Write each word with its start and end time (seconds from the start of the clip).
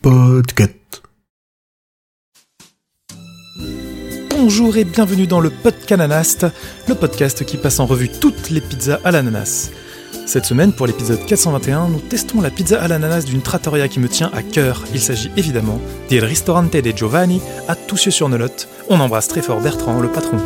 Podcast. 0.00 1.02
Bonjour 4.30 4.76
et 4.76 4.84
bienvenue 4.84 5.26
dans 5.26 5.40
le 5.40 5.50
Podcananast, 5.50 6.46
le 6.88 6.94
podcast 6.94 7.44
qui 7.44 7.56
passe 7.56 7.80
en 7.80 7.86
revue 7.86 8.08
toutes 8.08 8.50
les 8.50 8.60
pizzas 8.60 9.00
à 9.04 9.10
l'ananas. 9.10 9.70
Cette 10.26 10.44
semaine, 10.44 10.72
pour 10.72 10.86
l'épisode 10.86 11.24
421, 11.26 11.88
nous 11.88 11.98
testons 11.98 12.40
la 12.40 12.50
pizza 12.50 12.80
à 12.80 12.88
l'ananas 12.88 13.24
d'une 13.24 13.42
trattoria 13.42 13.88
qui 13.88 14.00
me 14.00 14.08
tient 14.08 14.30
à 14.32 14.42
cœur. 14.42 14.84
Il 14.94 15.00
s'agit 15.00 15.30
évidemment 15.36 15.80
del 16.08 16.24
Ristorante 16.24 16.76
de 16.76 16.96
Giovanni 16.96 17.40
à 17.68 17.74
Toussieux-sur-Nolotte. 17.74 18.68
On 18.88 19.00
embrasse 19.00 19.28
très 19.28 19.42
fort 19.42 19.60
Bertrand, 19.60 20.00
le 20.00 20.08
patron. 20.08 20.38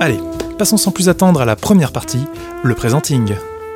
Allez, 0.00 0.20
passons 0.58 0.76
sans 0.76 0.92
plus 0.92 1.08
attendre 1.08 1.40
à 1.40 1.44
la 1.44 1.56
première 1.56 1.92
partie, 1.92 2.24
le 2.62 2.74
présenting. 2.74 3.34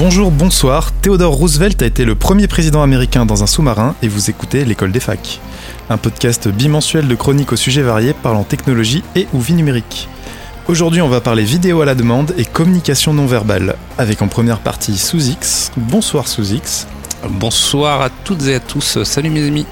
Bonjour, 0.00 0.30
bonsoir. 0.30 0.92
Theodore 1.02 1.34
Roosevelt 1.34 1.82
a 1.82 1.84
été 1.84 2.06
le 2.06 2.14
premier 2.14 2.48
président 2.48 2.82
américain 2.82 3.26
dans 3.26 3.42
un 3.42 3.46
sous-marin 3.46 3.94
et 4.02 4.08
vous 4.08 4.30
écoutez 4.30 4.64
l'école 4.64 4.92
des 4.92 4.98
facs. 4.98 5.40
Un 5.90 5.98
podcast 5.98 6.48
bimensuel 6.48 7.06
de 7.06 7.14
chroniques 7.14 7.52
aux 7.52 7.56
sujets 7.56 7.82
variés 7.82 8.14
parlant 8.14 8.42
technologie 8.42 9.04
et 9.14 9.28
ou 9.34 9.40
vie 9.40 9.52
numérique. 9.52 10.08
Aujourd'hui, 10.68 11.02
on 11.02 11.10
va 11.10 11.20
parler 11.20 11.44
vidéo 11.44 11.82
à 11.82 11.84
la 11.84 11.94
demande 11.94 12.32
et 12.38 12.46
communication 12.46 13.12
non 13.12 13.26
verbale, 13.26 13.76
avec 13.98 14.22
en 14.22 14.28
première 14.28 14.60
partie 14.60 14.96
Sous-X. 14.96 15.70
Bonsoir 15.76 16.28
Sous-X. 16.28 16.86
Bonsoir 17.28 18.00
à 18.00 18.08
toutes 18.08 18.46
et 18.46 18.54
à 18.54 18.60
tous, 18.60 19.02
salut 19.02 19.28
mes 19.28 19.46
amis. 19.46 19.66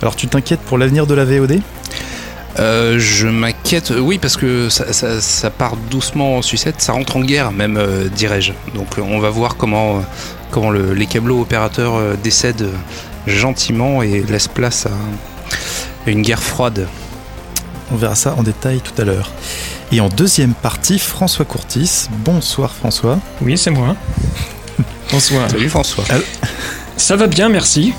Alors 0.00 0.16
tu 0.16 0.28
t'inquiètes 0.28 0.60
pour 0.60 0.78
l'avenir 0.78 1.06
de 1.06 1.12
la 1.12 1.26
VOD 1.26 1.60
Euh, 2.58 2.98
je 3.00 3.26
m'inquiète, 3.26 3.92
oui, 3.98 4.18
parce 4.18 4.36
que 4.36 4.68
ça, 4.68 4.92
ça- 4.92 5.20
ça 5.20 5.50
part 5.50 5.76
doucement 5.90 6.36
en 6.36 6.42
sucette, 6.42 6.80
ça 6.80 6.92
rentre 6.92 7.16
en 7.16 7.20
guerre 7.20 7.50
même, 7.50 7.76
euh, 7.76 8.08
dirais-je. 8.08 8.52
Donc 8.74 8.98
euh, 8.98 9.02
on 9.02 9.18
va 9.18 9.30
voir 9.30 9.56
comment, 9.56 9.96
euh, 9.98 10.00
comment 10.52 10.70
le- 10.70 10.94
les 10.94 11.06
câbleaux 11.06 11.40
opérateurs 11.40 11.96
euh, 11.96 12.14
décèdent 12.22 12.62
euh, 12.62 12.72
gentiment 13.26 14.02
et 14.02 14.22
laissent 14.22 14.46
place 14.48 14.86
à, 14.86 14.90
à 16.06 16.10
une 16.10 16.22
guerre 16.22 16.42
froide. 16.42 16.86
On 17.92 17.96
verra 17.96 18.14
ça 18.14 18.34
en 18.38 18.42
détail 18.44 18.80
tout 18.80 19.00
à 19.00 19.04
l'heure. 19.04 19.32
Et 19.90 20.00
en 20.00 20.08
deuxième 20.08 20.54
partie, 20.54 20.98
François 20.98 21.44
Courtis. 21.44 22.06
Bonsoir 22.24 22.72
François. 22.72 23.18
Oui, 23.42 23.58
c'est 23.58 23.70
moi. 23.70 23.96
Bonsoir. 25.10 25.50
Salut 25.50 25.68
François. 25.68 26.04
Ça 26.96 27.16
va 27.16 27.26
bien, 27.26 27.48
merci. 27.48 27.92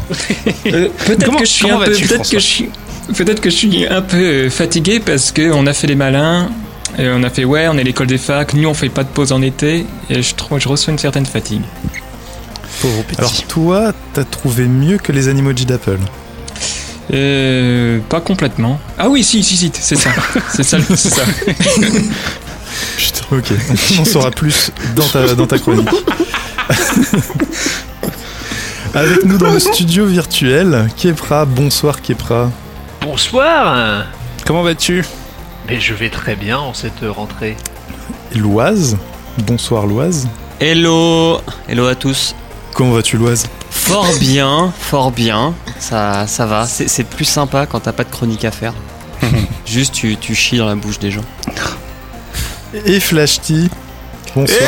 Euh, 0.67 0.87
peut-être 1.05 1.25
Comment- 1.25 1.39
que 1.39 1.45
je 1.45 1.51
suis 1.51 1.69
un 1.69 1.77
peu, 1.79 1.91
vas-tu, 1.91 2.07
peut-être 2.07 2.29
que 2.29 2.39
je 2.39 2.45
suis, 2.45 2.69
peut-être 3.13 3.41
que 3.41 3.49
je 3.49 3.55
suis 3.55 3.87
un 3.87 4.01
peu 4.01 4.17
euh, 4.17 4.49
fatigué 4.49 4.99
parce 4.99 5.31
que 5.31 5.51
on 5.51 5.67
a 5.67 5.73
fait 5.73 5.87
les 5.87 5.95
malins. 5.95 6.49
Et 6.97 7.09
on 7.09 7.23
a 7.23 7.29
fait 7.29 7.43
ouais, 7.43 7.67
on 7.67 7.77
est 7.77 7.83
l'école 7.83 8.07
des 8.07 8.17
facs. 8.17 8.53
Nous, 8.53 8.69
on 8.69 8.73
fait 8.73 8.87
pas 8.89 9.03
de 9.03 9.09
pause 9.09 9.33
en 9.33 9.41
été 9.41 9.85
et 10.09 10.21
je 10.21 10.33
trouve, 10.35 10.59
je 10.59 10.69
reçois 10.69 10.93
une 10.93 10.99
certaine 10.99 11.25
fatigue. 11.25 11.63
Pauvre 12.81 13.03
petit. 13.03 13.19
Alors 13.19 13.43
toi, 13.47 13.91
t'as 14.13 14.23
trouvé 14.23 14.65
mieux 14.65 14.97
que 14.97 15.11
les 15.11 15.27
animojis 15.27 15.65
d'Apple. 15.65 15.99
Euh, 17.13 17.99
pas 18.09 18.21
complètement. 18.21 18.79
Ah 18.97 19.09
oui, 19.09 19.23
si, 19.23 19.43
si, 19.43 19.57
si, 19.57 19.71
c'est 19.73 19.97
ça, 19.97 20.09
c'est 20.53 20.63
ça, 20.63 20.77
c'est 20.95 21.09
ça. 21.09 21.23
Putain, 22.97 23.25
ok. 23.31 23.53
On 23.97 24.01
en 24.01 24.05
saura 24.05 24.31
plus 24.31 24.71
dans 24.95 25.07
ta, 25.07 25.35
dans 25.35 25.47
ta 25.47 25.59
chronique. 25.59 25.89
Avec 28.93 29.25
nous 29.25 29.37
dans 29.37 29.51
le 29.51 29.59
studio 29.59 30.05
virtuel, 30.05 30.87
Kepra. 30.97 31.45
Bonsoir 31.45 32.01
Kepra. 32.01 32.49
Bonsoir 33.05 34.07
Comment 34.47 34.63
vas-tu? 34.63 35.05
Mais 35.67 35.79
je 35.79 35.93
vais 35.93 36.09
très 36.09 36.35
bien 36.35 36.57
en 36.57 36.73
cette 36.73 37.03
rentrée. 37.07 37.55
Loise. 38.33 38.97
Bonsoir 39.45 39.85
Loise. 39.85 40.27
Hello 40.59 41.39
Hello 41.69 41.85
à 41.85 41.93
tous 41.93 42.35
Comment 42.73 42.93
vas-tu 42.93 43.17
Loise? 43.17 43.45
Fort 43.69 44.09
bien, 44.19 44.73
fort 44.79 45.11
bien, 45.11 45.53
ça, 45.77 46.25
ça 46.25 46.47
va, 46.47 46.65
c'est 46.65 47.03
plus 47.03 47.25
sympa 47.25 47.67
quand 47.67 47.81
t'as 47.81 47.91
pas 47.91 48.05
de 48.05 48.09
chronique 48.09 48.43
à 48.43 48.49
faire. 48.49 48.73
Juste 49.67 49.93
tu, 49.93 50.17
tu 50.17 50.33
chies 50.33 50.57
dans 50.57 50.65
la 50.65 50.75
bouche 50.75 50.97
des 50.97 51.11
gens. 51.11 51.25
Et 52.87 52.99
Flashty. 52.99 53.69
Bonsoir 54.35 54.59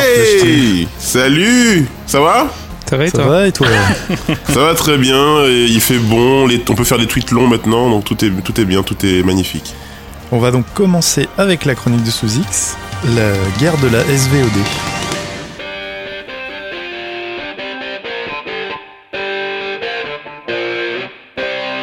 Salut 1.00 1.88
Ça 2.06 2.20
va? 2.20 2.48
Ça 2.90 2.96
va 2.98 3.06
et 3.06 3.10
Ça 3.10 3.18
toi 3.18 3.26
va 3.28 3.48
et 3.48 3.52
toi 3.52 3.68
Ça 4.48 4.60
va 4.60 4.74
très 4.76 4.98
bien, 4.98 5.44
et 5.46 5.66
il 5.66 5.82
fait 5.82 5.98
bon, 6.00 6.46
les- 6.48 6.64
on 6.70 6.74
peut 6.76 6.84
faire 6.84 6.98
des 6.98 7.08
tweets 7.08 7.32
longs 7.32 7.48
maintenant, 7.48 7.90
donc 7.90 8.06
tout 8.06 8.24
est, 8.24 8.30
tout 8.44 8.60
est 8.62 8.66
bien, 8.66 8.82
tout 8.84 8.96
est 9.06 9.24
magnifique. 9.24 9.74
On 10.32 10.40
va 10.40 10.52
donc 10.52 10.66
commencer 10.74 11.28
avec 11.38 11.66
la 11.66 11.76
chronique 11.76 12.04
de 12.04 12.12
Sous-X, 12.12 12.76
la 13.16 13.32
guerre 13.60 13.78
de 13.78 13.88
la 13.88 14.04
SVOD. 14.04 14.52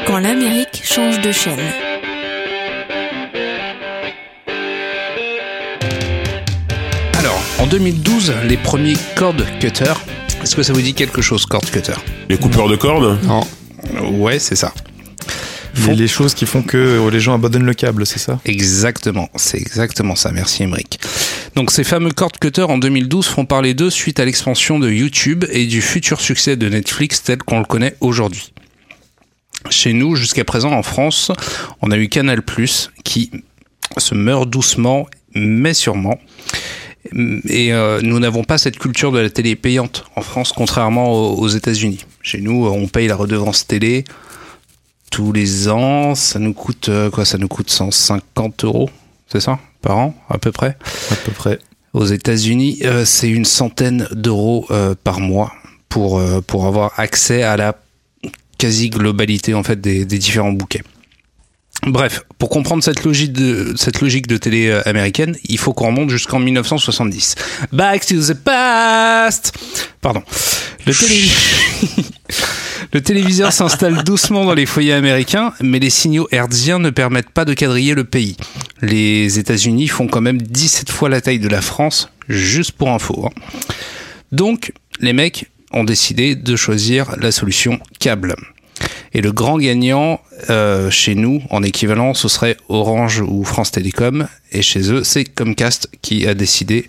Quand 0.07 0.19
l'Amérique 0.19 0.83
change 0.85 1.21
de 1.21 1.33
chaîne. 1.33 1.59
Alors, 7.19 7.41
en 7.59 7.67
2012, 7.67 8.35
les 8.49 8.57
premiers 8.57 8.97
cord 9.17 9.35
cutters. 9.61 10.01
Est-ce 10.45 10.57
que 10.57 10.63
ça 10.63 10.75
vous 10.75 10.83
dit 10.83 10.93
quelque 10.93 11.23
chose, 11.23 11.47
cord 11.47 11.63
cutter 11.63 11.95
Les 12.29 12.37
coupeurs 12.37 12.69
de 12.69 12.77
cordes 12.77 13.19
Non. 13.25 13.47
Ouais, 14.11 14.39
c'est 14.39 14.57
ça. 14.57 14.75
Les, 15.87 15.95
les 15.95 16.07
choses 16.07 16.35
qui 16.35 16.45
font 16.45 16.63
que 16.63 16.77
euh, 16.77 17.11
les 17.11 17.19
gens 17.19 17.33
abandonnent 17.33 17.65
le 17.65 17.73
câble, 17.73 18.05
c'est 18.05 18.19
ça 18.19 18.39
Exactement, 18.45 19.31
c'est 19.37 19.57
exactement 19.57 20.15
ça. 20.15 20.33
Merci 20.33 20.65
Emric. 20.65 21.01
Donc 21.55 21.71
ces 21.71 21.83
fameux 21.83 22.11
cord 22.11 22.33
cutters 22.33 22.69
en 22.69 22.77
2012 22.77 23.27
font 23.27 23.47
parler 23.47 23.73
d'eux 23.73 23.89
suite 23.89 24.21
à 24.21 24.27
l'expansion 24.27 24.79
de 24.79 24.91
YouTube 24.91 25.47
et 25.49 25.65
du 25.65 25.81
futur 25.81 26.21
succès 26.21 26.57
de 26.57 26.69
Netflix 26.69 27.23
tel 27.23 27.39
qu'on 27.39 27.61
le 27.61 27.65
connaît 27.65 27.97
aujourd'hui. 28.01 28.53
Chez 29.71 29.95
nous, 29.95 30.15
jusqu'à 30.15 30.45
présent 30.45 30.73
en 30.73 30.83
France, 30.83 31.33
on 31.81 31.91
a 31.91 31.97
eu 31.97 32.11
Canal+, 32.11 32.43
qui 33.03 33.31
se 33.97 34.15
meurt 34.15 34.51
doucement, 34.51 35.07
mais 35.35 35.73
sûrement. 35.73 36.19
Et 37.13 37.73
euh, 37.73 38.01
nous 38.03 38.19
n'avons 38.19 38.45
pas 38.45 38.59
cette 38.59 38.79
culture 38.79 39.13
de 39.13 39.19
la 39.19 39.31
télé 39.31 39.57
payante 39.57 40.05
en 40.17 40.23
France, 40.23 40.53
contrairement 40.53 41.13
aux, 41.13 41.39
aux 41.39 41.49
États-Unis. 41.49 42.05
Chez 42.23 42.41
nous, 42.41 42.67
on 42.67 42.89
paye 42.89 43.09
la 43.09 43.17
redevance 43.17 43.67
télé 43.67 44.05
tous 45.11 45.33
les 45.33 45.69
ans. 45.69 46.15
Ça 46.15 46.39
nous 46.39 46.55
coûte 46.55 46.89
euh, 46.89 47.11
quoi 47.11 47.25
Ça 47.25 47.39
nous 47.39 47.49
coûte 47.49 47.71
150 47.71 48.65
euros, 48.65 48.91
c'est 49.29 49.41
ça, 49.41 49.59
par 49.83 49.99
an, 49.99 50.15
à 50.29 50.39
peu 50.39 50.51
près? 50.51 50.77
À 51.11 51.17
peu 51.17 51.33
près. 51.33 51.59
Aux 51.95 52.07
États-Unis, 52.07 52.81
euh, 52.85 53.05
c'est 53.05 53.29
une 53.29 53.45
centaine 53.45 54.09
d'euros 54.11 54.67
euh, 54.73 54.97
par 55.05 55.21
mois 55.21 55.53
pour 55.89 56.19
euh, 56.19 56.41
pour 56.41 56.67
avoir 56.67 56.99
accès 56.99 57.45
à 57.45 57.57
la 57.57 57.77
quasi-globalité 58.59 59.55
en 59.55 59.63
fait 59.63 59.81
des, 59.81 60.05
des 60.05 60.19
différents 60.19 60.53
bouquets. 60.53 60.83
Bref, 61.87 62.23
pour 62.39 62.49
comprendre 62.49 62.83
cette 62.83 63.05
logique 63.05 63.33
de 63.33 63.75
cette 63.77 64.01
logique 64.01 64.27
de 64.27 64.37
télé 64.37 64.69
euh, 64.69 64.81
américaine, 64.87 65.37
il 65.45 65.59
faut 65.59 65.73
qu'on 65.75 65.87
remonte 65.89 66.09
jusqu'en 66.11 66.39
1970. 66.39 67.35
Back 67.73 68.07
to 68.07 68.15
the 68.17 68.33
past. 68.35 69.53
Pardon. 70.01 70.23
Le, 70.87 70.95
télé- 70.95 71.29
Le 72.93 73.01
téléviseur 73.03 73.53
s'installe 73.53 74.03
doucement 74.05 74.45
dans 74.45 74.55
les 74.55 74.67
foyers 74.67 74.93
américains, 74.93 75.53
mais 75.61 75.79
les 75.79 75.91
signaux 75.91 76.29
hertziens 76.31 76.79
ne 76.79 76.91
permettent 76.91 77.31
pas 77.31 77.45
de 77.45 77.53
quadriller 77.55 77.95
le 77.95 78.05
pays. 78.05 78.37
Les 78.83 79.39
États-Unis 79.39 79.89
font 79.89 80.07
quand 80.07 80.21
même 80.21 80.41
17 80.41 80.91
fois 80.91 81.09
la 81.09 81.21
taille 81.21 81.39
de 81.41 81.49
la 81.49 81.61
France, 81.61 82.09
juste 82.29 82.73
pour 82.73 82.91
info. 82.91 83.27
hein. 83.27 83.41
Donc, 84.33 84.73
les 85.01 85.13
mecs 85.13 85.51
ont 85.73 85.85
décidé 85.85 86.35
de 86.37 86.57
choisir 86.57 87.17
la 87.19 87.33
solution 87.33 87.81
câble. 87.99 88.37
Et 89.15 89.21
le 89.21 89.31
grand 89.31 89.59
gagnant 89.59 90.21
euh, 90.51 90.91
chez 90.91 91.15
nous, 91.15 91.41
en 91.51 91.63
équivalent, 91.63 92.15
ce 92.15 92.29
serait 92.29 92.57
Orange 92.69 93.21
ou 93.21 93.45
France 93.45 93.71
Télécom. 93.71 94.27
Et 94.51 94.61
chez 94.61 94.93
eux, 94.93 95.05
c'est 95.05 95.25
Comcast 95.25 95.89
qui 96.03 96.27
a 96.27 96.35
décidé 96.35 96.87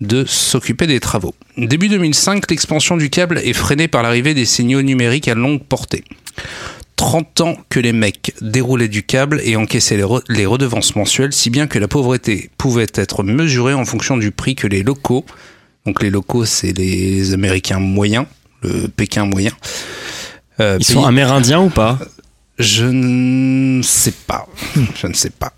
de 0.00 0.24
s'occuper 0.24 0.86
des 0.86 1.00
travaux. 1.00 1.34
Début 1.56 1.88
2005, 1.88 2.48
l'expansion 2.50 2.96
du 2.96 3.10
câble 3.10 3.38
est 3.38 3.52
freinée 3.52 3.88
par 3.88 4.02
l'arrivée 4.02 4.34
des 4.34 4.44
signaux 4.44 4.82
numériques 4.82 5.28
à 5.28 5.34
longue 5.34 5.62
portée. 5.62 6.04
30 6.96 7.40
ans 7.40 7.56
que 7.70 7.80
les 7.80 7.92
mecs 7.92 8.34
déroulaient 8.40 8.88
du 8.88 9.02
câble 9.02 9.40
et 9.44 9.56
encaissaient 9.56 9.96
les, 9.96 10.06
les 10.28 10.46
redevances 10.46 10.94
mensuelles, 10.94 11.32
si 11.32 11.50
bien 11.50 11.66
que 11.66 11.78
la 11.80 11.88
pauvreté 11.88 12.50
pouvait 12.56 12.86
être 12.94 13.24
mesurée 13.24 13.74
en 13.74 13.84
fonction 13.84 14.16
du 14.16 14.30
prix 14.30 14.54
que 14.54 14.68
les 14.68 14.84
locaux, 14.84 15.24
donc 15.86 16.02
les 16.02 16.10
locaux 16.10 16.44
c'est 16.44 16.72
les 16.72 17.34
Américains 17.34 17.80
moyens, 17.80 18.26
le 18.62 18.88
Pékin 18.88 19.26
moyen, 19.26 19.52
euh, 20.60 20.76
Ils 20.80 20.84
sont 20.84 21.04
amérindiens 21.04 21.60
ou 21.60 21.70
pas 21.70 21.98
je 22.58 22.84
ne 22.84 23.82
sais 23.82 24.14
pas. 24.26 24.46
Je 24.96 25.06
ne 25.06 25.14
sais 25.14 25.30
pas. 25.30 25.52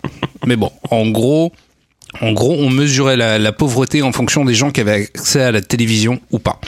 Mais 0.47 0.57
bon, 0.57 0.73
en 0.91 1.11
gros, 1.11 1.53
en 2.21 2.33
gros, 2.33 2.55
on 2.55 2.71
mesurait 2.71 3.17
la, 3.17 3.39
la 3.39 3.53
pauvreté 3.53 4.03
en 4.03 4.13
fonction 4.13 4.45
des 4.45 4.55
gens 4.55 4.71
qui 4.71 4.81
avaient 4.81 5.09
accès 5.15 5.43
à 5.43 5.53
la 5.53 5.61
télévision 5.61 6.21
ou 6.31 6.39
pas. 6.39 6.59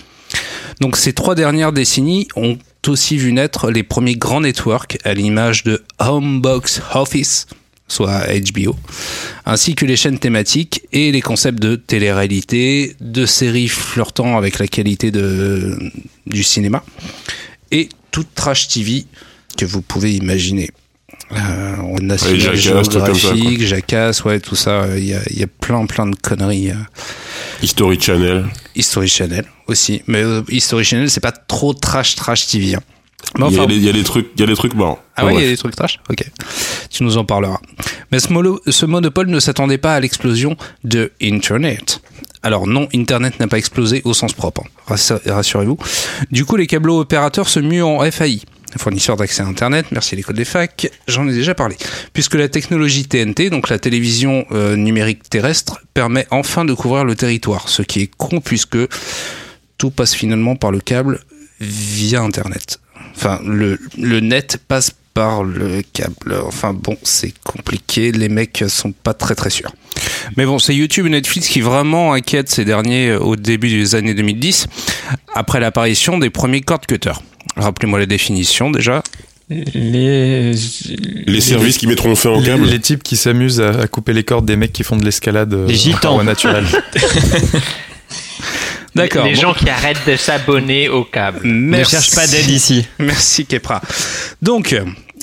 Donc 0.80 0.96
ces 0.96 1.12
trois 1.12 1.34
dernières 1.34 1.72
décennies 1.72 2.28
ont 2.36 2.58
aussi 2.86 3.16
vu 3.16 3.32
naître 3.32 3.70
les 3.70 3.82
premiers 3.82 4.16
grands 4.16 4.40
networks 4.40 4.98
à 5.04 5.14
l'image 5.14 5.64
de 5.64 5.82
Homebox 5.98 6.80
Office, 6.94 7.46
soit 7.88 8.22
HBO, 8.52 8.76
ainsi 9.44 9.74
que 9.74 9.84
les 9.84 9.96
chaînes 9.96 10.18
thématiques 10.18 10.82
et 10.92 11.10
les 11.10 11.20
concepts 11.20 11.58
de 11.58 11.76
télé-réalité, 11.76 12.94
de 13.00 13.26
séries 13.26 13.68
flirtant 13.68 14.36
avec 14.36 14.58
la 14.58 14.68
qualité 14.68 15.10
de, 15.10 15.78
du 16.26 16.42
cinéma, 16.42 16.84
et 17.70 17.88
toute 18.10 18.34
trash 18.34 18.68
TV 18.68 19.06
que 19.56 19.64
vous 19.64 19.82
pouvez 19.82 20.14
imaginer. 20.14 20.70
Euh, 21.32 21.76
on 21.82 22.10
a 22.10 22.14
Ouais, 22.14 22.56
géographique, 22.56 23.62
Jackass, 23.66 24.24
ouais, 24.24 24.40
tout 24.40 24.56
ça. 24.56 24.86
Il 24.96 25.04
y 25.04 25.14
a, 25.14 25.20
il 25.30 25.38
y 25.38 25.42
a 25.42 25.46
plein, 25.46 25.84
plein 25.86 26.06
de 26.06 26.16
conneries. 26.16 26.70
euh. 26.70 26.74
History 27.62 28.00
Channel. 28.00 28.46
History 28.74 29.08
Channel 29.08 29.44
aussi. 29.66 30.02
Mais 30.06 30.22
euh, 30.22 30.42
History 30.48 30.84
Channel, 30.84 31.10
c'est 31.10 31.20
pas 31.20 31.32
trop 31.32 31.74
trash, 31.74 32.14
trash 32.14 32.46
TV. 32.46 32.74
hein. 32.76 32.80
Il 33.36 33.54
y, 33.54 33.58
a 33.58 33.66
des- 33.66 33.76
il 33.76 33.84
y 33.84 33.88
a 33.88 33.92
des 33.92 34.04
trucs, 34.04 34.28
il 34.36 34.40
y 34.40 34.44
a 34.44 34.46
des 34.46 34.54
trucs 34.56 34.74
marrants. 34.74 34.98
ah 35.16 35.26
ouais, 35.26 35.34
il 35.34 35.40
y 35.42 35.44
a 35.44 35.50
des 35.50 35.56
trucs 35.56 35.76
trash 35.76 35.98
Ok. 36.08 36.24
Tu 36.90 37.02
nous 37.02 37.18
en 37.18 37.24
parleras. 37.24 37.60
Mais 38.10 38.20
ce, 38.20 38.32
molo- 38.32 38.60
ce 38.66 38.86
monopole 38.86 39.26
ne 39.28 39.38
s'attendait 39.40 39.76
pas 39.78 39.94
à 39.94 40.00
l'explosion 40.00 40.56
de 40.84 41.12
Internet. 41.22 42.00
Alors 42.42 42.66
non, 42.66 42.88
Internet 42.94 43.38
n'a 43.40 43.48
pas 43.48 43.58
explosé 43.58 44.00
au 44.04 44.14
sens 44.14 44.32
propre, 44.32 44.62
hein. 44.64 44.70
Rassur- 44.86 45.20
rassurez-vous. 45.26 45.76
Du 46.30 46.44
coup, 46.44 46.56
les 46.56 46.66
câbleaux 46.66 47.00
opérateurs 47.00 47.48
se 47.48 47.60
muent 47.60 47.82
en 47.82 48.00
FAI, 48.10 48.40
fournisseur 48.78 49.16
d'accès 49.16 49.42
à 49.42 49.46
Internet, 49.46 49.86
merci 49.90 50.14
l'école 50.16 50.36
des 50.36 50.44
facs, 50.46 50.90
j'en 51.08 51.28
ai 51.28 51.32
déjà 51.32 51.54
parlé. 51.54 51.76
Puisque 52.12 52.34
la 52.34 52.48
technologie 52.48 53.04
TNT, 53.06 53.50
donc 53.50 53.68
la 53.68 53.78
télévision 53.78 54.46
euh, 54.52 54.76
numérique 54.76 55.28
terrestre, 55.28 55.80
permet 55.92 56.26
enfin 56.30 56.64
de 56.64 56.72
couvrir 56.72 57.04
le 57.04 57.16
territoire, 57.16 57.68
ce 57.68 57.82
qui 57.82 58.02
est 58.02 58.10
con 58.16 58.40
puisque 58.40 58.78
tout 59.76 59.90
passe 59.90 60.14
finalement 60.14 60.54
par 60.56 60.70
le 60.70 60.80
câble 60.80 61.20
via 61.60 62.20
Internet. 62.22 62.78
Enfin, 63.18 63.40
le, 63.44 63.78
le 63.98 64.20
net 64.20 64.58
passe 64.68 64.92
par 65.12 65.42
le 65.42 65.82
câble. 65.92 66.36
Enfin 66.46 66.72
bon, 66.72 66.96
c'est 67.02 67.34
compliqué. 67.42 68.12
Les 68.12 68.28
mecs 68.28 68.62
sont 68.68 68.92
pas 68.92 69.12
très 69.14 69.34
très 69.34 69.50
sûrs. 69.50 69.72
Mais 70.36 70.46
bon, 70.46 70.60
c'est 70.60 70.74
YouTube 70.76 71.06
et 71.06 71.10
Netflix 71.10 71.48
qui 71.48 71.60
vraiment 71.60 72.12
inquiètent 72.12 72.48
ces 72.50 72.64
derniers 72.64 73.08
euh, 73.10 73.18
au 73.18 73.34
début 73.34 73.68
des 73.68 73.96
années 73.96 74.14
2010, 74.14 74.66
après 75.34 75.58
l'apparition 75.58 76.18
des 76.18 76.30
premiers 76.30 76.60
cord 76.60 76.80
cutters. 76.82 77.20
Rappelez-moi 77.56 77.98
la 77.98 78.06
définition 78.06 78.70
déjà. 78.70 79.02
Les, 79.50 80.52
Les 81.26 81.40
services 81.40 81.78
qui 81.78 81.86
mettront 81.88 82.14
fin 82.14 82.30
au 82.30 82.38
Les, 82.40 82.46
câble. 82.46 82.66
les 82.66 82.78
types 82.80 83.02
qui 83.02 83.16
s'amusent 83.16 83.60
à, 83.62 83.70
à 83.80 83.86
couper 83.88 84.12
les 84.12 84.22
cordes 84.22 84.44
des 84.46 84.56
mecs 84.56 84.72
qui 84.74 84.84
font 84.84 84.96
de 84.96 85.04
l'escalade 85.04 85.52
euh, 85.54 85.66
Les 85.66 85.74
gitans. 85.74 85.98
par 86.00 86.14
voie 86.14 86.24
naturelle. 86.24 86.66
D'accord. 88.98 89.24
Les 89.26 89.34
bon. 89.34 89.40
gens 89.40 89.54
qui 89.54 89.68
arrêtent 89.70 90.06
de 90.06 90.16
s'abonner 90.16 90.88
au 90.88 91.04
câble. 91.04 91.40
Ne 91.44 91.76
Merci. 91.78 91.92
cherche 91.92 92.14
pas 92.14 92.26
d'aide 92.26 92.48
ici. 92.50 92.86
Merci 92.98 93.46
Kepra. 93.46 93.80
Donc, 94.42 94.76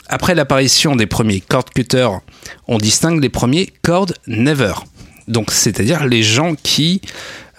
après 0.07 0.35
l'apparition 0.35 0.95
des 0.95 1.05
premiers 1.05 1.41
cord 1.41 1.65
cutters, 1.65 2.19
on 2.67 2.77
distingue 2.77 3.21
les 3.21 3.29
premiers 3.29 3.69
cord 3.81 4.07
never. 4.27 4.73
Donc, 5.27 5.51
c'est-à-dire 5.51 6.05
les 6.05 6.21
gens 6.23 6.53
qui, 6.55 7.01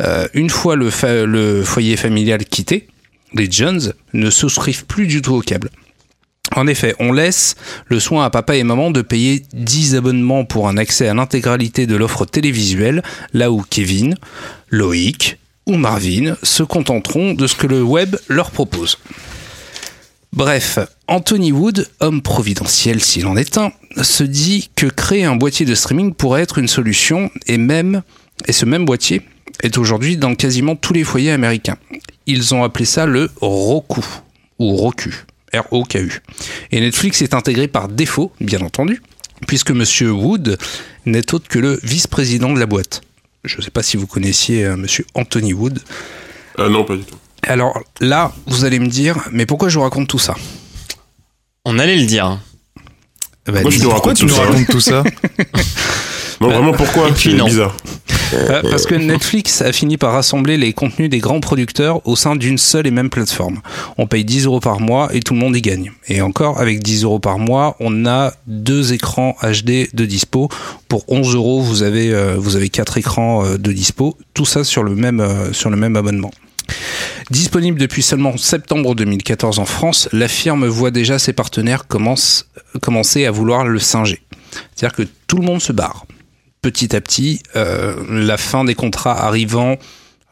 euh, 0.01 0.29
une 0.35 0.51
fois 0.51 0.77
le, 0.77 0.91
fa- 0.91 1.25
le 1.25 1.65
foyer 1.65 1.97
familial 1.97 2.45
quitté, 2.45 2.87
les 3.35 3.51
Jones, 3.51 3.93
ne 4.13 4.31
souscrivent 4.31 4.87
plus 4.87 5.07
du 5.07 5.21
tout 5.23 5.35
au 5.35 5.41
câble. 5.41 5.71
En 6.55 6.69
effet, 6.69 6.95
on 7.01 7.11
laisse 7.13 7.57
le 7.87 7.99
soin 7.99 8.25
à 8.25 8.31
papa 8.31 8.55
et 8.55 8.63
maman 8.63 8.93
de 8.93 9.03
payer 9.03 9.43
10 9.53 9.97
abonnements 9.97 10.45
pour 10.45 10.69
un 10.69 10.77
accès 10.77 11.09
à 11.09 11.15
l'intégralité 11.15 11.89
de 11.89 11.97
l'offre 11.97 12.25
télévisuelle, 12.25 13.03
là 13.33 13.51
où 13.51 13.65
Kevin, 13.69 14.15
Loïc 14.71 15.39
ou 15.67 15.77
Marvin 15.77 16.37
se 16.43 16.63
contenteront 16.63 17.35
de 17.35 17.47
ce 17.47 17.57
que 17.57 17.67
le 17.67 17.83
web 17.83 18.17
leur 18.29 18.51
propose. 18.51 18.99
Bref, 20.33 20.79
Anthony 21.09 21.51
Wood, 21.53 21.89
homme 22.01 22.23
providentiel 22.23 23.03
s'il 23.03 23.27
en 23.27 23.37
est 23.37 23.59
un, 23.59 23.73
se 24.03 24.23
dit 24.23 24.71
que 24.77 24.87
créer 24.87 25.25
un 25.25 25.37
boîtier 25.37 25.67
de 25.67 25.75
streaming 25.75 26.15
pourrait 26.15 26.43
être 26.43 26.59
une 26.59 26.69
solution 26.69 27.31
et 27.47 27.59
même 27.59 28.03
et 28.47 28.53
ce 28.53 28.67
même 28.67 28.85
boîtier 28.85 29.23
est 29.63 29.79
aujourd'hui 29.79 30.17
dans 30.17 30.35
quasiment 30.35 30.77
tous 30.77 30.93
les 30.93 31.05
foyers 31.05 31.33
américains. 31.33 31.79
Ils 32.27 32.55
ont 32.55 32.65
appelé 32.65 32.85
ça 32.85 33.07
le 33.07 33.31
Roku 33.41 34.05
ou 34.59 34.77
Roku, 34.77 35.25
R-O-K-U. 35.55 36.21
Et 36.73 36.81
Netflix 36.81 37.23
est 37.23 37.35
intégré 37.35 37.69
par 37.69 37.89
défaut, 37.89 38.33
bien 38.41 38.61
entendu, 38.61 39.03
puisque 39.47 39.71
Monsieur 39.71 40.11
Wood 40.11 40.59
n'est 41.07 41.35
autre 41.35 41.49
que 41.49 41.59
le 41.59 41.79
vice-président 41.83 42.53
de 42.53 42.59
la 42.59 42.67
boîte. 42.67 43.03
Je 43.47 43.57
ne 43.59 43.63
sais 43.63 43.71
pas 43.71 43.83
si 43.83 43.97
vous 43.97 44.07
connaissiez 44.07 44.65
euh, 44.65 44.77
Monsieur 44.77 45.07
Anthony 45.15 45.53
Wood. 45.55 45.81
Ah 46.59 46.69
non, 46.69 46.85
pas 46.85 46.97
du 46.97 47.05
tout. 47.05 47.17
Alors 47.43 47.79
là, 48.01 48.33
vous 48.47 48.65
allez 48.65 48.79
me 48.79 48.89
dire, 48.89 49.19
mais 49.31 49.47
pourquoi 49.47 49.69
je 49.69 49.77
vous 49.79 49.83
raconte 49.85 50.09
tout 50.09 50.19
ça? 50.19 50.35
On 51.65 51.79
allait 51.79 51.97
le 51.97 52.07
dire. 52.07 52.39
Bah, 53.47 53.61
Moi, 53.63 53.71
je 53.71 53.77
dis- 53.77 53.79
te 53.79 53.83
Pourquoi 53.85 54.13
raconte 54.13 54.17
tu 54.17 54.27
nous 54.27 54.35
racontes 54.35 54.67
tout 54.69 54.81
ça? 54.81 55.05
Non, 56.41 56.49
vraiment, 56.49 56.73
pourquoi 56.73 57.09
C'est 57.15 57.31
bizarre. 57.47 57.77
Euh, 58.35 58.61
parce 58.71 58.87
que 58.87 58.97
Netflix 58.97 59.63
a 59.63 59.71
fini 59.73 59.97
par 59.97 60.13
rassembler 60.13 60.57
les 60.57 60.73
contenus 60.73 61.09
des 61.09 61.19
grands 61.19 61.39
producteurs 61.39 62.05
au 62.09 62.17
sein 62.17 62.35
d'une 62.35 62.59
seule 62.59 62.87
et 62.89 62.91
même 62.91 63.09
plateforme. 63.09 63.61
On 63.99 64.09
paye 64.09 64.25
10 64.25 64.47
euros 64.47 64.59
par 64.59 64.81
mois 64.81 65.09
et 65.15 65.21
tout 65.21 65.33
le 65.33 65.39
monde 65.39 65.57
y 65.57 65.63
gagne. 65.63 65.93
Et 66.09 66.21
encore, 66.23 66.61
avec 66.61 66.83
10 66.83 67.05
euros 67.05 67.21
par 67.21 67.39
mois, 67.39 67.77
on 67.79 68.05
a 68.05 68.33
deux 68.49 68.93
écrans 68.93 69.37
HD 69.43 69.89
de 69.95 70.05
dispo. 70.05 70.49
Pour 70.89 71.05
11 71.09 71.37
euros, 71.37 71.61
vous 71.61 71.85
avez, 71.85 72.13
euh, 72.13 72.35
vous 72.37 72.57
avez 72.57 72.69
quatre 72.69 72.99
écrans 72.99 73.45
euh, 73.47 73.59
de 73.59 73.71
dispo. 73.73 74.19
Tout 74.35 74.45
ça 74.45 74.65
sur 74.65 74.83
le 74.83 74.97
même, 74.97 75.21
euh, 75.21 75.53
sur 75.53 75.71
le 75.71 75.77
même 75.77 75.95
abonnement. 75.95 76.33
Disponible 77.31 77.79
depuis 77.79 78.03
seulement 78.03 78.37
septembre 78.37 78.97
2014 78.97 79.61
en 79.61 79.67
France, 79.67 80.09
la 80.13 80.27
firme 80.27 80.67
voit 80.67 80.91
déjà 80.91 81.21
ses 81.21 81.33
partenaires 81.33 81.87
commence- 81.87 82.49
commencer 82.83 83.25
à 83.25 83.31
vouloir 83.31 83.65
le 83.65 83.79
singer. 83.79 84.21
C'est-à-dire 84.75 84.97
que 84.97 85.03
tout 85.29 85.37
le 85.39 85.45
monde 85.45 85.61
se 85.63 85.73
barre. 85.73 86.07
Petit 86.67 86.97
à 86.97 87.01
petit, 87.01 87.39
euh, 87.55 87.95
la 88.11 88.37
fin 88.37 88.65
des 88.65 88.75
contrats 88.75 89.25
arrivant, 89.25 89.77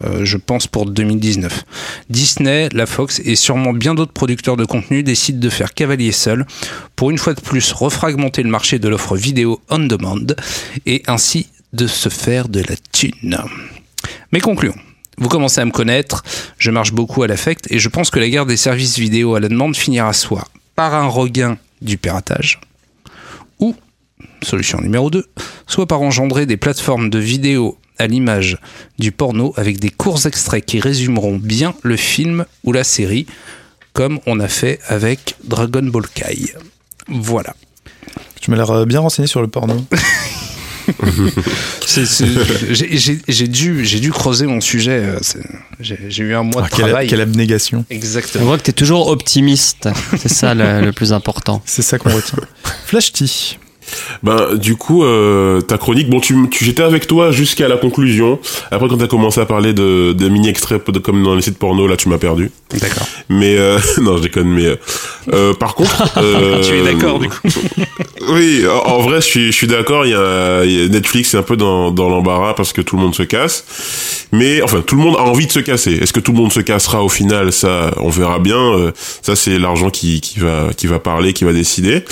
euh, 0.03 0.25
je 0.25 0.37
pense, 0.37 0.67
pour 0.67 0.85
2019. 0.85 1.63
Disney, 2.11 2.69
la 2.73 2.87
Fox 2.87 3.23
et 3.25 3.37
sûrement 3.37 3.73
bien 3.73 3.95
d'autres 3.95 4.13
producteurs 4.13 4.57
de 4.57 4.65
contenu 4.65 5.05
décident 5.05 5.39
de 5.39 5.49
faire 5.49 5.75
cavalier 5.75 6.11
seul 6.11 6.45
pour 6.97 7.13
une 7.13 7.19
fois 7.19 7.35
de 7.35 7.41
plus 7.41 7.71
refragmenter 7.71 8.43
le 8.43 8.49
marché 8.49 8.81
de 8.81 8.89
l'offre 8.89 9.17
vidéo 9.17 9.61
on 9.71 9.79
demand 9.79 10.35
et 10.87 11.05
ainsi 11.07 11.47
de 11.73 11.87
se 11.87 12.09
faire 12.09 12.49
de 12.49 12.63
la 12.63 12.75
thune. 12.91 13.39
Mais 14.33 14.41
concluons. 14.41 14.75
Vous 15.19 15.29
commencez 15.29 15.61
à 15.61 15.65
me 15.65 15.71
connaître, 15.71 16.25
je 16.59 16.73
marche 16.73 16.93
beaucoup 16.93 17.23
à 17.23 17.29
l'affect 17.29 17.71
et 17.71 17.79
je 17.79 17.89
pense 17.89 18.11
que 18.11 18.19
la 18.19 18.29
guerre 18.29 18.47
des 18.47 18.57
services 18.57 18.99
vidéo 18.99 19.37
à 19.37 19.41
la 19.41 19.49
demande 19.49 19.77
finira 19.77 20.13
soit 20.13 20.49
par 20.75 20.95
un 20.97 21.07
regain 21.07 21.59
du 21.81 21.97
piratage 21.97 22.61
ou, 23.61 23.77
solution 24.45 24.81
numéro 24.81 25.11
2, 25.11 25.25
soit 25.67 25.87
par 25.87 26.01
engendrer 26.03 26.47
des 26.47 26.57
plateformes 26.57 27.11
de 27.11 27.19
vidéo 27.19 27.79
à 27.99 28.07
l'image 28.07 28.59
du 28.99 29.13
porno 29.13 29.53
avec 29.57 29.79
des 29.79 29.91
courts 29.91 30.27
extraits 30.27 30.65
qui 30.65 30.81
résumeront 30.81 31.37
bien 31.37 31.75
le 31.83 31.97
film 31.97 32.45
ou 32.65 32.73
la 32.73 32.85
série 32.85 33.27
comme 33.93 34.19
on 34.27 34.41
a 34.41 34.49
fait 34.49 34.81
avec 34.89 35.37
Dragon 35.45 35.83
Ball 35.85 36.07
Kai. 36.13 36.53
Voilà. 37.09 37.55
Tu 38.41 38.51
m'as 38.51 38.57
l'air 38.57 38.71
euh, 38.73 38.85
bien 38.85 39.01
renseigné 39.01 39.29
sur 39.29 39.41
le 39.41 39.49
porno. 39.49 39.85
J'ai 43.29 43.49
dû, 43.49 44.11
creuser 44.13 44.47
mon 44.47 44.61
sujet. 44.61 45.03
euh, 45.03 45.19
J'ai 45.81 46.23
eu 46.23 46.35
un 46.35 46.43
mois 46.43 46.63
Ah, 46.65 46.69
de 46.69 46.75
quelle, 46.75 46.87
travail. 46.87 47.07
quelle 47.09 47.21
abnégation. 47.21 47.85
On 47.91 47.95
Exactement. 47.95 48.45
voit 48.47 48.59
que 48.59 48.65
t'es 48.65 48.73
toujours 48.73 49.09
optimiste. 49.09 49.89
C'est 50.19 50.29
ça 50.29 50.55
le, 50.55 50.81
le 50.83 50.93
plus 50.93 51.13
important. 51.13 51.63
C'est 51.65 51.83
ça 51.83 51.99
qu'on 51.99 52.11
retient. 52.15 52.39
Flash 52.87 53.13
T. 53.13 53.25
Ben, 54.23 54.55
du 54.55 54.77
coup, 54.77 55.05
euh, 55.05 55.61
ta 55.61 55.79
chronique, 55.79 56.09
bon, 56.11 56.21
tu, 56.21 56.35
tu 56.51 56.65
j'étais 56.65 56.83
avec 56.83 57.07
toi 57.07 57.31
jusqu'à 57.31 57.69
la 57.69 57.77
conclusion. 57.77 58.39
Après, 58.71 58.89
quand 58.89 58.97
t'as 58.99 59.07
commencé 59.07 59.41
à 59.41 59.47
parler 59.47 59.73
de, 59.73 60.13
de 60.13 60.29
mini 60.29 60.49
extraits 60.49 60.91
de- 60.91 60.99
comme 60.99 61.23
dans 61.23 61.35
les 61.35 61.43
sites 61.43 61.59
porno, 61.59 61.87
là, 61.87 61.97
tu 61.97 62.09
m'as 62.09 62.19
perdu. 62.19 62.51
D'accord. 62.81 63.07
Mais 63.29 63.57
euh, 63.59 63.79
non, 64.01 64.17
je 64.17 64.23
déconne. 64.23 64.49
Mais 64.49 64.67
euh, 64.67 64.77
euh, 65.33 65.55
par 65.55 65.75
contre, 65.75 66.13
euh, 66.19 66.61
Tu 66.63 66.75
es 66.77 66.83
d'accord, 66.83 67.19
du 67.19 67.29
coup 67.29 67.37
Oui, 68.31 68.65
en, 68.67 68.91
en 68.91 68.99
vrai, 69.01 69.17
je 69.21 69.27
suis, 69.27 69.47
je 69.53 69.57
suis 69.57 69.67
d'accord. 69.67 70.07
Il 70.07 70.11
y 70.13 70.15
a, 70.15 70.65
y 70.65 70.85
a 70.85 70.89
Netflix 70.89 71.35
est 71.35 71.39
un 71.39 71.43
peu 71.43 71.57
dans, 71.57 71.91
dans 71.91 72.09
l'embarras 72.09 72.55
parce 72.55 72.73
que 72.73 72.81
tout 72.81 72.97
le 72.97 73.03
monde 73.03 73.15
se 73.15 73.23
casse. 73.23 74.27
Mais 74.33 74.63
enfin, 74.63 74.81
tout 74.81 74.97
le 74.97 75.03
monde 75.03 75.17
a 75.17 75.23
envie 75.23 75.47
de 75.47 75.53
se 75.53 75.61
casser. 75.61 75.93
Est-ce 75.93 76.13
que 76.13 76.21
tout 76.21 76.33
le 76.33 76.39
monde 76.39 76.53
se 76.53 76.61
cassera 76.61 77.03
au 77.05 77.09
final? 77.09 77.53
Ça, 77.53 77.93
on 77.99 78.09
verra 78.09 78.39
bien. 78.39 78.59
Euh, 78.59 78.93
Ça, 79.23 79.37
c'est 79.37 79.59
l'argent 79.59 79.91
qui, 79.91 80.21
qui 80.21 80.39
va, 80.41 80.69
qui 80.77 80.87
va 80.87 80.99
parler, 80.99 81.33
qui 81.33 81.45
va 81.45 81.53
décider. 81.53 82.05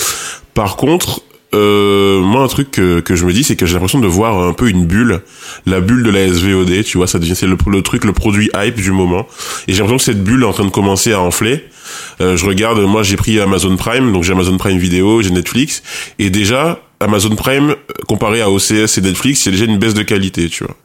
Par 0.53 0.75
contre, 0.75 1.21
euh, 1.53 2.21
moi, 2.21 2.43
un 2.43 2.47
truc 2.47 2.71
que, 2.71 2.99
que 2.99 3.15
je 3.15 3.25
me 3.25 3.33
dis, 3.33 3.43
c'est 3.43 3.55
que 3.55 3.65
j'ai 3.65 3.73
l'impression 3.73 3.99
de 3.99 4.07
voir 4.07 4.41
un 4.41 4.53
peu 4.53 4.69
une 4.69 4.85
bulle, 4.85 5.21
la 5.65 5.81
bulle 5.81 6.03
de 6.03 6.09
la 6.09 6.27
SVOD. 6.27 6.83
Tu 6.83 6.97
vois, 6.97 7.07
ça 7.07 7.19
devient 7.19 7.35
c'est 7.35 7.47
le, 7.47 7.81
truc, 7.81 8.05
le 8.05 8.13
produit 8.13 8.49
hype 8.55 8.75
du 8.75 8.91
moment. 8.91 9.27
Et 9.67 9.73
j'ai 9.73 9.79
l'impression 9.79 9.97
que 9.97 10.03
cette 10.03 10.23
bulle 10.23 10.43
est 10.43 10.47
en 10.47 10.53
train 10.53 10.65
de 10.65 10.69
commencer 10.69 11.13
à 11.13 11.21
enfler. 11.21 11.65
Euh, 12.21 12.37
je 12.37 12.45
regarde, 12.45 12.79
moi 12.79 13.03
j'ai 13.03 13.17
pris 13.17 13.39
Amazon 13.39 13.75
Prime, 13.75 14.11
donc 14.13 14.23
j'ai 14.23 14.33
Amazon 14.33 14.57
Prime 14.57 14.77
Vidéo, 14.77 15.21
j'ai 15.21 15.31
Netflix, 15.31 15.83
et 16.17 16.29
déjà 16.29 16.81
Amazon 16.99 17.35
Prime 17.35 17.75
comparé 18.07 18.41
à 18.41 18.49
OCS 18.49 18.97
et 18.97 19.01
Netflix, 19.01 19.41
c'est 19.41 19.51
déjà 19.51 19.65
une 19.65 19.77
baisse 19.77 19.93
de 19.93 20.03
qualité, 20.03 20.49
tu 20.49 20.63
vois. 20.63 20.75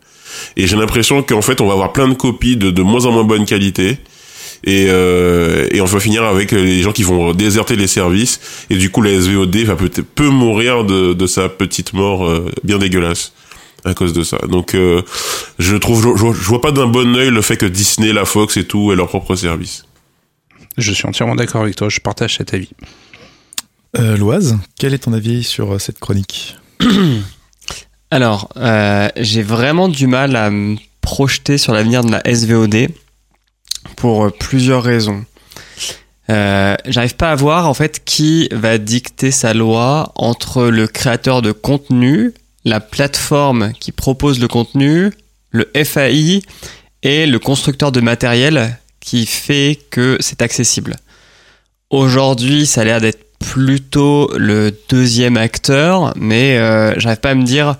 Et 0.56 0.66
j'ai 0.66 0.76
l'impression 0.76 1.22
qu'en 1.22 1.42
fait 1.42 1.60
on 1.60 1.66
va 1.66 1.74
avoir 1.74 1.92
plein 1.92 2.08
de 2.08 2.14
copies 2.14 2.56
de, 2.56 2.70
de 2.70 2.82
moins 2.82 3.06
en 3.06 3.12
moins 3.12 3.24
bonne 3.24 3.46
qualité. 3.46 3.98
Et, 4.64 4.86
euh, 4.88 5.68
et 5.70 5.80
on 5.80 5.84
va 5.84 6.00
finir 6.00 6.24
avec 6.24 6.50
les 6.52 6.82
gens 6.82 6.92
qui 6.92 7.02
vont 7.04 7.32
déserter 7.32 7.76
les 7.76 7.86
services 7.86 8.40
et 8.70 8.76
du 8.76 8.90
coup 8.90 9.02
la 9.02 9.12
SVOD 9.20 9.56
va 9.58 9.76
peut-être 9.76 10.02
peut 10.02 10.28
mourir 10.30 10.84
de, 10.84 11.12
de 11.12 11.26
sa 11.26 11.48
petite 11.48 11.92
mort 11.92 12.26
euh, 12.26 12.50
bien 12.64 12.78
dégueulasse 12.78 13.32
à 13.84 13.94
cause 13.94 14.12
de 14.12 14.24
ça. 14.24 14.38
Donc 14.48 14.74
euh, 14.74 15.02
je 15.60 15.76
trouve 15.76 16.02
je, 16.02 16.08
je- 16.18 16.32
je 16.40 16.44
vois 16.48 16.60
pas 16.60 16.72
d'un 16.72 16.86
bon 16.88 17.14
œil 17.16 17.30
le 17.30 17.40
fait 17.42 17.56
que 17.56 17.66
Disney, 17.66 18.12
la 18.12 18.24
Fox 18.24 18.56
et 18.56 18.64
tout 18.64 18.90
aient 18.92 18.96
leur 18.96 19.06
propre 19.08 19.36
service. 19.36 19.84
Je 20.76 20.92
suis 20.92 21.06
entièrement 21.06 21.36
d'accord 21.36 21.62
avec 21.62 21.76
toi, 21.76 21.88
je 21.88 22.00
partage 22.00 22.36
cet 22.36 22.52
avis. 22.54 22.70
Euh, 23.96 24.16
Loise, 24.16 24.58
quel 24.78 24.92
est 24.92 24.98
ton 24.98 25.12
avis 25.12 25.44
sur 25.44 25.74
euh, 25.74 25.78
cette 25.78 25.98
chronique? 26.00 26.56
Alors, 28.10 28.48
euh, 28.56 29.08
j'ai 29.16 29.42
vraiment 29.42 29.88
du 29.88 30.06
mal 30.06 30.34
à 30.36 30.50
me 30.50 30.76
projeter 31.00 31.58
sur 31.58 31.72
l'avenir 31.72 32.02
de 32.04 32.10
la 32.10 32.22
SVOD 32.34 32.88
pour 33.96 34.26
euh, 34.26 34.30
plusieurs 34.30 34.82
raisons. 34.82 35.24
Euh, 36.30 36.76
J'arrive 36.86 37.16
pas 37.16 37.30
à 37.30 37.34
voir 37.34 37.68
en 37.68 37.74
fait 37.74 38.04
qui 38.04 38.48
va 38.52 38.78
dicter 38.78 39.30
sa 39.30 39.54
loi 39.54 40.12
entre 40.14 40.64
le 40.64 40.86
créateur 40.86 41.42
de 41.42 41.52
contenu, 41.52 42.34
la 42.64 42.80
plateforme 42.80 43.72
qui 43.80 43.92
propose 43.92 44.38
le 44.40 44.48
contenu, 44.48 45.10
le 45.50 45.70
FAI 45.84 46.42
et 47.02 47.26
le 47.26 47.38
constructeur 47.38 47.92
de 47.92 48.00
matériel 48.00 48.78
qui 49.00 49.24
fait 49.24 49.78
que 49.90 50.18
c'est 50.20 50.42
accessible. 50.42 50.96
Aujourd'hui, 51.90 52.66
ça 52.66 52.82
a 52.82 52.84
l'air 52.84 53.00
d'être 53.00 53.24
plutôt 53.38 54.30
le 54.36 54.76
deuxième 54.90 55.38
acteur, 55.38 56.12
mais 56.16 56.58
euh, 56.58 56.92
j'arrive 56.98 57.20
pas 57.20 57.30
à 57.30 57.34
me 57.34 57.44
dire 57.44 57.76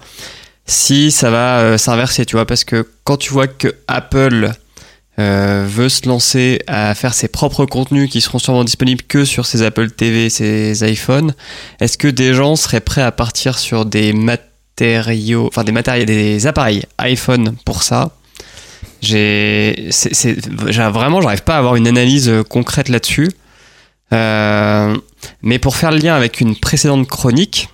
si 0.65 1.11
ça 1.11 1.31
va 1.31 1.77
s'inverser, 1.77 2.25
tu 2.25 2.37
vois, 2.37 2.47
parce 2.47 2.65
que 2.65 2.89
quand 3.05 3.17
tu 3.19 3.33
vois 3.33 3.47
que 3.49 3.75
Apple 3.89 4.53
euh, 5.19 5.65
veut 5.69 5.89
se 5.89 6.07
lancer 6.09 6.61
à 6.67 6.95
faire 6.95 7.13
ses 7.15 7.29
propres 7.29 7.67
contenus 7.67 8.09
qui 8.11 8.21
seront 8.21 8.39
sûrement 8.39 8.65
disponibles 8.65 9.03
que 9.03 9.25
sur 9.25 9.47
ses 9.47 9.63
Apple 9.63 9.91
TV, 9.91 10.31
ses 10.31 10.89
iPhones, 10.91 11.35
est-ce 11.81 11.99
que 11.99 12.09
des 12.09 12.35
gens 12.35 12.55
seraient 12.57 12.81
prêts 12.81 13.03
à 13.03 13.11
partir 13.13 13.59
sur 13.59 13.85
des 13.85 14.13
matériaux, 14.13 15.47
enfin 15.49 15.65
des 15.65 15.73
matériels, 15.73 16.07
des 16.07 16.47
appareils 16.47 16.85
iPhone 16.99 17.57
pour 17.65 17.83
ça? 17.83 18.13
J'ai- 19.03 19.91
vraiment, 20.93 21.21
j'arrive 21.21 21.43
pas 21.43 21.57
à 21.57 21.59
avoir 21.59 21.77
une 21.77 21.87
analyse 21.89 22.29
euh, 22.29 22.43
concrète 22.43 22.89
là-dessus. 22.89 23.31
Euh, 24.13 24.97
mais 25.43 25.59
pour 25.59 25.77
faire 25.77 25.91
le 25.91 25.99
lien 25.99 26.15
avec 26.15 26.41
une 26.41 26.57
précédente 26.57 27.07
chronique 27.09 27.69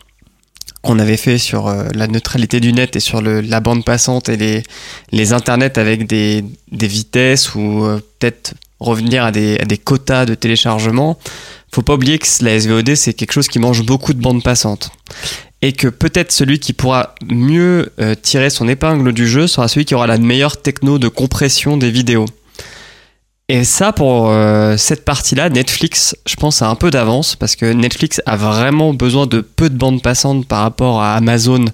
qu'on 0.85 0.99
avait 0.99 1.17
fait 1.17 1.39
sur 1.39 1.67
euh, 1.67 1.89
la 1.95 2.07
neutralité 2.07 2.61
du 2.61 2.73
net 2.73 2.95
et 2.95 3.01
sur 3.01 3.21
le, 3.21 3.41
la 3.41 3.61
bande 3.61 3.85
passante 3.85 4.29
et 4.29 4.37
les, 4.37 4.63
les 5.11 5.33
internets 5.33 5.79
avec 5.79 6.07
des, 6.07 6.45
des 6.71 6.87
vitesses 6.87 7.55
ou 7.55 7.85
euh, 7.85 8.01
peut-être 8.19 8.55
revenir 8.79 9.25
à 9.25 9.33
des, 9.33 9.59
à 9.59 9.65
des 9.65 9.79
quotas 9.79 10.27
de 10.27 10.35
téléchargement, 10.35 11.19
faut 11.73 11.83
pas 11.83 11.95
oublier 11.95 12.19
que 12.19 12.27
la 12.43 12.61
SVOD 12.61 12.95
c'est 12.95 13.15
quelque 13.15 13.33
chose 13.33 13.49
qui 13.49 13.59
mange 13.59 13.83
beaucoup 13.85 14.13
de 14.13 14.21
bandes 14.21 14.43
passantes 14.43 14.91
et 15.63 15.73
que 15.73 15.89
peut-être 15.89 16.31
celui 16.31 16.59
qui 16.59 16.75
pourra 16.75 17.15
mieux 17.27 17.91
euh, 17.99 18.15
tirer 18.15 18.51
son 18.51 18.69
épingle 18.69 19.13
du 19.13 19.27
jeu 19.27 19.47
sera 19.47 19.67
celui 19.67 19.87
qui 19.87 19.95
aura 19.95 20.07
la 20.07 20.19
meilleure 20.19 20.61
techno 20.61 20.99
de 20.99 21.09
compression 21.09 21.79
des 21.79 21.91
vidéos. 21.91 22.27
Et 23.49 23.65
ça, 23.65 23.93
pour 23.93 24.31
euh, 24.31 24.77
cette 24.79 25.05
partie-là, 25.05 25.51
Netflix, 25.51 26.17
je 26.27 26.35
pense, 26.37 26.63
a 26.63 26.69
un 26.69 26.77
peu 26.77 26.91
d'avance 26.91 27.37
parce 27.37 27.57
que 27.57 27.67
Netflix 27.67 28.23
a 28.25 28.37
vraiment 28.37 28.95
besoin 28.95 29.27
de 29.27 29.41
peu 29.41 29.69
de 29.69 29.77
bandes 29.77 30.03
passantes 30.03 30.47
par 30.47 30.63
rapport 30.63 31.03
à 31.03 31.15
Amazon 31.15 31.67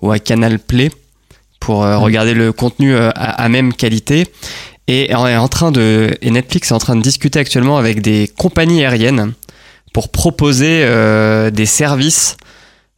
ou 0.00 0.10
à 0.10 0.18
Canal 0.18 0.58
Play 0.58 0.90
pour 1.60 1.84
euh, 1.84 1.96
regarder 1.98 2.34
le 2.34 2.52
contenu 2.52 2.94
euh, 2.94 3.10
à, 3.14 3.42
à 3.44 3.48
même 3.48 3.72
qualité. 3.72 4.26
Et 4.88 5.14
en, 5.14 5.26
est 5.26 5.36
en 5.36 5.48
train 5.48 5.70
de, 5.70 6.16
et 6.22 6.30
Netflix 6.30 6.70
est 6.70 6.74
en 6.74 6.78
train 6.78 6.96
de 6.96 7.02
discuter 7.02 7.38
actuellement 7.38 7.78
avec 7.78 8.02
des 8.02 8.28
compagnies 8.36 8.84
aériennes 8.84 9.32
pour 9.92 10.10
proposer 10.10 10.82
euh, 10.84 11.50
des 11.50 11.66
services 11.66 12.36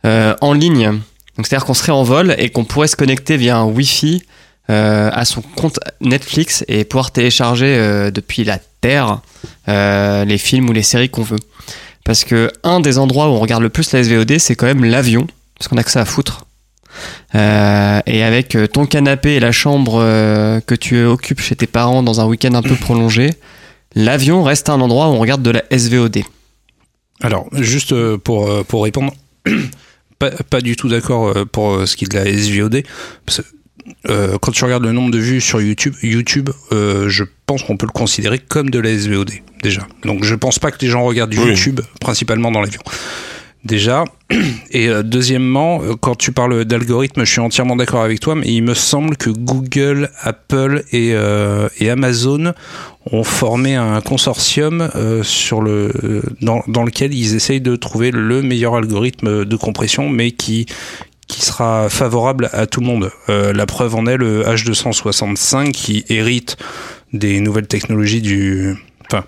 euh, 0.06 0.34
en 0.40 0.54
ligne. 0.54 0.92
Donc 1.36 1.46
c'est-à-dire 1.46 1.66
qu'on 1.66 1.74
serait 1.74 1.92
en 1.92 2.04
vol 2.04 2.34
et 2.38 2.48
qu'on 2.48 2.64
pourrait 2.64 2.88
se 2.88 2.96
connecter 2.96 3.36
via 3.36 3.58
un 3.58 3.64
Wi-Fi 3.64 4.22
euh, 4.70 5.10
à 5.12 5.26
son 5.26 5.42
compte 5.42 5.78
Netflix 6.00 6.64
et 6.68 6.84
pouvoir 6.84 7.10
télécharger 7.10 7.76
euh, 7.76 8.10
depuis 8.10 8.44
la 8.44 8.58
Terre 8.80 9.20
euh, 9.68 10.24
les 10.24 10.38
films 10.38 10.70
ou 10.70 10.72
les 10.72 10.82
séries 10.82 11.10
qu'on 11.10 11.22
veut. 11.22 11.38
Parce 12.02 12.24
que 12.24 12.50
un 12.62 12.80
des 12.80 12.96
endroits 12.96 13.28
où 13.28 13.32
on 13.32 13.40
regarde 13.40 13.62
le 13.62 13.68
plus 13.68 13.92
la 13.92 14.02
SVOD, 14.02 14.38
c'est 14.38 14.56
quand 14.56 14.64
même 14.64 14.84
l'avion, 14.84 15.26
parce 15.58 15.68
qu'on 15.68 15.76
a 15.76 15.84
que 15.84 15.90
ça 15.90 16.00
à 16.00 16.04
foutre. 16.06 16.46
Et 17.34 18.22
avec 18.22 18.56
ton 18.72 18.86
canapé 18.86 19.34
et 19.34 19.40
la 19.40 19.52
chambre 19.52 19.98
que 20.60 20.74
tu 20.74 21.02
occupes 21.04 21.40
chez 21.40 21.56
tes 21.56 21.66
parents 21.66 22.02
dans 22.02 22.20
un 22.20 22.26
week-end 22.26 22.54
un 22.54 22.62
peu 22.62 22.76
prolongé, 22.76 23.30
l'avion 23.94 24.44
reste 24.44 24.68
un 24.68 24.80
endroit 24.80 25.08
où 25.08 25.12
on 25.12 25.18
regarde 25.18 25.42
de 25.42 25.50
la 25.50 25.62
SVOD. 25.76 26.18
Alors, 27.20 27.48
juste 27.52 27.94
pour, 28.18 28.64
pour 28.66 28.84
répondre, 28.84 29.12
pas, 30.18 30.30
pas 30.30 30.60
du 30.60 30.76
tout 30.76 30.88
d'accord 30.88 31.34
pour 31.50 31.88
ce 31.88 31.96
qui 31.96 32.04
est 32.04 32.08
de 32.08 32.16
la 32.16 32.26
SVOD. 32.26 32.84
Euh, 34.08 34.38
quand 34.40 34.52
tu 34.52 34.64
regardes 34.64 34.84
le 34.84 34.92
nombre 34.92 35.10
de 35.10 35.18
vues 35.18 35.40
sur 35.40 35.60
YouTube, 35.60 35.94
YouTube, 36.02 36.50
euh, 36.72 37.08
je 37.08 37.24
pense 37.46 37.62
qu'on 37.62 37.76
peut 37.76 37.86
le 37.86 37.92
considérer 37.92 38.38
comme 38.38 38.70
de 38.70 38.78
la 38.78 38.96
SVOD 38.96 39.30
déjà. 39.62 39.86
Donc 40.04 40.24
je 40.24 40.34
pense 40.34 40.58
pas 40.58 40.70
que 40.70 40.78
les 40.80 40.88
gens 40.88 41.04
regardent 41.04 41.34
Oui. 41.34 41.48
YouTube 41.48 41.80
principalement 42.00 42.50
dans 42.50 42.60
l'avion. 42.60 42.80
Déjà. 43.64 44.04
Et 44.72 44.88
euh, 44.88 45.02
deuxièmement, 45.02 45.80
quand 46.00 46.16
tu 46.16 46.32
parles 46.32 46.64
d'algorithme, 46.64 47.24
je 47.24 47.30
suis 47.30 47.40
entièrement 47.40 47.76
d'accord 47.76 48.02
avec 48.02 48.20
toi, 48.20 48.34
mais 48.34 48.46
il 48.46 48.62
me 48.62 48.74
semble 48.74 49.16
que 49.16 49.30
Google, 49.30 50.10
Apple 50.20 50.84
et, 50.92 51.14
et 51.78 51.90
Amazon 51.90 52.52
ont 53.10 53.24
formé 53.24 53.74
un 53.74 54.00
consortium 54.00 54.90
sur 55.22 55.62
le, 55.62 56.22
dans, 56.40 56.62
dans 56.68 56.84
lequel 56.84 57.14
ils 57.14 57.34
essayent 57.34 57.60
de 57.60 57.76
trouver 57.76 58.10
le 58.10 58.42
meilleur 58.42 58.74
algorithme 58.74 59.44
de 59.44 59.56
compression, 59.56 60.08
mais 60.10 60.30
qui, 60.30 60.66
qui 61.26 61.42
sera 61.42 61.88
favorable 61.88 62.50
à 62.52 62.66
tout 62.66 62.80
le 62.80 62.86
monde. 62.86 63.10
Euh, 63.28 63.52
la 63.52 63.66
preuve 63.66 63.94
en 63.94 64.06
est 64.06 64.16
le 64.16 64.44
H265 64.44 65.72
qui 65.72 66.04
hérite 66.08 66.56
des 67.12 67.40
nouvelles 67.40 67.66
technologies 67.66 68.22
du... 68.22 68.76
Enfin, 69.06 69.24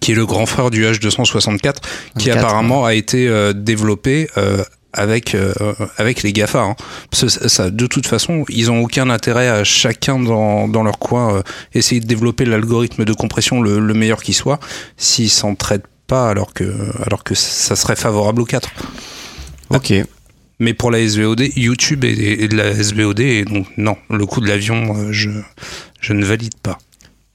qui 0.00 0.12
est 0.12 0.14
le 0.14 0.26
grand 0.26 0.46
frère 0.46 0.70
du 0.70 0.84
H264, 0.84 1.74
qui 2.18 2.28
24, 2.28 2.44
apparemment 2.44 2.84
a 2.84 2.94
été 2.94 3.28
euh, 3.28 3.52
développé 3.52 4.28
euh, 4.36 4.62
avec 4.92 5.34
euh, 5.34 5.52
avec 5.96 6.22
les 6.22 6.32
Gafa. 6.32 6.60
Hein. 6.60 6.76
Parce 7.10 7.22
que 7.22 7.28
ça, 7.28 7.48
ça, 7.48 7.70
de 7.70 7.86
toute 7.86 8.06
façon, 8.06 8.44
ils 8.48 8.70
ont 8.70 8.80
aucun 8.82 9.10
intérêt 9.10 9.48
à 9.48 9.64
chacun 9.64 10.18
dans, 10.18 10.68
dans 10.68 10.82
leur 10.82 10.98
coin 10.98 11.36
euh, 11.36 11.42
essayer 11.74 12.00
de 12.00 12.06
développer 12.06 12.44
l'algorithme 12.44 13.04
de 13.04 13.12
compression 13.12 13.60
le, 13.60 13.78
le 13.78 13.94
meilleur 13.94 14.22
qui 14.22 14.32
soit, 14.32 14.58
s'ils 14.96 15.30
s'entraident 15.30 15.86
pas 16.06 16.28
alors 16.28 16.52
que 16.52 16.64
alors 17.04 17.22
que 17.22 17.34
ça 17.34 17.76
serait 17.76 17.96
favorable 17.96 18.42
aux 18.42 18.46
quatre. 18.46 18.70
Ok. 19.70 19.92
Mais 20.60 20.74
pour 20.74 20.90
la 20.90 21.06
SVOD, 21.06 21.40
YouTube 21.56 22.04
est, 22.04 22.12
est 22.44 22.48
de 22.48 22.56
la 22.56 22.74
SVOD 22.74 23.20
et 23.20 23.44
donc 23.44 23.66
non, 23.76 23.96
le 24.10 24.24
coup 24.26 24.40
de 24.40 24.46
l'avion, 24.46 24.94
euh, 24.96 25.08
je 25.10 25.30
je 26.00 26.12
ne 26.12 26.24
valide 26.24 26.54
pas. 26.62 26.78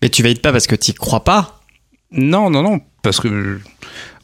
Mais 0.01 0.09
tu 0.09 0.21
valides 0.23 0.41
pas 0.41 0.51
parce 0.51 0.67
que 0.67 0.75
tu 0.75 0.93
crois 0.93 1.23
pas? 1.23 1.61
Non, 2.11 2.49
non, 2.51 2.61
non, 2.61 2.79
parce 3.01 3.19
que 3.19 3.27
euh, 3.27 3.61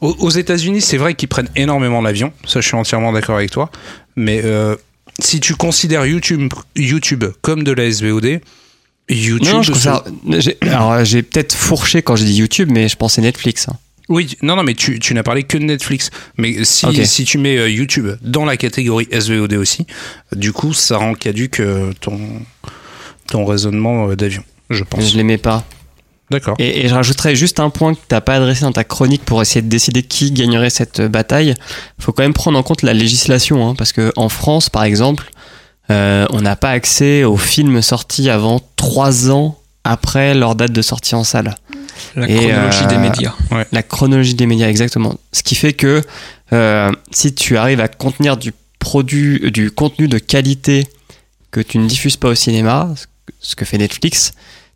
aux, 0.01 0.15
aux 0.19 0.29
États-Unis, 0.29 0.81
c'est 0.81 0.97
vrai 0.97 1.15
qu'ils 1.15 1.29
prennent 1.29 1.49
énormément 1.55 2.01
l'avion. 2.01 2.31
Ça, 2.45 2.61
je 2.61 2.67
suis 2.67 2.77
entièrement 2.77 3.11
d'accord 3.11 3.35
avec 3.37 3.49
toi. 3.51 3.71
Mais 4.15 4.41
euh, 4.43 4.75
si 5.19 5.39
tu 5.39 5.55
considères 5.55 6.05
YouTube, 6.05 6.53
YouTube 6.75 7.25
comme 7.41 7.63
de 7.63 7.71
la 7.71 7.91
SVOD, 7.91 8.39
YouTube. 9.09 9.53
Non, 9.53 9.61
je 9.63 9.73
ça. 9.73 10.03
Alors, 10.61 11.03
j'ai 11.03 11.23
peut-être 11.23 11.53
fourché 11.55 12.01
quand 12.03 12.15
j'ai 12.15 12.25
dit 12.25 12.35
YouTube, 12.35 12.69
mais 12.71 12.87
je 12.87 12.95
pensais 12.95 13.21
Netflix. 13.21 13.67
hein. 13.67 13.77
Oui, 14.11 14.35
non, 14.41 14.57
non, 14.57 14.63
mais 14.63 14.73
tu, 14.73 14.99
tu 14.99 15.13
n'as 15.13 15.23
parlé 15.23 15.43
que 15.43 15.57
de 15.57 15.63
Netflix. 15.63 16.09
Mais 16.35 16.65
si, 16.65 17.23
tu 17.23 17.37
mets 17.37 17.57
euh, 17.57 17.69
YouTube 17.69 18.09
dans 18.21 18.43
la 18.43 18.57
catégorie 18.57 19.07
SVOD 19.09 19.53
aussi, 19.53 19.87
du 20.35 20.51
coup, 20.51 20.73
ça 20.73 20.97
rend 20.97 21.13
caduque 21.13 21.61
euh, 21.61 21.93
ton, 22.01 22.19
ton 23.27 23.45
raisonnement 23.45 24.09
euh, 24.09 24.17
d'avion, 24.17 24.43
je 24.69 24.83
pense. 24.83 25.09
Je 25.09 25.15
les 25.15 25.23
mets 25.23 25.37
pas. 25.37 25.63
D'accord. 26.29 26.55
Et, 26.59 26.83
et 26.83 26.89
je 26.89 26.93
rajouterais 26.93 27.35
juste 27.37 27.61
un 27.61 27.69
point 27.69 27.93
que 27.93 27.99
t'as 28.05 28.19
pas 28.19 28.35
adressé 28.35 28.61
dans 28.61 28.73
ta 28.73 28.83
chronique 28.83 29.23
pour 29.23 29.41
essayer 29.41 29.61
de 29.61 29.69
décider 29.69 30.03
qui 30.03 30.31
gagnerait 30.31 30.69
cette 30.69 31.01
bataille. 31.01 31.53
faut 31.97 32.11
quand 32.11 32.23
même 32.23 32.33
prendre 32.33 32.59
en 32.59 32.63
compte 32.63 32.81
la 32.81 32.93
législation, 32.93 33.65
hein, 33.65 33.75
parce 33.77 33.93
que 33.93 34.11
en 34.17 34.27
France, 34.27 34.69
par 34.69 34.83
exemple, 34.83 35.31
on 35.89 36.39
n'a 36.41 36.55
pas 36.55 36.69
accès 36.69 37.25
aux 37.25 37.35
films 37.35 37.81
sortis 37.81 38.29
avant 38.29 38.61
trois 38.77 39.29
ans 39.29 39.57
après 39.83 40.33
leur 40.33 40.55
date 40.55 40.71
de 40.71 40.81
sortie 40.81 41.15
en 41.15 41.25
salle. 41.25 41.55
La 42.15 42.29
Et, 42.29 42.35
chronologie 42.35 42.83
euh, 42.83 42.87
des 42.87 42.97
médias. 42.97 43.33
La 43.71 43.83
chronologie 43.83 44.33
des 44.35 44.45
médias, 44.47 44.67
exactement. 44.69 45.15
Ce 45.31 45.43
qui 45.43 45.55
fait 45.55 45.73
que 45.73 46.01
euh, 46.53 46.91
si 47.11 47.33
tu 47.33 47.57
arrives 47.57 47.79
à 47.79 47.87
contenir 47.87 48.37
du 48.37 48.53
produit, 48.79 49.51
du 49.51 49.71
contenu 49.71 50.07
de 50.07 50.17
qualité 50.17 50.87
que 51.51 51.59
tu 51.61 51.77
ne 51.77 51.87
diffuses 51.87 52.17
pas 52.17 52.29
au 52.29 52.35
cinéma, 52.35 52.93
ce 53.39 53.55
que- 53.55 53.65
fait 53.65 53.77
Netflix, 53.77 54.31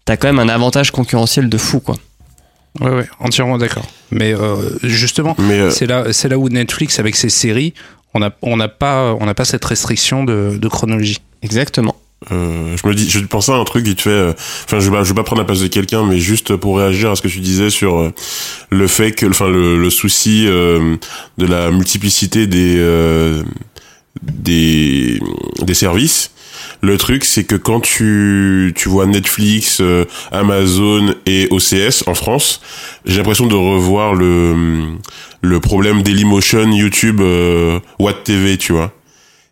t'as 0.05 0.17
quand 0.17 0.27
même 0.31 0.39
un 0.39 0.49
avantage 0.49 0.91
concurrentiel 0.91 1.49
de 1.49 1.57
fou, 1.57 1.79
quoi. 1.79 1.95
Ouais, 2.81 2.91
ouais, 2.91 3.07
entièrement 3.19 3.57
d'accord. 3.57 3.85
Mais 4.11 4.33
euh, 4.33 4.77
justement, 4.83 5.35
euh, 5.39 5.71
c'est 5.71 5.87
là, 5.87 6.11
c'est 6.11 6.27
là 6.27 6.37
où 6.37 6.49
Netflix, 6.49 6.99
avec 6.99 7.15
ses 7.15 7.29
séries, 7.29 7.73
on 8.13 8.19
n'a 8.19 8.31
on 8.41 8.57
n'a 8.57 8.67
pas, 8.67 9.13
on 9.19 9.25
n'a 9.25 9.33
pas 9.33 9.45
cette 9.45 9.63
restriction 9.65 10.23
de, 10.23 10.57
de 10.61 10.67
chronologie. 10.67 11.19
Exactement. 11.41 11.95
Euh, 12.31 12.75
je 12.81 12.87
me 12.87 12.95
dis, 12.95 13.09
je 13.09 13.19
pensais 13.19 13.51
à 13.51 13.55
un 13.55 13.63
truc 13.65 13.85
qui 13.85 13.95
te 13.95 14.01
fait. 14.01 14.09
euh, 14.09 14.33
Enfin, 14.65 14.79
je 14.79 14.89
vais, 14.89 15.03
je 15.03 15.09
vais 15.09 15.15
pas 15.15 15.23
prendre 15.23 15.41
la 15.41 15.45
place 15.45 15.59
de 15.59 15.67
quelqu'un, 15.67 16.03
mais 16.05 16.17
juste 16.19 16.55
pour 16.55 16.77
réagir 16.77 17.11
à 17.11 17.15
ce 17.15 17.21
que 17.21 17.27
tu 17.27 17.39
disais 17.39 17.69
sur 17.69 17.97
euh, 17.99 18.13
le 18.71 18.87
fait 18.87 19.11
que, 19.11 19.25
enfin, 19.27 19.47
le, 19.47 19.77
le 19.79 19.89
souci 19.89 20.45
euh, 20.47 20.95
de 21.37 21.45
la 21.45 21.71
multiplicité 21.71 22.47
des 22.47 22.77
des 24.21 25.19
des 25.61 25.73
services. 25.73 26.31
Le 26.81 26.97
truc, 26.97 27.25
c'est 27.25 27.43
que 27.43 27.55
quand 27.55 27.79
tu 27.81 28.73
tu 28.75 28.89
vois 28.89 29.05
Netflix, 29.05 29.79
euh, 29.81 30.05
Amazon 30.31 31.13
et 31.25 31.47
OCS 31.51 32.03
en 32.07 32.13
France, 32.15 32.61
j'ai 33.05 33.17
l'impression 33.17 33.45
de 33.47 33.55
revoir 33.55 34.13
le 34.15 34.55
le 35.41 35.59
problème 35.59 36.01
Dailymotion, 36.01 36.71
YouTube, 36.71 37.21
euh, 37.21 37.79
Watt 37.99 38.23
TV, 38.23 38.57
tu 38.57 38.73
vois. 38.73 38.93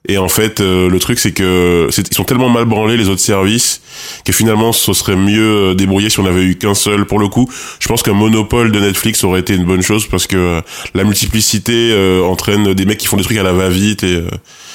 Et 0.09 0.17
en 0.17 0.27
fait, 0.27 0.59
euh, 0.59 0.89
le 0.89 0.99
truc, 0.99 1.17
c'est 1.17 1.31
que 1.31 1.87
c'est- 1.89 2.05
ils 2.11 2.13
sont 2.13 2.25
tellement 2.25 2.49
mal 2.49 2.65
branlés 2.65 2.97
les 2.97 3.07
autres 3.07 3.21
services 3.21 3.79
que 4.25 4.33
finalement, 4.33 4.73
ce 4.73 4.91
serait 4.91 5.15
mieux 5.15 5.69
euh, 5.71 5.75
débrouillé 5.75 6.09
si 6.09 6.19
on 6.19 6.25
avait 6.25 6.43
eu 6.43 6.55
qu'un 6.57 6.73
seul. 6.73 7.05
Pour 7.05 7.19
le 7.19 7.29
coup, 7.29 7.49
je 7.79 7.87
pense 7.87 8.03
qu'un 8.03 8.11
monopole 8.13 8.73
de 8.73 8.79
Netflix 8.81 9.23
aurait 9.23 9.39
été 9.39 9.55
une 9.55 9.63
bonne 9.63 9.81
chose 9.81 10.05
parce 10.07 10.27
que 10.27 10.35
euh, 10.35 10.61
la 10.93 11.05
multiplicité 11.05 11.91
euh, 11.93 12.21
entraîne 12.21 12.73
des 12.73 12.85
mecs 12.85 12.97
qui 12.97 13.07
font 13.07 13.15
des 13.15 13.23
trucs 13.23 13.37
à 13.37 13.43
la 13.43 13.53
va-vite 13.53 14.03
et 14.03 14.15
euh, 14.15 14.27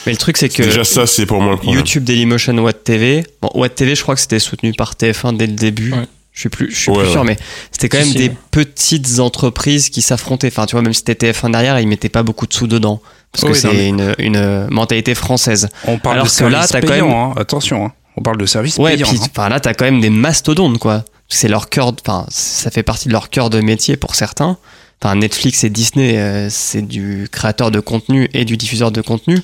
Mais 0.07 0.13
le 0.13 0.19
truc, 0.19 0.39
c'est 0.39 0.49
que 0.49 0.63
déjà 0.63 0.85
ça, 0.85 1.07
c'est 1.07 1.27
pour 1.27 1.43
moi 1.43 1.53
le 1.53 1.59
problème. 1.59 1.79
YouTube, 1.81 2.05
Dailymotion, 2.05 2.57
Watt 2.61 2.83
TV. 2.83 3.23
Bon, 3.43 3.51
Watt 3.55 3.75
TV, 3.75 3.95
je 3.95 4.03
crois 4.03 4.15
que 4.15 4.23
c'était 4.23 4.39
soutenu 4.39 4.73
par 4.73 4.95
TF1 4.95 5.37
dès 5.37 5.47
le 5.47 5.53
début. 5.53 5.93
Ouais. 5.93 6.07
Je 6.33 6.41
suis 6.43 6.49
plus, 6.51 6.71
je 6.71 6.77
suis 6.77 6.91
Ouais, 6.91 6.99
plus 6.99 7.07
ouais. 7.07 7.13
sûr, 7.13 7.25
mais 7.25 7.37
c'était 7.73 7.89
quand 7.91 7.99
même 7.99 8.07
si. 8.09 8.15
des 8.15 8.31
petites 8.53 9.19
entreprises 9.19 9.91
qui 9.91 10.01
s'affrontaient. 10.03 10.47
Enfin, 10.47 10.67
tu 10.67 10.73
vois, 10.77 10.83
même 10.83 10.95
si 10.95 11.03
c'était 11.05 11.27
TF1 11.33 11.51
derrière, 11.51 11.79
ils 11.81 11.89
mettaient 11.89 12.09
pas 12.09 12.23
beaucoup 12.23 12.47
de 12.47 12.55
sous 12.55 12.67
dedans. 12.69 13.03
Parce 13.33 13.45
que 13.45 13.51
Oui, 13.51 13.59
c'est 13.59 13.89
une, 13.89 14.15
une 14.19 14.67
mentalité 14.71 15.15
française. 15.15 15.69
On 15.87 15.99
parle 15.99 16.17
Alors 16.17 16.27
de 16.27 16.31
que 16.31 16.45
là, 16.45 16.67
services 16.67 16.71
t'as 16.71 16.81
quand 16.81 17.07
même- 17.07 17.15
hein. 17.15 17.35
attention. 17.37 17.87
hein. 17.87 17.93
On 18.17 18.23
parle 18.23 18.39
de 18.39 18.47
services 18.47 18.79
Ouais, 18.79 18.93
payants. 18.95 19.09
hein. 19.13 19.27
enfin, 19.31 19.49
là, 19.49 19.61
t'as 19.61 19.75
quand 19.75 19.85
même 19.85 20.01
des 20.01 20.11
mastodontes, 20.11 20.79
quoi. 20.79 21.05
C'est 21.29 21.47
leur 21.49 21.69
cœur, 21.69 21.93
de- 21.93 22.01
enfin, 22.05 22.25
ça 22.31 22.71
fait 22.71 22.83
partie 22.83 23.07
de 23.09 23.13
leur 23.13 23.31
cœur 23.31 23.51
de 23.51 23.61
métier 23.61 23.97
pour 23.97 24.15
certains. 24.15 24.57
Enfin, 25.01 25.15
Netflix 25.15 25.63
et 25.63 25.71
Disney, 25.71 26.19
euh, 26.19 26.49
c'est 26.51 26.83
du 26.83 27.29
créateur 27.31 27.71
de 27.71 27.79
contenu 27.79 28.29
et 28.35 28.45
du 28.45 28.57
diffuseur 28.57 28.91
de 28.91 29.01
contenu. 29.01 29.39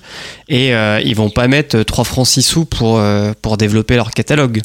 Et 0.48 0.74
euh, 0.74 1.00
ils 1.04 1.14
vont 1.14 1.30
pas 1.30 1.46
mettre 1.46 1.80
3 1.84 2.02
francs 2.04 2.26
6 2.26 2.42
sous 2.42 2.64
pour, 2.64 2.98
euh, 2.98 3.32
pour 3.40 3.56
développer 3.56 3.94
leur 3.94 4.10
catalogue. 4.10 4.62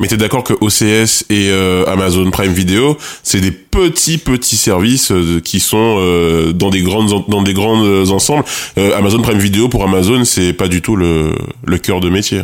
Mais 0.00 0.08
t'es 0.08 0.16
d'accord 0.16 0.44
que 0.44 0.54
OCS 0.54 1.26
et 1.28 1.50
euh, 1.50 1.84
Amazon 1.86 2.30
Prime 2.30 2.52
Video, 2.54 2.96
c'est 3.22 3.42
des 3.42 3.50
petits 3.50 4.16
petits 4.16 4.56
services 4.56 5.12
euh, 5.12 5.40
qui 5.44 5.60
sont 5.60 5.96
euh, 5.98 6.52
dans 6.52 6.70
des 6.70 6.80
grandes 6.80 7.26
dans 7.28 7.42
des 7.42 7.52
grands 7.52 7.84
euh, 7.84 8.08
ensembles. 8.08 8.44
Amazon 8.76 9.20
Prime 9.20 9.38
Video 9.38 9.68
pour 9.68 9.84
Amazon, 9.84 10.24
c'est 10.24 10.54
pas 10.54 10.68
du 10.68 10.80
tout 10.80 10.96
le 10.96 11.34
le 11.64 11.78
cœur 11.78 12.00
de 12.00 12.08
métier. 12.08 12.40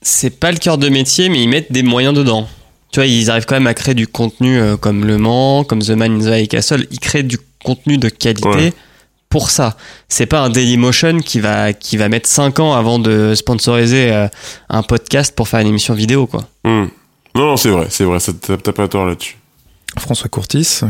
c'est 0.00 0.38
pas 0.38 0.52
le 0.52 0.58
cœur 0.58 0.78
de 0.78 0.88
métier, 0.88 1.28
mais 1.28 1.42
ils 1.42 1.48
mettent 1.48 1.72
des 1.72 1.82
moyens 1.82 2.14
dedans. 2.14 2.46
Tu 2.92 3.00
vois, 3.00 3.06
ils 3.06 3.30
arrivent 3.30 3.46
quand 3.46 3.56
même 3.56 3.66
à 3.66 3.74
créer 3.74 3.94
du 3.94 4.06
contenu 4.06 4.60
comme 4.80 5.04
Le 5.04 5.18
Mans, 5.18 5.64
comme 5.64 5.80
The 5.82 5.90
Man 5.90 6.22
in 6.22 6.24
the 6.24 6.42
High 6.42 6.48
Castle. 6.48 6.86
Ils 6.92 7.00
créent 7.00 7.24
du 7.24 7.38
contenu 7.64 7.98
de 7.98 8.08
qualité 8.08 8.48
Ouais. 8.48 8.72
Pour 9.34 9.50
ça. 9.50 9.76
C'est 10.08 10.26
pas 10.26 10.38
un 10.42 10.48
Dailymotion 10.48 11.18
qui 11.18 11.40
va, 11.40 11.72
qui 11.72 11.96
va 11.96 12.08
mettre 12.08 12.28
5 12.28 12.60
ans 12.60 12.72
avant 12.72 13.00
de 13.00 13.34
sponsoriser 13.34 14.12
euh, 14.12 14.28
un 14.68 14.84
podcast 14.84 15.34
pour 15.34 15.48
faire 15.48 15.58
une 15.58 15.66
émission 15.66 15.92
vidéo, 15.92 16.28
quoi. 16.28 16.46
Hmm. 16.62 16.86
Non, 17.34 17.46
non, 17.46 17.56
c'est 17.56 17.70
vrai, 17.70 17.88
c'est 17.90 18.04
vrai, 18.04 18.20
ça- 18.20 18.30
t'as 18.32 18.56
t'as 18.58 18.70
pas 18.70 18.86
tort 18.86 19.06
là-dessus. 19.06 19.36
François 19.98 20.28
Courtis, 20.28 20.82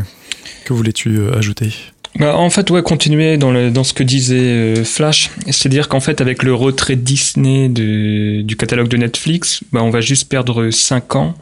que 0.66 0.74
voulais-tu 0.74 1.16
euh, 1.20 1.38
ajouter? 1.38 1.72
Bah, 2.18 2.36
en 2.36 2.50
fait, 2.50 2.68
ouais, 2.70 2.82
continuer 2.82 3.38
dans, 3.38 3.50
le, 3.50 3.70
dans 3.70 3.82
ce 3.82 3.94
que 3.94 4.02
disait 4.02 4.36
euh, 4.36 4.84
Flash. 4.84 5.30
C'est-à-dire 5.46 5.88
qu'en 5.88 6.00
fait, 6.00 6.20
avec 6.20 6.42
le 6.42 6.52
retrait 6.52 6.96
Disney 6.96 7.70
de, 7.70 8.42
du 8.42 8.56
catalogue 8.58 8.88
de 8.88 8.98
Netflix, 8.98 9.60
bah, 9.72 9.82
on 9.82 9.88
va 9.88 10.02
juste 10.02 10.28
perdre 10.28 10.68
5 10.70 11.16
ans, 11.16 11.34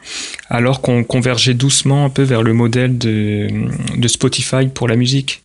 alors 0.51 0.81
qu'on 0.81 1.03
convergeait 1.03 1.55
doucement 1.55 2.05
un 2.05 2.11
peu 2.11 2.23
vers 2.23 2.45
le 2.45 2.53
modèle 2.53 2.97
de, 2.97 3.49
de 3.97 4.07
Spotify 4.09 4.69
pour 4.73 4.87
la 4.87 4.95
musique. 4.95 5.42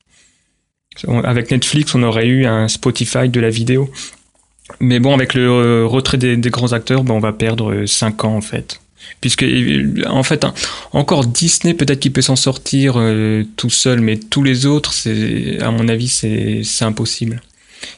On- 1.08 1.22
Avec 1.22 1.52
Netflix, 1.52 1.94
on 1.96 2.04
aurait 2.04 2.28
eu 2.28 2.46
un 2.46 2.68
Spotify 2.68 3.30
de 3.30 3.40
la 3.40 3.50
vidéo. 3.50 3.90
Mais 4.80 5.00
bon, 5.00 5.14
avec 5.14 5.34
le 5.34 5.48
euh, 5.48 5.86
retrait 5.86 6.18
des, 6.18 6.36
des 6.38 6.50
grands 6.50 6.74
acteurs, 6.74 7.04
bah, 7.04 7.14
on 7.14 7.20
va 7.20 7.32
perdre 7.34 7.86
5 7.86 8.26
ans 8.26 8.36
en 8.36 8.42
fait. 8.42 8.80
Puisque, 9.22 9.44
euh, 9.44 9.94
en 10.08 10.24
fait, 10.24 10.44
hein, 10.44 10.54
encore 10.92 11.26
Disney, 11.26 11.74
peut-être 11.74 12.00
qu'il 12.02 12.12
peut 12.12 12.22
s'en 12.22 12.36
sortir 12.36 12.96
euh, 12.98 13.44
tout 13.56 13.70
seul, 13.70 14.02
mais 14.02 14.18
tous 14.18 14.44
les 14.44 14.66
autres, 14.66 14.94
à 15.62 15.72
mon 15.72 15.88
avis, 15.88 16.10
c'est, 16.10 16.64
impossible. 16.84 17.42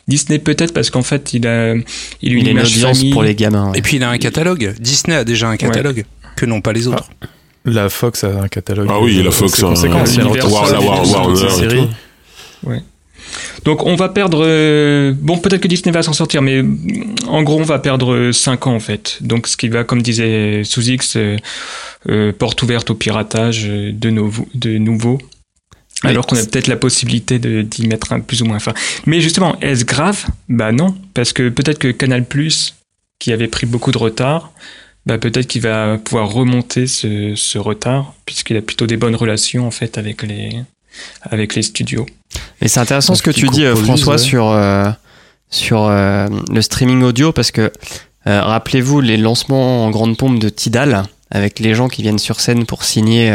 Disney 0.07 0.37
peut-être 0.39 0.73
parce 0.73 0.89
qu'en 0.91 1.01
fait, 1.01 1.33
il 1.33 1.47
a, 1.47 1.73
il 1.73 2.33
a 2.33 2.35
une 2.35 2.39
Il 2.41 2.47
a 2.47 2.51
une 2.51 2.59
audience 2.59 2.97
famille. 2.97 3.11
pour 3.13 3.23
les 3.23 3.33
gamins. 3.33 3.71
ouais. 3.71 3.79
Et 3.79 3.81
puis 3.81 3.95
il 3.97 4.03
a 4.03 4.09
un 4.09 4.17
catalogue. 4.17 4.75
Disney 4.79 5.15
a 5.15 5.23
déjà 5.23 5.47
un 5.49 5.57
catalogue 5.57 6.05
que 6.35 6.45
n'ont 6.45 6.61
pas 6.61 6.73
les 6.73 6.87
autres. 6.87 7.09
La 7.65 7.89
Fox 7.89 8.23
a 8.23 8.41
un 8.41 8.47
catalogue. 8.47 8.87
Ah 8.91 8.99
oui, 8.99 9.15
la 9.23 9.29
euh, 9.29 9.31
Fox, 9.31 9.53
assez 9.53 9.63
hein, 9.65 9.69
conséquent. 9.69 10.05
Si 10.05 10.19
elle 10.19 10.25
l'univers 10.25 10.43
retrouve 10.45 10.53
War- 10.53 10.67
ça, 10.67 10.73
la 10.73 10.79
elle 10.81 10.85
War- 10.87 10.99
retrouve 10.99 11.41
Warner 11.41 11.87
tout. 12.63 12.71
Donc 13.65 13.85
on 13.85 13.95
va 13.95 14.09
perdre, 14.09 14.43
euh, 14.45 15.13
bon 15.15 15.37
peut-être 15.37 15.61
que 15.61 15.67
Disney 15.67 15.91
va 15.91 16.03
s'en 16.03 16.13
sortir, 16.13 16.41
mais 16.41 16.61
mm, 16.61 17.15
en 17.27 17.43
gros 17.43 17.59
on 17.59 17.63
va 17.63 17.79
perdre 17.79 18.31
5 18.31 18.67
ans 18.67 18.75
en 18.75 18.79
fait. 18.79 19.17
Donc 19.21 19.47
ce 19.47 19.57
qui 19.57 19.67
va, 19.69 19.83
comme 19.83 20.01
disait 20.01 20.63
Sous-X, 20.63 21.15
euh, 21.17 21.37
euh, 22.09 22.31
porte 22.31 22.61
ouverte 22.61 22.89
au 22.89 22.95
piratage 22.95 23.65
euh, 23.67 23.91
de, 23.91 24.09
nouveau, 24.09 24.47
de 24.55 24.77
nouveau. 24.77 25.17
Mais 26.03 26.11
Alors 26.11 26.25
qu'on 26.25 26.37
a 26.37 26.45
peut-être 26.45 26.67
la 26.67 26.77
possibilité 26.77 27.39
de- 27.39 27.61
d'y 27.61 27.87
mettre 27.87 28.13
un 28.13 28.21
plus 28.21 28.41
ou 28.41 28.45
moins 28.45 28.59
fin. 28.59 28.73
Mais 29.05 29.19
justement, 29.19 29.59
est-ce 29.59 29.83
grave? 29.83 30.25
Bah 30.47 30.71
non, 30.71 30.95
parce 31.13 31.33
que 31.33 31.49
peut-être 31.49 31.77
que 31.77 31.89
Canal+, 31.89 32.25
qui 33.19 33.33
avait 33.33 33.49
pris 33.49 33.65
beaucoup 33.65 33.91
de 33.91 33.97
retard, 33.97 34.53
bah 35.05 35.17
peut-être 35.17 35.47
qu'il 35.47 35.61
va 35.61 35.97
pouvoir 35.97 36.29
remonter 36.29 36.87
ce, 36.87 37.33
ce 37.35 37.57
retard, 37.57 38.13
puisqu'il 38.25 38.55
a 38.55 38.61
plutôt 38.61 38.87
des 38.87 38.95
bonnes 38.95 39.15
relations 39.15 39.67
en 39.67 39.71
fait 39.71 39.97
avec 39.97 40.23
les, 40.23 40.51
avec 41.21 41.55
les 41.55 41.61
studios. 41.61 42.05
Mais 42.61 42.67
c'est 42.67 42.79
intéressant 42.79 43.15
ce 43.15 43.23
que 43.23 43.31
tu 43.31 43.47
dis, 43.47 43.65
euh, 43.65 43.75
François, 43.75 44.13
ouais. 44.13 44.19
sur, 44.19 44.49
euh, 44.49 44.89
sur 45.49 45.83
euh, 45.83 46.27
le 46.51 46.61
streaming 46.61 47.03
audio, 47.03 47.31
parce 47.31 47.51
que 47.51 47.71
euh, 48.27 48.41
rappelez-vous 48.41 49.01
les 49.01 49.17
lancements 49.17 49.85
en 49.85 49.89
grande 49.89 50.17
pompe 50.17 50.39
de 50.39 50.49
Tidal, 50.49 51.03
avec 51.31 51.59
les 51.59 51.75
gens 51.75 51.87
qui 51.87 52.01
viennent 52.01 52.19
sur 52.19 52.39
scène 52.39 52.65
pour 52.65 52.83
signer, 52.83 53.31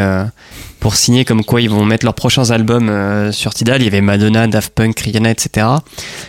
pour 0.81 0.95
signer 0.95 1.23
comme 1.23 1.45
quoi 1.45 1.61
ils 1.61 1.69
vont 1.69 1.85
mettre 1.85 2.05
leurs 2.05 2.13
prochains 2.13 2.51
albums 2.51 3.31
sur 3.31 3.53
Tidal. 3.53 3.81
Il 3.81 3.85
y 3.85 3.87
avait 3.87 4.01
Madonna, 4.01 4.47
Daft 4.47 4.73
Punk, 4.73 4.99
Rihanna, 4.99 5.31
etc. 5.31 5.65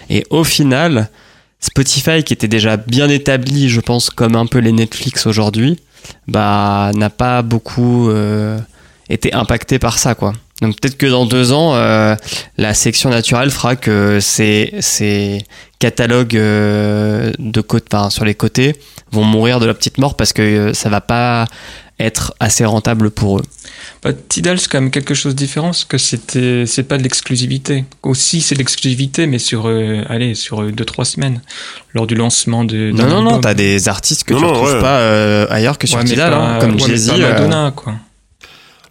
Et 0.08 0.24
au 0.30 0.44
final, 0.44 1.10
Spotify, 1.58 2.22
qui 2.22 2.34
était 2.34 2.46
déjà 2.46 2.76
bien 2.76 3.08
établi, 3.08 3.68
je 3.68 3.80
pense, 3.80 4.10
comme 4.10 4.36
un 4.36 4.46
peu 4.46 4.58
les 4.58 4.70
Netflix 4.70 5.26
aujourd'hui, 5.26 5.80
bah 6.28 6.92
n'a 6.94 7.10
pas 7.10 7.42
beaucoup 7.42 8.08
été 9.08 9.32
impacté 9.32 9.78
par 9.78 9.98
ça, 9.98 10.14
quoi. 10.14 10.32
Donc 10.62 10.80
peut-être 10.80 10.96
que 10.96 11.06
dans 11.06 11.26
deux 11.26 11.52
ans, 11.52 11.74
euh, 11.74 12.16
la 12.56 12.72
section 12.74 13.10
naturelle 13.10 13.50
fera 13.50 13.76
que 13.76 14.20
ces, 14.20 14.72
ces 14.80 15.44
catalogues 15.78 16.36
euh, 16.36 17.30
de 17.38 17.60
côte, 17.60 17.84
enfin, 17.92 18.08
sur 18.10 18.24
les 18.24 18.34
côtés 18.34 18.74
vont 19.12 19.24
mourir 19.24 19.60
de 19.60 19.66
la 19.66 19.74
petite 19.74 19.98
mort 19.98 20.16
parce 20.16 20.32
que 20.32 20.42
euh, 20.42 20.72
ça 20.72 20.88
va 20.88 21.00
pas 21.02 21.44
être 21.98 22.34
assez 22.40 22.64
rentable 22.64 23.10
pour 23.10 23.38
eux. 23.38 23.42
Bah, 24.02 24.10
Tidal, 24.14 24.58
c'est 24.58 24.68
quand 24.70 24.80
même 24.80 24.90
quelque 24.90 25.14
chose 25.14 25.34
de 25.34 25.38
différent, 25.38 25.68
parce 25.68 25.84
que 25.84 25.96
c'était, 25.98 26.64
c'est 26.66 26.82
pas 26.82 26.98
de 26.98 27.02
l'exclusivité. 27.02 27.84
Aussi, 28.02 28.40
c'est 28.40 28.54
de 28.54 28.58
l'exclusivité, 28.58 29.26
mais 29.26 29.38
sur, 29.38 29.66
euh, 29.66 30.02
allez, 30.08 30.34
sur 30.34 30.62
euh, 30.62 30.72
deux, 30.72 30.84
trois 30.84 31.04
semaines, 31.04 31.40
lors 31.94 32.06
du 32.06 32.14
lancement 32.14 32.64
de. 32.64 32.90
Non, 32.92 33.06
non, 33.08 33.22
non, 33.22 33.40
t'as 33.40 33.54
des 33.54 33.88
artistes 33.88 34.24
que 34.24 34.32
Non, 34.34 34.38
tu 34.40 34.44
non, 34.44 34.52
retrouves 34.52 34.74
ouais. 34.74 34.80
pas 34.80 34.98
euh, 34.98 35.46
ailleurs 35.50 35.78
que 35.78 35.86
sur 35.86 35.98
Ouais, 35.98 36.04
Tidal, 36.04 36.30
pas- 36.32 36.36
hein, 36.38 36.58
comme 36.60 36.74
ouais, 36.74 36.86
Jay-Z. 36.86 37.08
pas 37.08 37.14
euh, 37.16 37.32
Madonna, 37.32 37.72
quoi. 37.74 37.94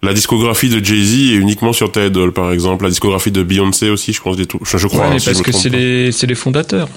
La 0.06 0.14
discographie 0.14 0.70
de 0.70 0.84
Jay-Z 0.84 1.32
est 1.32 1.36
uniquement 1.36 1.74
sur 1.74 1.92
Tidal, 1.92 2.32
par 2.32 2.52
exemple. 2.52 2.84
La 2.86 2.90
discographie 2.90 3.32
de 3.32 3.44
Beyoncé 3.44 3.90
aussi, 3.90 4.14
je 4.14 4.22
pense, 4.22 4.38
des 4.38 4.46
tout. 4.46 4.60
Je, 4.64 4.78
je 4.78 4.88
crois. 4.88 5.02
Ouais, 5.02 5.06
hein, 5.08 5.10
mais 5.14 5.20
je 5.20 5.26
parce 5.26 5.42
que 5.42 5.52
c'est 5.52 5.70
les, 5.70 6.12
c'est 6.12 6.28
les 6.28 6.36
fondateurs. 6.36 6.88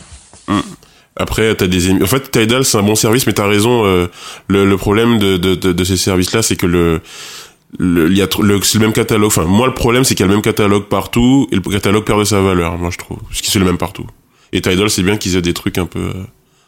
Après, 1.16 1.54
t'as 1.56 1.66
des 1.66 1.90
En 1.90 2.06
fait, 2.06 2.30
Tidal, 2.30 2.64
c'est 2.64 2.78
un 2.78 2.82
bon 2.82 2.94
service, 2.94 3.26
mais 3.26 3.32
t'as 3.32 3.48
raison. 3.48 3.84
euh, 3.84 4.06
le, 4.46 4.64
le 4.64 4.76
problème 4.76 5.18
de, 5.18 5.36
de, 5.36 5.54
de, 5.56 5.72
de 5.72 5.84
ces 5.84 5.96
services-là, 5.96 6.42
c'est 6.42 6.54
que 6.56 6.66
le, 6.66 7.00
le, 7.78 8.08
il 8.10 8.16
y 8.16 8.22
a 8.22 8.28
le, 8.40 8.62
c'est 8.62 8.78
le 8.78 8.84
même 8.84 8.92
catalogue. 8.92 9.26
Enfin, 9.26 9.44
moi, 9.44 9.66
le 9.66 9.74
problème, 9.74 10.04
c'est 10.04 10.14
qu'il 10.14 10.24
y 10.24 10.28
a 10.28 10.28
le 10.28 10.34
même 10.34 10.42
catalogue 10.42 10.84
partout, 10.84 11.48
et 11.50 11.56
le 11.56 11.60
catalogue 11.60 12.04
perd 12.04 12.20
de 12.20 12.24
sa 12.24 12.40
valeur, 12.40 12.78
moi, 12.78 12.90
je 12.92 12.98
trouve. 12.98 13.18
Parce 13.28 13.40
que 13.40 13.48
c'est 13.48 13.58
le 13.58 13.64
même 13.64 13.78
partout. 13.78 14.06
Et 14.52 14.60
Tidal, 14.60 14.90
c'est 14.90 15.02
bien 15.02 15.16
qu'ils 15.16 15.34
aient 15.36 15.42
des 15.42 15.54
trucs 15.54 15.76
un 15.78 15.86
peu, 15.86 16.12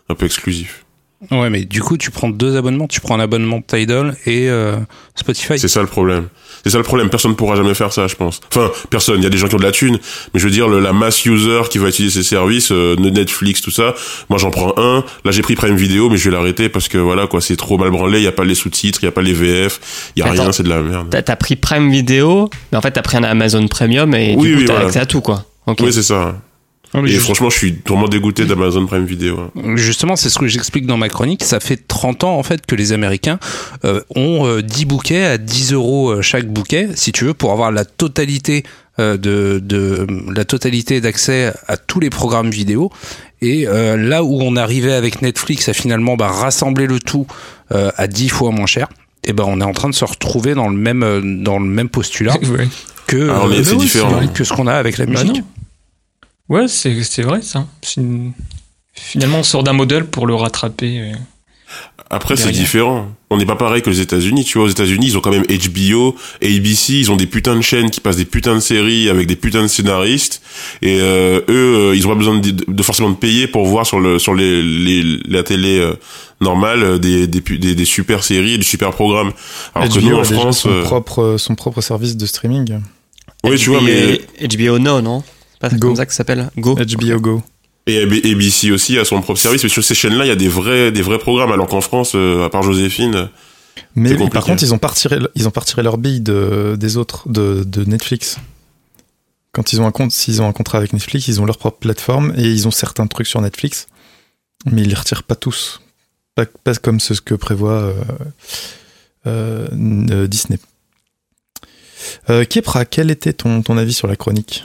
un 0.09 0.14
peu 0.16 0.26
exclusifs. 0.26 0.85
Ouais, 1.30 1.50
mais 1.50 1.66
du 1.66 1.83
coup, 1.83 1.98
tu 1.98 2.11
prends 2.11 2.30
deux 2.30 2.56
abonnements. 2.56 2.87
Tu 2.88 3.00
prends 3.02 3.14
un 3.14 3.20
abonnement 3.20 3.59
de 3.59 3.64
Tidal 3.64 4.16
et 4.24 4.48
euh, 4.48 4.76
Spotify. 5.14 5.59
C'est 5.59 5.68
ça 5.68 5.83
le 5.83 5.87
problème. 5.87 6.28
C'est 6.64 6.70
ça 6.70 6.78
le 6.78 6.83
problème. 6.85 7.11
Personne 7.11 7.33
ne 7.33 7.37
pourra 7.37 7.56
jamais 7.56 7.74
faire 7.74 7.92
ça, 7.92 8.06
je 8.06 8.14
pense. 8.14 8.40
Enfin, 8.48 8.70
personne. 8.88 9.18
Il 9.18 9.24
y 9.24 9.26
a 9.26 9.30
des 9.30 9.37
gens 9.37 9.46
qui 9.46 9.54
ont 9.54 9.59
de 9.59 9.62
la 9.62 9.70
thune, 9.72 9.98
mais 10.33 10.40
je 10.40 10.44
veux 10.46 10.50
dire, 10.50 10.66
le, 10.66 10.80
la 10.80 10.94
mass 10.94 11.26
user 11.26 11.61
qui 11.68 11.76
va 11.76 11.88
utiliser 11.88 12.22
ces 12.22 12.26
services, 12.28 12.72
euh, 12.72 12.96
Netflix, 12.96 13.61
tout 13.61 13.70
ça. 13.70 13.94
Moi, 14.30 14.38
j'en 14.38 14.50
prends 14.50 14.72
un. 14.78 15.04
Là, 15.26 15.30
j'ai 15.30 15.42
pris 15.42 15.56
Prime 15.56 15.76
Video, 15.76 16.09
mais 16.09 16.16
je 16.16 16.30
vais 16.30 16.35
l'arrêter 16.37 16.70
parce 16.70 16.88
que 16.88 16.96
voilà, 16.96 17.26
quoi, 17.26 17.42
c'est 17.42 17.56
trop 17.56 17.76
mal 17.76 17.90
branlé. 17.90 18.18
Il 18.20 18.24
y 18.24 18.28
a 18.28 18.33
pas 18.33 18.44
les 18.44 18.54
sous-titres, 18.54 19.00
il 19.02 19.04
y 19.04 19.09
a 19.09 19.12
pas 19.12 19.22
les 19.22 19.35
VF, 19.35 20.12
il 20.16 20.20
y 20.20 20.22
a 20.22 20.30
Attends. 20.33 20.42
rien, 20.44 20.52
c'est 20.52 20.62
de 20.62 20.70
la 20.70 20.80
merde. 20.80 21.09
T'as 21.11 21.20
t'as 21.20 21.37
pris 21.37 21.56
Prime 21.56 21.90
Video, 21.90 22.48
mais 22.72 22.78
en 22.78 22.80
fait 22.80 22.92
t'as 22.92 23.02
pris 23.02 23.18
un 23.18 23.24
Amazon 23.24 23.66
Premium 23.68 24.14
et 24.14 24.35
Oui, 24.38 24.48
du 24.48 24.54
coup 24.54 24.61
oui, 24.61 24.64
t'as 24.66 24.72
voilà. 24.72 24.87
accès 24.88 25.00
à 25.00 25.06
tout 25.06 25.20
quoi. 25.20 25.44
Ok. 25.66 25.80
Oui, 25.83 25.92
c'est 25.92 26.02
ça. 26.02 26.35
Non, 26.94 27.03
mais 27.03 27.09
Et 27.09 27.12
juste- 27.12 27.24
franchement, 27.26 27.50
je 27.50 27.57
suis 27.57 27.79
vraiment 27.87 28.09
dégoûté 28.09 28.44
d'Amazon 28.44 28.85
Prime 28.87 29.05
Video. 29.05 29.38
hein. 29.38 29.76
Justement, 29.76 30.16
c'est 30.16 30.29
ce 30.29 30.38
que 30.38 30.48
j'explique 30.48 30.87
dans 30.87 30.96
ma 30.96 31.09
chronique. 31.09 31.44
Ça 31.44 31.61
fait 31.61 31.76
30 31.87 32.24
ans 32.24 32.37
en 32.37 32.42
fait 32.42 32.66
que 32.66 32.74
les 32.74 32.92
Américains 32.92 33.38
euh, 33.85 34.00
ont 34.16 34.44
euh, 34.46 34.61
10 34.62 34.87
bouquets 34.87 35.24
à 35.24 35.38
10 35.38 35.72
euros 35.72 36.11
euh, 36.11 36.22
chaque 36.22 36.46
bouquet, 36.48 36.88
si 36.96 37.12
tu 37.12 37.24
veux, 37.26 37.35
pour 37.35 37.53
avoir 37.53 37.70
la 37.70 37.85
totalité 37.85 38.64
euh, 38.98 39.16
de, 39.16 39.61
de 39.62 40.05
la 40.35 40.44
totalité 40.44 41.00
d'accès 41.00 41.53
à 41.68 41.76
tous 41.76 42.00
les 42.00 42.11
programmes 42.11 42.50
vidéo. 42.50 42.90
Et 43.40 43.68
euh, 43.68 43.96
là 43.96 44.24
où 44.24 44.40
on 44.42 44.57
arrivait 44.57 44.92
avec 44.92 45.22
Netflix 45.22 45.68
à 45.68 45.72
finalement 45.72 46.16
bah, 46.16 46.26
rassembler 46.29 46.87
le 46.88 46.98
tout 46.98 47.26
euh, 47.72 47.90
à 47.96 48.09
10 48.09 48.29
fois 48.31 48.50
moins 48.50 48.66
cher. 48.66 48.88
Et 49.22 49.33
ben 49.33 49.44
on 49.46 49.61
est 49.61 49.64
en 49.64 49.72
train 49.72 49.90
de 49.90 49.94
se 49.94 50.05
retrouver 50.05 50.55
dans 50.55 50.68
le 50.68 50.76
même 50.76 51.03
euh, 51.05 51.20
dans 51.22 51.59
le 51.61 51.66
même 51.66 51.88
postulat 51.88 52.37
Ouais. 52.50 52.66
que 53.07 53.16
euh, 53.16 53.62
c'est 53.62 53.76
différent. 53.76 54.11
vrai, 54.11 54.29
que 54.35 54.42
ce 54.44 54.53
qu'on 54.53 54.66
a 54.66 54.74
avec 54.74 54.98
la 54.98 55.07
Bah 55.07 55.12
musique. 55.22 55.44
Ouais, 56.51 56.69
c'est 56.69 57.03
c'est 57.05 57.23
vrai 57.23 57.41
ça. 57.43 57.67
C'est 57.81 58.01
une- 58.01 58.33
Finalement, 58.93 59.39
on 59.39 59.43
sort 59.43 59.63
d'un 59.63 59.73
modèle 59.73 60.05
pour 60.05 60.27
le 60.27 60.35
rattraper. 60.35 61.01
euh. 61.01 61.13
Après, 62.13 62.37
c'est 62.37 62.51
différent. 62.51 63.09
On 63.31 63.37
n'est 63.37 63.47
pas 63.47 63.55
pareil 63.55 63.83
que 63.83 63.89
les 63.89 64.01
États-Unis. 64.01 64.45
Tu 64.45 64.59
vois, 64.59 64.67
aux 64.67 64.71
États-Unis, 64.71 65.07
ils 65.07 65.17
ont 65.17 65.21
quand 65.21 65.31
même 65.31 65.45
HBO, 65.49 66.17
ABC, 66.43 66.95
ils 66.95 67.11
ont 67.13 67.15
des 67.17 67.29
putains 67.29 67.55
de 67.55 67.61
chaînes 67.61 67.89
qui 67.91 68.01
passent 68.01 68.17
des 68.17 68.25
putains 68.25 68.57
de 68.57 68.61
séries 68.61 69.09
avec 69.09 69.29
des 69.29 69.37
putains 69.37 69.63
de 69.63 69.69
scénaristes. 69.69 70.43
Et 70.83 70.99
euh, 71.01 71.39
eux, 71.49 71.91
euh, 71.93 71.95
ils 71.97 72.05
ont 72.07 72.11
pas 72.11 72.17
besoin 72.17 72.39
de, 72.41 72.51
de 72.51 72.83
forcément 72.83 73.11
de 73.11 73.15
payer 73.17 73.47
pour 73.47 73.65
voir 73.65 73.87
sur 73.87 74.01
le 74.01 74.19
sur 74.19 74.35
les, 74.35 74.61
les 74.61 75.21
la 75.29 75.45
télé 75.45 75.79
euh, 75.79 75.95
normale 76.41 76.99
des, 76.99 77.29
des 77.29 77.41
des 77.41 77.75
des 77.77 77.85
super 77.85 78.25
séries, 78.25 78.55
et 78.55 78.59
des 78.59 78.65
super 78.65 78.91
programmes. 78.91 79.31
Alors 79.77 79.89
que 79.89 80.01
HBO 80.01 80.09
nous 80.09 80.17
en 80.17 80.21
a 80.21 80.23
déjà 80.25 80.35
France, 80.41 80.59
son, 80.63 80.71
euh, 80.71 80.83
propre, 80.83 81.37
son 81.39 81.55
propre 81.55 81.81
service 81.81 82.17
de 82.17 82.27
streaming. 82.27 82.81
oui, 83.45 83.57
tu 83.57 83.71
vois, 83.71 83.81
mais 83.83 84.21
HBO 84.49 84.81
No, 84.81 85.01
non 85.01 85.23
C'est 85.23 85.39
pas 85.61 85.68
Go. 85.68 85.79
comme 85.88 85.96
ça 85.96 86.07
que 86.07 86.12
ça 86.12 86.18
s'appelle 86.18 86.51
Go. 86.57 86.75
HBO 86.75 87.20
Go. 87.20 87.42
et 87.87 88.05
AB- 88.05 88.25
ABC 88.33 88.73
aussi 88.73 88.99
a 88.99 89.05
son 89.05 89.20
propre 89.23 89.38
service. 89.38 89.62
Mais 89.62 89.68
sur 89.68 89.85
ces 89.85 89.94
chaînes-là, 89.94 90.25
il 90.25 90.29
y 90.29 90.33
a 90.33 90.37
des 90.37 90.49
vrais 90.49 90.90
des 90.90 91.03
vrais 91.03 91.18
programmes. 91.18 91.53
Alors 91.53 91.68
qu'en 91.68 91.81
France, 91.81 92.12
euh, 92.14 92.44
à 92.44 92.51
part 92.51 92.62
Joséphine, 92.64 93.29
Mais 93.94 94.09
C'est 94.11 94.14
par 94.16 94.25
compliqué. 94.27 94.46
contre, 94.46 94.62
ils 94.64 94.75
ont 94.75 94.79
pas 94.79 94.88
retiré, 94.88 95.18
ils 95.37 95.46
ont 95.46 95.51
pas 95.53 95.61
retiré 95.61 95.83
leur 95.83 95.96
bille 95.99 96.20
de, 96.20 96.77
des 96.79 96.96
autres, 96.96 97.29
de, 97.29 97.62
de 97.64 97.85
Netflix. 97.85 98.38
Quand 99.53 99.73
ils 99.73 99.81
ont 99.81 99.87
un 99.87 99.90
compte, 99.92 100.12
s'ils 100.12 100.42
ont 100.42 100.49
un 100.49 100.53
contrat 100.53 100.79
avec 100.79 100.92
Netflix, 100.92 101.27
ils 101.29 101.40
ont 101.40 101.46
leur 101.46 101.59
propre 101.59 101.79
plateforme 101.79 102.33
et 102.37 102.42
ils 102.42 102.68
ont 102.68 102.70
certains 102.70 103.07
trucs 103.07 103.27
sur 103.27 103.40
Netflix, 103.40 103.87
mais 104.66 104.83
ils 104.83 104.88
les 104.88 104.94
retirent 104.94 105.23
pas 105.25 105.35
tous. 105.35 105.81
Pas, 106.37 106.46
pas 106.46 106.75
comme 106.77 107.01
ce 107.01 107.14
que 107.14 107.35
prévoit 107.35 107.73
euh, 107.73 107.94
euh, 109.27 109.68
euh, 110.11 110.27
Disney. 110.29 110.59
Euh, 112.31 112.44
Kepra, 112.44 112.85
quel 112.85 113.11
était 113.11 113.33
ton, 113.33 113.62
ton 113.62 113.77
avis 113.77 113.92
sur 113.92 114.07
la 114.07 114.16
chronique? 114.16 114.64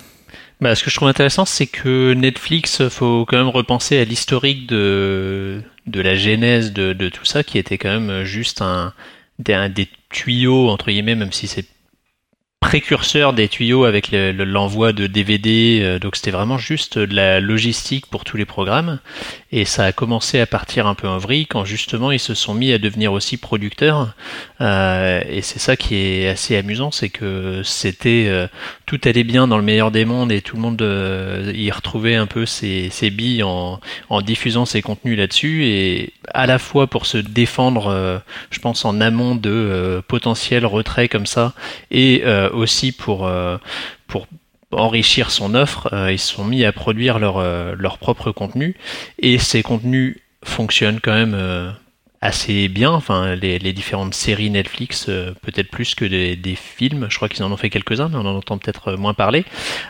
Bah, 0.61 0.73
ce 0.75 0.83
que 0.83 0.89
je 0.89 0.95
trouve 0.95 1.09
intéressant, 1.09 1.45
c'est 1.45 1.67
que 1.67 2.13
Netflix, 2.13 2.87
faut 2.89 3.25
quand 3.25 3.37
même 3.37 3.49
repenser 3.49 3.97
à 3.97 4.05
l'historique 4.05 4.67
de, 4.67 5.61
de 5.85 6.01
la 6.01 6.15
genèse 6.15 6.71
de, 6.71 6.93
de 6.93 7.09
tout 7.09 7.25
ça, 7.25 7.43
qui 7.43 7.57
était 7.57 7.77
quand 7.77 7.99
même 7.99 8.23
juste 8.23 8.61
un, 8.61 8.93
des, 9.39 9.53
un 9.53 9.69
des 9.69 9.89
tuyaux, 10.09 10.69
entre 10.69 10.87
guillemets, 10.87 11.15
même 11.15 11.33
si 11.33 11.47
c'est 11.47 11.65
précurseur 12.65 13.33
des 13.33 13.47
tuyaux 13.47 13.83
avec 13.85 14.11
le- 14.11 14.31
le- 14.31 14.43
l'envoi 14.43 14.91
de 14.91 15.05
DVD, 15.05 15.81
euh, 15.83 15.99
donc 15.99 16.15
c'était 16.15 16.31
vraiment 16.31 16.57
juste 16.57 16.97
de 16.97 17.15
la 17.15 17.39
logistique 17.39 18.07
pour 18.07 18.23
tous 18.23 18.37
les 18.37 18.45
programmes. 18.45 18.97
Et 19.51 19.65
ça 19.65 19.85
a 19.85 19.91
commencé 19.91 20.39
à 20.39 20.47
partir 20.47 20.87
un 20.87 20.95
peu 20.95 21.07
en 21.07 21.19
vrille 21.19 21.45
quand 21.45 21.63
justement 21.63 22.11
ils 22.11 22.19
se 22.19 22.33
sont 22.33 22.55
mis 22.55 22.73
à 22.73 22.79
devenir 22.79 23.13
aussi 23.13 23.37
producteurs. 23.37 24.13
Euh, 24.61 25.21
et 25.29 25.41
c'est 25.43 25.59
ça 25.59 25.75
qui 25.77 25.95
est 25.95 26.27
assez 26.27 26.57
amusant, 26.57 26.89
c'est 26.91 27.09
que 27.09 27.61
c'était 27.63 28.25
euh, 28.27 28.47
tout 28.87 28.99
allait 29.05 29.23
bien 29.23 29.47
dans 29.47 29.57
le 29.57 29.63
meilleur 29.63 29.91
des 29.91 30.03
mondes 30.03 30.31
et 30.31 30.41
tout 30.41 30.55
le 30.55 30.61
monde 30.63 30.81
y 31.55 31.69
retrouvait 31.71 32.15
un 32.15 32.25
peu 32.25 32.45
ses, 32.47 32.89
billes 33.11 33.43
en, 33.43 33.79
en 34.09 34.21
diffusant 34.21 34.65
ses 34.65 34.81
contenus 34.81 35.17
là-dessus 35.17 35.65
et 35.65 36.13
à 36.33 36.47
la 36.47 36.57
fois 36.57 36.87
pour 36.87 37.05
se 37.05 37.19
défendre, 37.19 38.21
je 38.49 38.59
pense 38.59 38.83
en 38.85 38.99
amont 39.01 39.35
de 39.35 40.01
potentiels 40.07 40.65
retraits 40.65 41.11
comme 41.11 41.27
ça 41.27 41.53
et 41.91 42.23
aussi 42.55 42.91
pour 42.91 43.27
euh, 43.27 43.57
pour 44.07 44.27
enrichir 44.71 45.31
son 45.31 45.55
offre, 45.55 45.89
euh, 45.93 46.11
ils 46.11 46.19
se 46.19 46.33
sont 46.33 46.43
mis 46.43 46.65
à 46.65 46.71
produire 46.71 47.19
leur 47.19 47.37
euh, 47.37 47.75
leur 47.77 47.97
propre 47.97 48.31
contenu. 48.31 48.75
Et 49.19 49.37
ces 49.37 49.63
contenus 49.63 50.17
fonctionnent 50.43 50.99
quand 51.01 51.13
même 51.13 51.73
assez 52.25 52.67
bien. 52.67 52.91
Enfin, 52.91 53.35
les, 53.35 53.59
les 53.59 53.73
différentes 53.73 54.13
séries 54.13 54.49
Netflix, 54.49 55.05
euh, 55.09 55.33
peut-être 55.41 55.69
plus 55.69 55.95
que 55.95 56.05
des, 56.05 56.35
des 56.35 56.55
films. 56.55 57.07
Je 57.09 57.15
crois 57.15 57.29
qu'ils 57.29 57.43
en 57.43 57.51
ont 57.51 57.57
fait 57.57 57.69
quelques-uns, 57.69 58.09
mais 58.09 58.17
on 58.17 58.25
en 58.25 58.35
entend 58.35 58.57
peut-être 58.57 58.93
moins 58.93 59.13
parler. 59.13 59.45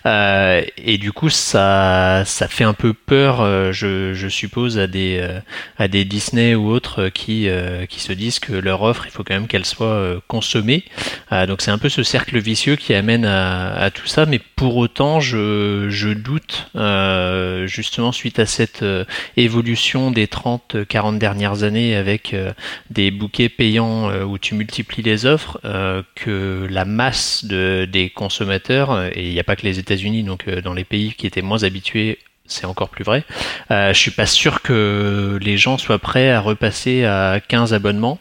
Euh, 0.05 0.61
et 0.77 0.97
du 0.97 1.11
coup, 1.11 1.29
ça, 1.29 2.23
ça 2.25 2.47
fait 2.47 2.63
un 2.63 2.73
peu 2.73 2.93
peur, 2.93 3.41
euh, 3.41 3.71
je, 3.71 4.13
je 4.13 4.27
suppose, 4.27 4.77
à 4.77 4.87
des, 4.87 5.17
euh, 5.21 5.39
à 5.77 5.87
des 5.87 6.05
Disney 6.05 6.55
ou 6.55 6.69
autres 6.69 7.03
euh, 7.03 7.09
qui, 7.09 7.47
euh, 7.47 7.85
qui 7.85 7.99
se 7.99 8.11
disent 8.13 8.39
que 8.39 8.53
leur 8.53 8.81
offre, 8.81 9.05
il 9.05 9.11
faut 9.11 9.23
quand 9.23 9.33
même 9.33 9.47
qu'elle 9.47 9.65
soit 9.65 9.87
euh, 9.87 10.19
consommée. 10.27 10.83
Euh, 11.31 11.45
donc 11.45 11.61
c'est 11.61 11.71
un 11.71 11.77
peu 11.77 11.89
ce 11.89 12.03
cercle 12.03 12.37
vicieux 12.37 12.75
qui 12.75 12.93
amène 12.93 13.25
à, 13.25 13.73
à 13.75 13.91
tout 13.91 14.07
ça. 14.07 14.25
Mais 14.25 14.39
pour 14.55 14.75
autant, 14.77 15.19
je, 15.19 15.87
je 15.89 16.09
doute, 16.09 16.67
euh, 16.75 17.65
justement, 17.67 18.11
suite 18.11 18.39
à 18.39 18.45
cette 18.45 18.83
euh, 18.83 19.05
évolution 19.37 20.11
des 20.11 20.27
30-40 20.27 21.17
dernières 21.17 21.63
années 21.63 21.95
avec 21.95 22.24
euh, 22.33 22.53
des 22.89 23.11
bouquets 23.11 23.49
payants 23.49 24.09
euh, 24.09 24.23
où 24.23 24.37
tu 24.37 24.55
multiplies 24.55 25.03
les 25.03 25.25
offres, 25.25 25.59
euh, 25.65 26.03
que 26.15 26.67
la 26.69 26.85
masse 26.85 27.45
de, 27.45 27.87
des 27.91 28.09
consommateurs, 28.09 29.03
et 29.15 29.27
il 29.27 29.33
n'y 29.33 29.39
a 29.39 29.43
pas 29.43 29.55
que 29.55 29.63
les 29.63 29.79
États-Unis, 29.79 30.23
donc 30.23 30.49
dans 30.49 30.73
les 30.73 30.83
pays 30.83 31.13
qui 31.13 31.27
étaient 31.27 31.41
moins 31.41 31.63
habitués, 31.63 32.19
c'est 32.47 32.65
encore 32.65 32.89
plus 32.89 33.03
vrai. 33.03 33.23
Euh, 33.71 33.93
je 33.93 33.99
suis 33.99 34.11
pas 34.11 34.25
sûr 34.25 34.61
que 34.61 35.39
les 35.41 35.57
gens 35.57 35.77
soient 35.77 35.99
prêts 35.99 36.31
à 36.31 36.39
repasser 36.39 37.05
à 37.05 37.39
15 37.39 37.73
abonnements. 37.73 38.19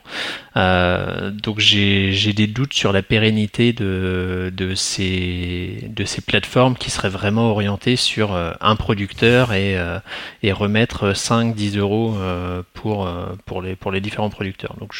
Euh, 0.56 1.30
donc 1.30 1.58
j'ai 1.58 2.32
des 2.32 2.46
doutes 2.46 2.74
sur 2.74 2.92
la 2.92 3.02
pérennité 3.02 3.72
de, 3.72 4.52
de, 4.56 4.74
ces, 4.74 5.88
de 5.88 6.04
ces 6.04 6.20
plateformes 6.20 6.76
qui 6.76 6.90
seraient 6.90 7.08
vraiment 7.08 7.50
orientées 7.50 7.96
sur 7.96 8.34
euh, 8.34 8.52
un 8.60 8.76
producteur 8.76 9.52
et, 9.52 9.76
euh, 9.76 9.98
et 10.42 10.52
remettre 10.52 11.12
5-10 11.12 11.78
euros 11.78 12.14
euh, 12.16 12.62
pour, 12.72 13.06
euh, 13.06 13.26
pour, 13.46 13.62
les, 13.62 13.74
pour 13.74 13.90
les 13.90 14.00
différents 14.00 14.30
producteurs. 14.30 14.76
Donc 14.78 14.94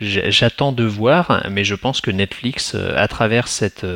j'attends 0.00 0.72
de 0.72 0.84
voir, 0.84 1.46
mais 1.50 1.64
je 1.64 1.74
pense 1.74 2.00
que 2.00 2.10
Netflix, 2.10 2.74
à 2.74 3.08
travers 3.08 3.48
cette 3.48 3.86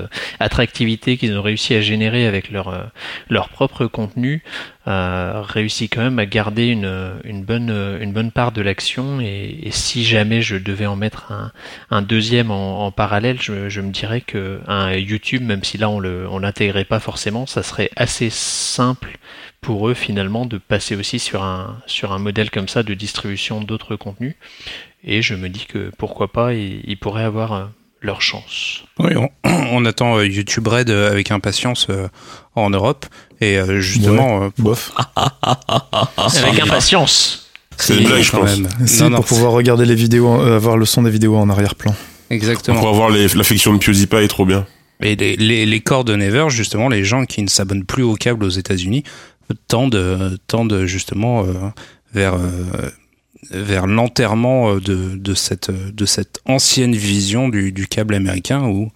attractivité 0.41 1.17
qu'ils 1.17 1.37
ont 1.37 1.43
réussi 1.43 1.75
à 1.75 1.81
générer 1.81 2.27
avec 2.27 2.51
leur, 2.51 2.91
leur 3.29 3.49
propre 3.49 3.87
contenu, 3.87 4.43
euh, 4.87 5.43
réussit 5.43 5.93
quand 5.93 6.03
même 6.03 6.19
à 6.19 6.27
garder 6.27 6.67
une, 6.67 7.45
bonne, 7.45 8.31
part 8.31 8.53
de 8.53 8.63
l'action. 8.63 9.21
Et, 9.21 9.69
si 9.71 10.05
jamais 10.05 10.43
je 10.43 10.57
devais 10.57 10.87
en 10.87 10.97
mettre 10.97 11.33
un, 11.91 12.03
deuxième 12.03 12.51
en, 12.51 12.91
parallèle, 12.91 13.41
je, 13.41 13.81
me 13.81 13.91
dirais 13.91 14.21
que 14.21 14.61
un 14.67 14.93
YouTube, 14.93 15.43
même 15.43 15.65
si 15.65 15.79
là 15.79 15.89
on 15.89 16.39
l'intégrait 16.39 16.85
pas 16.85 17.01
forcément, 17.01 17.47
ça 17.47 17.63
serait 17.63 17.91
assez 17.97 18.31
simple 18.31 19.19
pour 19.61 19.89
eux 19.89 19.95
finalement 19.95 20.45
de 20.45 20.59
passer 20.59 20.97
aussi 20.97 21.19
sur 21.19 21.43
un 21.43 22.19
modèle 22.19 22.51
comme 22.51 22.69
ça 22.69 22.83
de 22.83 22.95
distribution 22.95 23.61
d'autres 23.61 23.97
contenus. 23.97 24.35
Et 25.03 25.23
je 25.23 25.35
me 25.35 25.49
dis 25.49 25.67
que 25.67 25.91
pourquoi 25.99 26.33
pas, 26.33 26.55
ils, 26.55 26.83
ils 26.87 26.97
pourraient 26.97 27.25
avoir 27.25 27.71
leur 28.05 28.23
chance. 28.23 28.85
Oui, 28.99 29.13
on, 29.17 29.29
on 29.73 29.85
attend 29.85 30.17
euh, 30.19 30.27
YouTube 30.27 30.69
Red 30.69 30.91
euh, 30.91 31.11
avec 31.11 31.31
impatience 31.31 31.87
euh, 31.91 32.09
en 32.55 32.71
Europe. 32.71 33.07
Et 33.41 33.59
euh, 33.59 33.81
justement, 33.81 34.45
euh, 34.45 34.49
Bof. 34.59 34.93
Avec 36.17 36.61
impatience. 36.61 37.51
c'est 37.77 37.97
une 37.99 38.07
blague, 38.07 38.23
je 38.23 38.31
quand 38.31 38.41
pense. 38.41 38.59
même. 38.59 38.69
Si, 38.87 39.03
Non, 39.03 39.11
non, 39.11 39.17
pour 39.19 39.27
pouvoir 39.27 39.53
regarder 39.53 39.85
les 39.85 39.95
vidéos, 39.95 40.41
euh, 40.41 40.57
avoir 40.57 40.77
le 40.77 40.85
son 40.85 41.03
des 41.03 41.11
vidéos 41.11 41.37
en 41.37 41.51
arrière-plan. 41.51 41.95
Exactement. 42.31 42.79
Pour 42.79 42.89
avoir 42.89 43.11
les, 43.11 43.29
la 43.29 43.45
fiction 43.45 43.73
de 43.75 43.79
PewDiePie, 43.79 44.29
trop 44.29 44.47
bien. 44.47 44.67
Et 45.03 45.17
les, 45.17 45.37
les, 45.37 45.67
les 45.67 45.81
corps 45.81 46.05
de 46.05 46.15
Never, 46.15 46.47
justement, 46.51 46.89
les 46.89 47.05
gens 47.05 47.25
qui 47.25 47.43
ne 47.43 47.49
s'abonnent 47.49 47.85
plus 47.85 48.03
au 48.05 48.15
câble 48.15 48.45
aux 48.45 48.49
États-Unis 48.51 49.03
tendent, 49.69 50.39
tendent 50.47 50.85
justement 50.87 51.43
euh, 51.45 51.53
vers, 52.15 52.35
euh, 52.35 52.91
vers 53.51 53.87
l'enterrement 53.87 54.75
euh, 54.75 54.81
de, 54.81 55.17
de, 55.17 55.35
cette, 55.35 56.41
ancienne 56.47 56.95
vision 56.95 57.49
du, 57.49 57.87
câble 57.89 58.15
américain 58.15 58.63
où, 58.63 58.91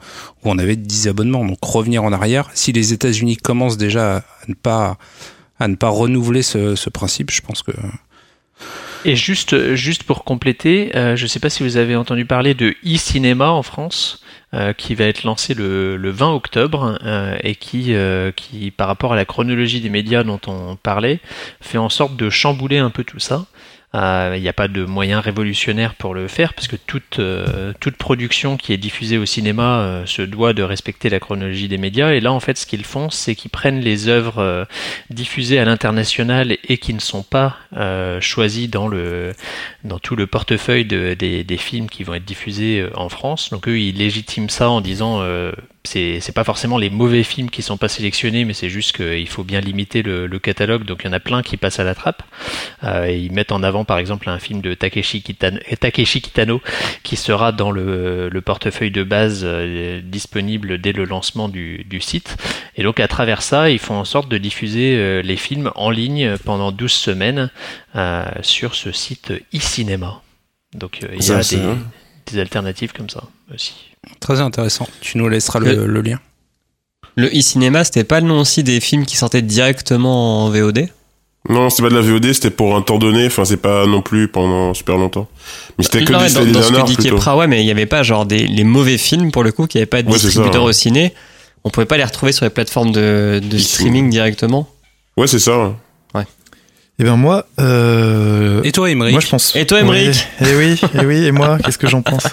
on 0.45 0.59
avait 0.59 0.77
10 0.77 1.09
abonnements. 1.09 1.45
Donc 1.45 1.59
revenir 1.63 2.05
en 2.05 2.13
arrière, 2.13 2.49
si 2.55 2.73
les 2.73 2.93
États-Unis 2.93 3.37
commencent 3.37 3.77
déjà 3.77 4.17
à 4.17 4.49
ne 4.49 4.55
pas, 4.55 4.97
renouveler 5.89 6.43
ce, 6.43 6.89
principe, 6.89 7.31
je 7.31 7.43
pense 7.43 7.63
que. 7.63 7.73
Et 9.05 9.15
juste, 9.15 10.03
pour 10.05 10.25
compléter, 10.25 10.97
euh, 10.97 11.17
je 11.17 11.25
ne 11.25 11.29
sais 11.29 11.41
pas 11.41 11.51
si 11.51 11.63
vous 11.63 11.77
avez 11.77 11.97
entendu 11.97 12.25
parler 12.25 12.55
de 12.55 12.75
e-cinéma 12.85 13.51
en 13.51 13.63
France, 13.63 14.23
euh, 14.55 14.73
qui 14.73 14.95
va 14.95 15.05
être 15.05 15.25
lancé 15.25 15.53
le, 15.53 15.99
le 15.99 16.11
20 16.11 16.33
octobre 16.33 16.99
euh, 17.05 17.37
et 17.45 17.55
euh, 17.91 18.33
qui, 18.33 18.71
par 18.71 18.87
rapport 18.87 19.13
à 19.13 19.17
la 19.17 19.27
chronologie 19.27 19.83
des 19.83 19.91
médias 19.91 20.25
dont 20.25 20.41
on 20.47 20.75
parlait, 20.75 21.21
fait 21.61 21.77
en 21.77 21.91
sorte 21.91 22.17
de 22.17 22.31
chambouler 22.31 22.79
un 22.79 22.89
peu 22.89 23.05
tout 23.05 23.19
ça. 23.19 23.45
Euh, 23.95 24.35
Il 24.37 24.43
n'y 24.43 24.49
a 24.49 24.53
pas 24.53 24.69
de 24.69 24.85
moyen 24.85 25.21
révolutionnaire 25.21 25.95
pour 25.95 26.15
le 26.15 26.29
faire, 26.29 26.55
parce 26.55 26.69
que 26.69 26.77
toute, 26.77 27.19
euh, 27.19 27.73
toute 27.81 27.97
production 27.97 28.57
qui 28.57 28.73
est 28.73 28.77
diffusée 28.77 29.19
au 29.19 29.27
cinéma 29.27 29.81
euh, 29.81 30.07
se 30.07 30.23
doit 30.23 30.53
de 30.53 30.63
respecter 30.63 31.09
la 31.09 31.21
chronologie 31.21 31.69
des 31.69 31.79
médias. 31.79 32.13
Et 32.13 32.21
là, 32.21 32.33
en 32.33 32.41
fait, 32.41 32.59
ce 32.59 32.67
qu'ils 32.67 32.85
font, 32.85 33.11
c'est 33.11 33.35
qu'ils 33.35 33.51
prennent 33.51 33.81
les 33.81 34.09
œuvres 34.09 34.67
diffusées 35.11 35.59
à 35.59 35.65
l'international 35.65 36.57
et 36.69 36.79
qui 36.79 36.95
ne 36.95 37.01
sont 37.01 37.23
pas 37.23 37.57
choisies 38.21 38.69
dans, 38.69 38.89
le, 38.89 39.33
dans 39.85 39.99
tout 39.99 40.17
le 40.17 40.27
portefeuille 40.27 40.85
de, 40.85 41.15
des, 41.15 41.45
des 41.45 41.57
films 41.57 41.89
qui 41.89 42.05
vont 42.05 42.15
être 42.15 42.25
diffusés 42.25 42.87
en 42.95 43.09
France. 43.09 43.51
Donc 43.51 43.69
eux, 43.69 43.79
ils 43.79 43.97
légitiment 43.97 44.49
ça 44.49 44.71
en 44.71 44.81
disant 44.81 45.21
euh, 45.21 45.53
c'est 45.89 46.33
pas 46.35 46.45
forcément 46.45 46.79
les 46.79 46.91
mauvais 46.91 47.23
films 47.23 47.51
qui 47.51 47.63
sont 47.63 47.77
pas 47.77 47.89
sélectionnés, 47.89 48.45
mais 48.45 48.55
c'est 48.55 48.69
juste 48.69 48.97
qu'il 48.97 49.29
faut 49.29 49.45
bien 49.45 49.61
limiter 49.61 50.03
le, 50.03 50.27
le 50.27 50.39
catalogue. 50.39 50.85
Donc 50.85 51.01
il 51.03 51.07
y 51.07 51.11
en 51.11 51.13
a 51.13 51.21
plein 51.21 51.43
qui 51.43 51.57
passent 51.57 51.81
à 51.81 51.85
la 51.85 51.95
trappe. 51.95 52.23
Euh, 52.85 53.07
et 53.07 53.19
ils 53.19 53.33
mettent 53.33 53.53
en 53.53 53.63
avant 53.63 53.85
par 53.85 53.99
exemple 53.99 54.29
un 54.29 54.39
film 54.39 54.61
de 54.61 54.75
Takeshi 54.75 55.23
Kitano, 55.23 55.59
Takeshi 55.81 56.21
Kitano 56.21 56.61
qui 57.03 57.17
sera 57.17 57.53
dans 57.53 57.71
le, 57.71 58.29
le 58.29 58.41
portefeuille 58.41 58.91
de 58.91 59.03
base 59.03 59.43
euh, 59.45 60.01
disponible 60.03 60.79
dès 60.79 60.93
le 60.93 61.05
lancement 61.05 61.49
du, 61.49 61.85
du 61.85 62.01
site. 62.01 62.37
Et 62.77 62.83
donc 62.83 63.01
à 63.01 63.09
travers 63.09 63.43
ça, 63.43 63.71
ils 63.71 63.79
font 63.79 63.97
en 63.97 64.05
sorte 64.05 64.29
de 64.29 64.39
diffuser 64.39 64.97
euh, 64.97 65.23
les 65.23 65.37
films 65.37 65.71
en 65.75 65.91
ligne 65.91 66.37
pendant 66.45 66.73
12 66.73 66.91
semaines 66.93 67.51
euh, 67.97 68.25
sur 68.43 68.75
ce 68.75 68.93
site 68.93 69.33
e-cinéma. 69.55 70.23
Donc 70.75 71.01
euh, 71.03 71.09
il 71.15 71.27
y 71.27 71.33
a 71.33 71.77
des 72.27 72.39
alternatives 72.39 72.93
comme 72.93 73.09
ça 73.09 73.25
aussi. 73.53 73.88
Très 74.21 74.41
intéressant. 74.41 74.87
Tu 75.01 75.19
nous 75.19 75.29
laisseras 75.29 75.61
le, 75.61 75.87
le 75.87 76.01
lien. 76.03 76.19
Le 77.17 77.27
e-cinéma, 77.29 77.85
c'était 77.85 78.05
pas 78.05 78.21
le 78.21 78.27
nom 78.27 78.41
aussi 78.41 78.63
des 78.63 78.81
films 78.81 79.05
qui 79.05 79.17
sortaient 79.17 79.43
directement 79.43 80.45
en 80.45 80.51
VOD 80.51 80.89
Non, 81.49 81.69
c'était 81.71 81.83
pas 81.83 81.89
de 81.91 81.95
la 81.97 82.01
VOD, 82.01 82.33
c'était 82.33 82.51
pour 82.51 82.77
un 82.77 82.83
temps 82.83 82.99
donné. 82.99 83.27
Enfin, 83.27 83.45
c'est 83.45 83.57
pas 83.57 83.87
non 83.87 84.03
plus 84.03 84.29
pendant 84.29 84.73
super 84.75 84.97
longtemps. 84.97 85.27
Mais 85.79 85.85
c'était 85.85 86.05
que 86.05 86.13
Non, 86.13 86.21
des 86.25 86.33
dans, 86.33 86.45
dans 86.45 86.63
ce 86.63 86.73
que 86.95 87.01
dit. 87.03 87.09
Kepra, 87.11 87.37
ouais, 87.37 87.47
mais 87.49 87.61
il 87.63 87.67
y 87.67 87.71
avait 87.71 87.87
pas 87.87 88.03
genre 88.03 88.25
des 88.27 88.47
les 88.47 88.65
mauvais 88.65 88.99
films 88.99 89.33
pour 89.33 89.43
le 89.43 89.51
coup 89.53 89.67
qui 89.67 89.79
avaient 89.79 89.87
pas 89.87 90.03
de 90.03 90.09
Ouais, 90.09 90.19
ça, 90.19 90.27
distributeur 90.27 90.63
ouais. 90.63 90.69
au 90.69 90.73
ciné. 90.73 91.13
On 91.65 91.71
pouvait 91.71 91.87
pas 91.87 91.97
les 91.97 92.05
retrouver 92.05 92.31
sur 92.33 92.45
les 92.45 92.51
plateformes 92.51 92.93
de, 92.93 93.41
streaming 93.59 94.11
directement. 94.11 94.69
Ouais, 95.17 95.27
c'est 95.27 95.41
ça. 95.41 95.75
ouais. 96.15 96.23
Et 97.01 97.05
ben 97.05 97.17
moi, 97.17 97.47
euh, 97.61 98.61
Et 98.65 98.73
toi, 98.73 98.91
Emery 98.91 99.13
moi 99.13 99.21
je 99.21 99.29
pense. 99.29 99.55
Et 99.55 99.67
toi, 99.67 99.81
Émeric? 99.81 100.27
Ouais, 100.41 100.49
Et 100.51 100.57
oui, 100.57 100.81
et 100.95 101.05
oui, 101.07 101.25
et 101.27 101.31
moi, 101.33 101.59
qu'est-ce 101.65 101.79
que 101.79 101.87
j'en 101.89 102.03
pense? 102.03 102.25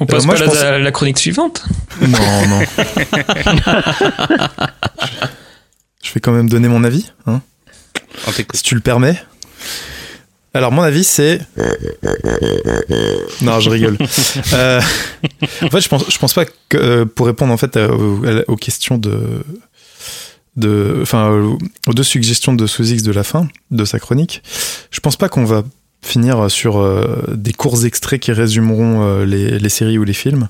On 0.00 0.06
passe 0.06 0.24
moi, 0.26 0.34
pas 0.34 0.40
à 0.42 0.44
la, 0.44 0.50
pense- 0.52 0.62
à 0.62 0.78
la 0.78 0.92
chronique 0.92 1.18
suivante 1.18 1.64
Non, 2.00 2.46
non. 2.48 2.60
je 6.02 6.12
vais 6.12 6.20
quand 6.20 6.32
même 6.32 6.48
donner 6.48 6.68
mon 6.68 6.84
avis, 6.84 7.12
hein, 7.26 7.40
On 8.26 8.32
si 8.32 8.62
tu 8.62 8.74
le 8.74 8.80
permets. 8.80 9.20
Alors 10.56 10.70
mon 10.70 10.82
avis 10.82 11.02
c'est 11.02 11.40
non 13.42 13.58
je 13.58 13.70
rigole. 13.70 13.98
Euh, 14.52 14.80
en 15.62 15.68
fait 15.70 15.80
je 15.80 15.88
pense 15.88 16.04
je 16.08 16.16
pense 16.18 16.32
pas 16.32 16.44
que 16.44 16.76
euh, 16.76 17.04
pour 17.06 17.26
répondre 17.26 17.52
en 17.52 17.56
fait 17.56 17.76
à- 17.76 17.88
aux, 17.92 18.24
à- 18.24 18.44
aux 18.48 18.54
questions 18.54 18.96
de 18.96 19.42
de 20.56 21.00
enfin 21.02 21.30
aux 21.30 21.58
aux 21.88 21.92
deux 21.92 22.04
suggestions 22.04 22.52
de 22.52 22.68
Sous-X 22.68 23.02
de 23.02 23.10
la 23.10 23.24
fin 23.24 23.48
de 23.72 23.84
sa 23.84 23.98
chronique, 23.98 24.44
je 24.92 25.00
pense 25.00 25.16
pas 25.16 25.28
qu'on 25.28 25.44
va 25.44 25.64
finir 26.04 26.50
sur 26.50 26.78
euh, 26.78 27.24
des 27.34 27.52
courts 27.52 27.84
extraits 27.84 28.20
qui 28.20 28.32
résumeront 28.32 29.02
euh, 29.02 29.24
les, 29.24 29.58
les 29.58 29.68
séries 29.68 29.98
ou 29.98 30.04
les 30.04 30.12
films. 30.12 30.48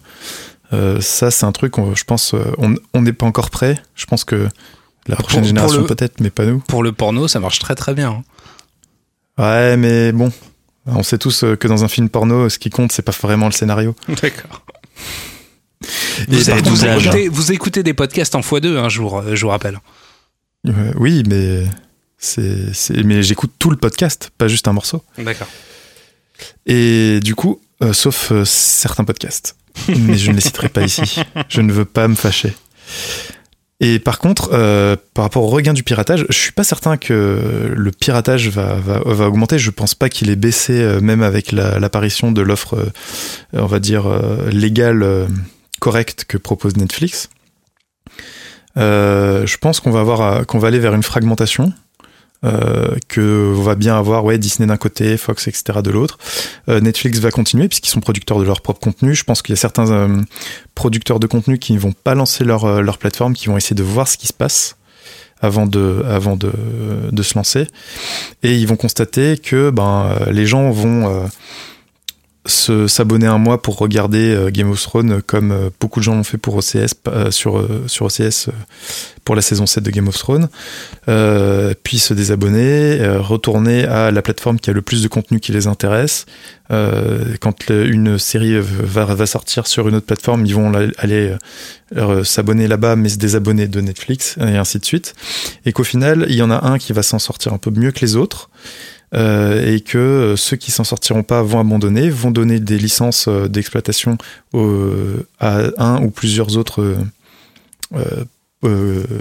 Euh, 0.73 1.01
ça 1.01 1.31
c'est 1.31 1.45
un 1.47 1.53
truc 1.53 1.79
on- 1.79 1.95
je 1.95 2.05
pense 2.05 2.35
on 2.93 3.01
n'est 3.03 3.13
pas 3.13 3.27
encore 3.27 3.51
prêt. 3.51 3.79
Je 3.95 4.07
pense 4.07 4.25
que 4.25 4.49
la 5.07 5.17
prochaine 5.17 5.41
pour 5.41 5.49
génération 5.49 5.81
le- 5.83 5.87
peut-être 5.87 6.21
mais 6.21 6.31
pas 6.31 6.45
nous. 6.47 6.59
Pour 6.61 6.83
le 6.83 6.93
porno, 6.93 7.29
ça 7.29 7.39
marche 7.41 7.59
très 7.59 7.75
très 7.75 7.95
bien. 7.95 8.11
hein. 8.11 8.23
Ouais, 9.37 9.77
mais 9.77 10.13
bon, 10.13 10.33
on 10.87 11.03
sait 11.03 11.19
tous 11.19 11.45
que 11.59 11.69
dans 11.69 11.83
un 11.85 11.89
film 11.89 12.09
porno, 12.09 12.49
ce 12.49 12.59
qui 12.59 12.71
compte, 12.71 12.93
c'est 12.93 13.03
pas 13.03 13.13
vraiment 13.23 13.47
le 13.47 13.53
scénario. 13.53 13.95
D'accord. 14.09 14.63
Et 15.83 16.25
Vous, 16.63 16.85
écoutez, 16.87 17.29
vous 17.29 17.53
écoutez 17.53 17.83
des 17.83 17.95
podcasts 17.95 18.35
en 18.35 18.41
x2, 18.41 18.77
hein, 18.79 18.89
je, 18.89 19.01
vous, 19.03 19.11
je 19.35 19.43
vous 19.45 19.51
rappelle. 19.51 19.79
oui, 20.97 21.23
mais 21.29 21.65
c'est, 22.25 23.05
mais 23.05 23.23
j'écoute 23.23 23.53
tout 23.59 23.71
le 23.71 23.77
podcast, 23.77 24.31
pas 24.39 24.49
juste 24.49 24.67
un 24.69 24.73
morceau. 24.73 25.03
D'accord. 25.19 25.49
Et 26.67 27.21
du 27.21 27.35
coup, 27.35 27.61
euh, 27.83 27.93
sauf 27.93 28.33
euh, 28.33 28.45
certains 28.45 29.05
podcasts, 29.05 29.57
mais 29.89 30.17
je 30.17 30.31
ne 30.31 30.37
les 30.37 30.41
citerai 30.41 30.69
pas 30.69 30.83
ici. 30.83 31.21
Je 31.49 31.61
ne 31.61 31.73
veux 31.73 31.85
pas 31.85 32.09
me 32.09 32.15
fâcher. 32.15 32.55
Et 33.81 33.99
par 33.99 34.19
contre, 34.19 34.51
euh, 34.53 34.97
par 35.15 35.25
rapport 35.25 35.43
au 35.43 35.49
regain 35.49 35.73
du 35.75 35.83
piratage, 35.83 36.25
je 36.31 36.37
suis 36.39 36.53
pas 36.53 36.65
certain 36.65 36.97
que 36.97 37.73
le 37.77 37.91
piratage 37.91 38.49
va, 38.49 38.75
va, 38.77 39.01
va 39.05 39.27
augmenter. 39.29 39.59
Je 39.59 39.71
pense 39.71 39.95
pas 39.95 40.09
qu'il 40.09 40.31
ait 40.31 40.37
baissé, 40.37 40.73
même 41.03 41.23
avec 41.23 41.53
la- 41.53 41.79
l'apparition 41.79 42.33
de 42.33 42.41
l'offre, 42.41 42.93
on 43.53 43.67
va 43.67 43.81
dire, 43.81 44.05
légale, 44.51 45.29
correcte 45.81 46.25
que 46.25 46.39
propose 46.39 46.77
Netflix. 46.77 47.29
Je 48.77 49.57
pense 49.59 49.81
qu'on 49.81 49.91
va 49.91 50.01
avoir, 50.01 50.47
qu'on 50.47 50.59
va 50.59 50.69
aller 50.69 50.79
vers 50.79 50.95
une 50.95 51.03
fragmentation. 51.03 51.73
Euh, 52.45 52.97
que 53.09 53.53
va 53.55 53.75
bien 53.75 53.97
avoir 53.97 54.23
ouais 54.25 54.37
Disney 54.37 54.67
d'un 54.67 54.77
côté, 54.77 55.17
Fox 55.17 55.49
etc 55.49 55.79
de 55.83 55.91
l'autre. 55.91 56.19
Euh, 56.69 56.81
Netflix 56.81 57.19
va 57.19 57.31
continuer 57.31 57.69
puisqu'ils 57.69 57.91
sont 57.91 58.01
producteurs 58.01 58.39
de 58.39 58.45
leur 58.45 58.61
propre 58.61 58.81
contenu. 58.81 59.15
Je 59.15 59.25
pense 59.25 59.41
qu'il 59.41 59.55
y 59.55 59.59
a 59.59 59.61
certains 59.61 59.91
euh, 59.91 60.21
producteurs 60.75 61.21
de 61.21 61.27
contenu 61.27 61.59
qui 61.59 61.73
ne 61.73 61.79
vont 61.79 61.93
pas 61.93 62.15
lancer 62.15 62.45
leur, 62.45 62.65
euh, 62.65 62.81
leur 62.83 62.99
plateforme, 62.99 63.33
qui 63.33 63.47
vont 63.47 63.57
essayer 63.57 63.77
de 63.77 63.83
voir 63.83 64.09
ce 64.09 64.19
qui 64.19 64.27
se 64.27 64.35
passe 64.35 64.77
avant 65.41 65.67
de, 65.67 66.03
avant 66.09 66.37
de, 66.37 66.53
de 67.11 67.23
se 67.23 67.35
lancer. 67.35 67.67
Et 68.43 68.55
ils 68.55 68.67
vont 68.67 68.77
constater 68.77 69.39
que 69.39 69.71
ben, 69.71 70.07
euh, 70.21 70.33
les 70.33 70.47
gens 70.47 70.71
vont 70.71 71.09
euh, 71.09 71.27
se 72.47 72.87
s'abonner 72.89 73.27
un 73.27 73.39
mois 73.39 73.63
pour 73.63 73.79
regarder 73.79 74.35
euh, 74.35 74.51
Game 74.51 74.71
of 74.71 74.83
Thrones 74.83 75.23
comme 75.23 75.51
euh, 75.51 75.71
beaucoup 75.81 76.01
de 76.01 76.05
gens 76.05 76.15
l'ont 76.15 76.25
fait 76.25 76.37
pour 76.37 76.57
OCS 76.57 76.95
euh, 77.09 77.31
sur, 77.31 77.59
euh, 77.59 77.85
sur 77.87 78.07
OCS 78.07 78.49
euh, 78.49 78.53
pour 79.25 79.35
la 79.35 79.41
saison 79.41 79.65
7 79.65 79.83
de 79.83 79.91
Game 79.91 80.09
of 80.09 80.19
Thrones 80.19 80.49
euh, 81.09 81.73
puis 81.83 81.99
se 81.99 82.13
désabonner, 82.13 83.01
euh, 83.01 83.21
retourner 83.21 83.85
à 83.85 84.11
la 84.11 84.21
plateforme 84.21 84.61
qui 84.61 84.69
a 84.69 84.73
le 84.75 84.83
plus 84.83 85.03
de 85.03 85.09
contenu 85.09 85.41
qui 85.41 85.53
les 85.53 85.67
intéresse. 85.67 86.27
Euh, 86.71 87.35
quand 87.41 87.69
une 87.71 88.19
série 88.19 88.59
va, 88.59 89.05
va 89.05 89.27
sortir 89.27 89.67
sur 89.67 89.89
une 89.89 89.97
autre 89.97 90.07
plateforme, 90.07 90.47
ils 90.47 90.55
vont 90.55 90.73
aller 90.99 91.35
euh, 91.97 92.25
s'abonner 92.25 92.69
là-bas, 92.69 92.97
mais 92.97 93.11
se 93.11 93.19
désabonner 93.19 93.69
de 93.69 93.81
Netflix, 93.81 94.37
et 94.41 94.57
ainsi 94.57 94.79
de 94.79 94.85
suite. 94.85 95.15
Et 95.67 95.73
qu'au 95.73 95.85
final, 95.85 96.27
il 96.29 96.37
y 96.37 96.43
en 96.43 96.51
a 96.51 96.67
un 96.67 96.79
qui 96.79 96.93
va 96.93 97.03
s'en 97.03 97.19
sortir 97.19 97.53
un 97.53 97.59
peu 97.59 97.71
mieux 97.71 97.93
que 97.93 98.01
les 98.01 98.17
autres. 98.17 98.51
Euh, 99.15 99.75
et 99.75 99.81
que 99.81 99.99
euh, 99.99 100.37
ceux 100.37 100.57
qui 100.57 100.71
s'en 100.71 100.83
sortiront 100.83 101.23
pas 101.23 101.43
vont 101.43 101.61
abandonner, 101.61 102.11
vont 102.11 102.31
donner 102.31 102.59
des 102.59 102.79
licences 102.79 103.27
euh, 103.29 103.49
d'exploitation 103.49 104.19
à 105.41 105.71
un 105.79 106.03
ou 106.03 106.11
plusieurs 106.11 106.57
autres 106.57 106.97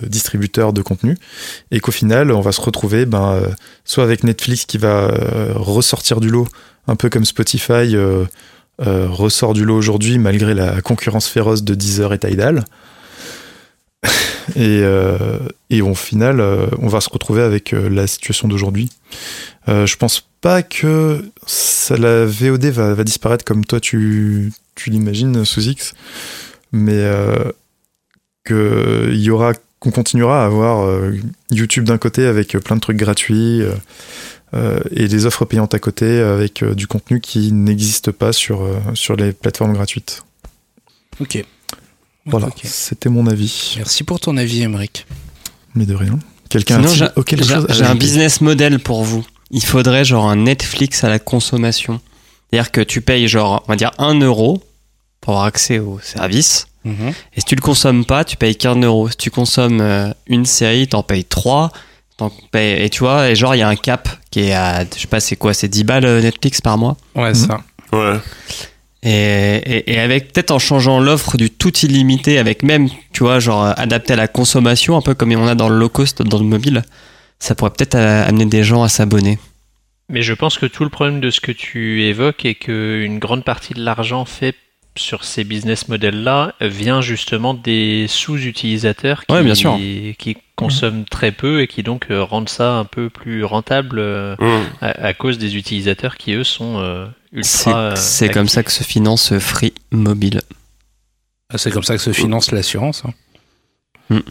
distributeurs 0.08 0.74
de 0.74 0.82
contenu. 0.82 1.18
Et 1.72 1.80
qu'au 1.80 1.92
final 1.92 2.32
on 2.32 2.42
va 2.42 2.52
se 2.52 2.62
retrouver 2.62 3.06
ben, 3.06 3.42
soit 3.84 4.04
avec 4.04 4.24
Netflix 4.24 4.66
qui 4.66 4.78
va 4.78 5.12
ressortir 5.56 6.20
du 6.22 6.30
lot 6.30 6.48
un 6.88 6.96
peu 6.96 7.10
comme 7.10 7.26
Spotify 7.26 7.96
ressort 8.80 9.54
du 9.54 9.66
lot 9.66 9.76
aujourd'hui 9.76 10.20
malgré 10.20 10.54
la 10.54 10.82
concurrence 10.82 11.28
féroce 11.28 11.64
de 11.64 11.74
Deezer 11.74 12.14
et 12.14 12.20
Tidal 12.20 12.64
et, 14.56 14.82
euh, 14.84 15.40
et 15.70 15.82
au 15.82 15.96
final 15.96 16.40
euh, 16.40 16.68
on 16.80 16.88
va 16.88 17.02
se 17.02 17.10
retrouver 17.10 17.42
avec 17.42 17.74
euh, 17.74 17.90
la 17.90 18.08
situation 18.08 18.48
d'aujourd'hui 18.48 18.90
je 19.68 19.96
pense 19.96 20.28
pas 20.42 20.62
que 20.62 21.24
la 21.90 22.26
VOD 22.26 22.66
va, 22.66 22.94
va 22.94 23.04
disparaître 23.04 23.46
comme 23.46 23.66
toi 23.66 23.80
tu, 23.80 24.52
tu 24.76 24.90
l'imagines 24.90 25.46
sous 25.46 25.62
X 25.62 25.94
mais 26.72 26.94
euh, 26.94 27.52
que 28.44 29.10
il 29.12 29.22
y 29.22 29.30
aura 29.30 29.54
qu'on 29.80 29.92
continuera 29.92 30.44
à 30.44 30.46
avoir 30.46 30.90
YouTube 31.52 31.86
d'un 31.86 31.98
côté 31.98 32.26
avec 32.26 32.58
plein 32.58 32.76
de 32.76 32.82
trucs 32.82 32.98
gratuits 32.98 33.62
et 34.92 35.08
des 35.08 35.26
offres 35.26 35.46
payantes 35.46 35.74
à 35.74 35.80
côté 35.80 36.20
avec 36.20 36.64
du 36.64 36.88
contenu 36.88 37.20
qui 37.20 37.52
n'existe 37.52 38.12
pas 38.12 38.32
sur 38.32 38.66
sur 38.94 39.18
les 39.18 39.34
plateformes 39.34 39.74
gratuites. 39.74 40.24
Ok. 41.20 41.44
Voilà, 42.26 42.48
c'était 42.64 43.10
mon 43.10 43.28
avis. 43.28 43.74
Merci 43.78 44.04
pour 44.04 44.20
ton 44.20 44.38
avis, 44.38 44.62
Emmerich. 44.62 45.06
Mais 45.76 45.86
de 45.86 45.94
rien. 45.96 46.20
Quelqu'un 46.50 46.86
Sinon, 46.88 47.08
a-t-il 47.18 47.38
j'ai 47.40 47.46
j'ai 47.46 47.54
un 47.54 47.64
ajouter 47.68 47.94
business 48.00 48.40
model 48.42 48.80
pour 48.80 49.04
vous. 49.04 49.26
Il 49.52 49.64
faudrait 49.64 50.06
genre 50.06 50.30
un 50.30 50.36
Netflix 50.38 51.04
à 51.04 51.10
la 51.10 51.20
consommation. 51.20 52.00
C'est-à-dire 52.50 52.72
que 52.72 52.82
tu 52.82 53.02
payes 53.02 53.28
genre, 53.28 53.64
on 53.68 53.72
va 53.72 53.76
dire 53.76 53.92
1 53.98 54.20
euro 54.22 54.64
pour 55.20 55.34
avoir 55.34 55.46
accès 55.48 55.80
au 55.80 56.00
service. 56.02 56.68
Mhm. 56.86 57.10
Et 57.36 57.40
si 57.40 57.46
tu 57.46 57.56
le 57.56 57.62
consommes 57.62 58.06
pas, 58.06 58.24
tu 58.24 58.38
payes 58.38 58.56
qu'un 58.56 58.76
euro. 58.82 59.10
Si 59.10 59.18
tu 59.18 59.32
consommes 59.32 59.82
euh, 59.82 60.14
une 60.28 60.46
série, 60.46 60.88
t'en 60.88 61.02
payes 61.04 61.26
3. 61.26 61.72
et 62.54 62.90
tu 62.92 63.00
vois, 63.00 63.30
et 63.30 63.36
genre, 63.36 63.56
il 63.56 63.60
y 63.60 63.62
a 63.64 63.68
un 63.70 63.76
cap 63.76 64.08
qui 64.32 64.42
est 64.42 64.54
à, 64.54 64.84
je 64.86 65.00
sais 65.02 65.08
pas, 65.08 65.20
c'est 65.20 65.36
quoi, 65.36 65.54
c'est 65.54 65.68
10 65.68 65.84
balles 65.84 66.06
euh, 66.06 66.22
Netflix 66.22 66.62
par 66.62 66.78
mois? 66.78 66.96
Ouais, 67.16 67.30
Mhm. 67.30 67.36
ça. 67.36 67.62
Ouais. 67.92 68.18
Et, 69.04 69.56
et, 69.66 69.94
et 69.94 70.00
avec 70.00 70.32
peut-être 70.32 70.52
en 70.52 70.60
changeant 70.60 71.00
l'offre 71.00 71.36
du 71.36 71.50
tout 71.50 71.78
illimité, 71.80 72.38
avec 72.38 72.64
même, 72.64 72.88
tu 73.12 73.24
vois, 73.24 73.40
genre 73.40 73.66
euh, 73.66 73.74
adapté 73.76 74.14
à 74.14 74.16
la 74.16 74.30
consommation, 74.30 74.96
un 74.96 75.02
peu 75.02 75.14
comme 75.14 75.34
on 75.34 75.48
a 75.48 75.56
dans 75.56 75.68
le 75.68 75.78
low 75.78 75.90
cost, 75.90 76.22
dans 76.22 76.40
le 76.40 76.46
mobile, 76.46 76.84
ça 77.40 77.54
pourrait 77.54 77.72
peut-être 77.72 77.96
euh, 77.96 78.26
amener 78.26 78.46
des 78.46 78.64
gens 78.64 78.82
à 78.82 78.90
s'abonner. 78.90 79.40
Mais 80.10 80.22
je 80.22 80.34
pense 80.34 80.58
que 80.58 80.66
tout 80.66 80.84
le 80.84 80.90
problème 80.90 81.20
de 81.20 81.32
ce 81.32 81.42
que 81.42 81.52
tu 81.52 82.04
évoques 82.04 82.46
est 82.46 82.56
qu'une 82.56 83.20
grande 83.20 83.44
partie 83.44 83.74
de 83.74 83.84
l'argent 83.84 84.26
fait 84.26 84.56
sur 84.96 85.24
ces 85.24 85.44
business 85.44 85.88
models-là 85.88 86.54
vient 86.62 87.02
justement 87.02 87.54
des 87.54 88.06
sous-utilisateurs 88.08 89.26
qui, 89.26 89.34
Ouais, 89.34 89.44
bien 89.44 89.56
sûr. 89.56 89.76
qui 89.76 90.38
consomment 90.56 91.06
très 91.06 91.32
peu 91.32 91.62
et 91.62 91.68
qui 91.68 91.82
donc 91.82 92.08
euh, 92.12 92.22
rendent 92.24 92.50
ça 92.50 92.74
un 92.78 92.86
peu 92.86 93.10
plus 93.10 93.44
rentable 93.44 93.98
euh, 94.00 94.36
Hum. 94.40 94.64
à, 94.82 94.90
à 95.08 95.14
cause 95.14 95.38
des 95.40 95.56
utilisateurs 95.56 96.16
qui 96.18 96.34
eux 96.34 96.44
sont 96.44 96.78
euh, 96.78 97.08
C'est 97.42 97.70
ultra. 97.72 97.96
c'est 97.96 98.30
comme 98.30 98.48
ça 98.48 98.62
que 98.64 98.72
se 98.72 98.84
finance 98.84 99.38
Free 99.40 99.74
Mobile. 99.92 100.42
Ah, 101.52 101.58
C'est 101.58 101.72
comme 101.72 101.84
ça 101.84 101.96
que 101.96 102.02
se 102.04 102.12
finance 102.14 102.52
l'assurance. 102.52 103.04
hein. 103.06 104.22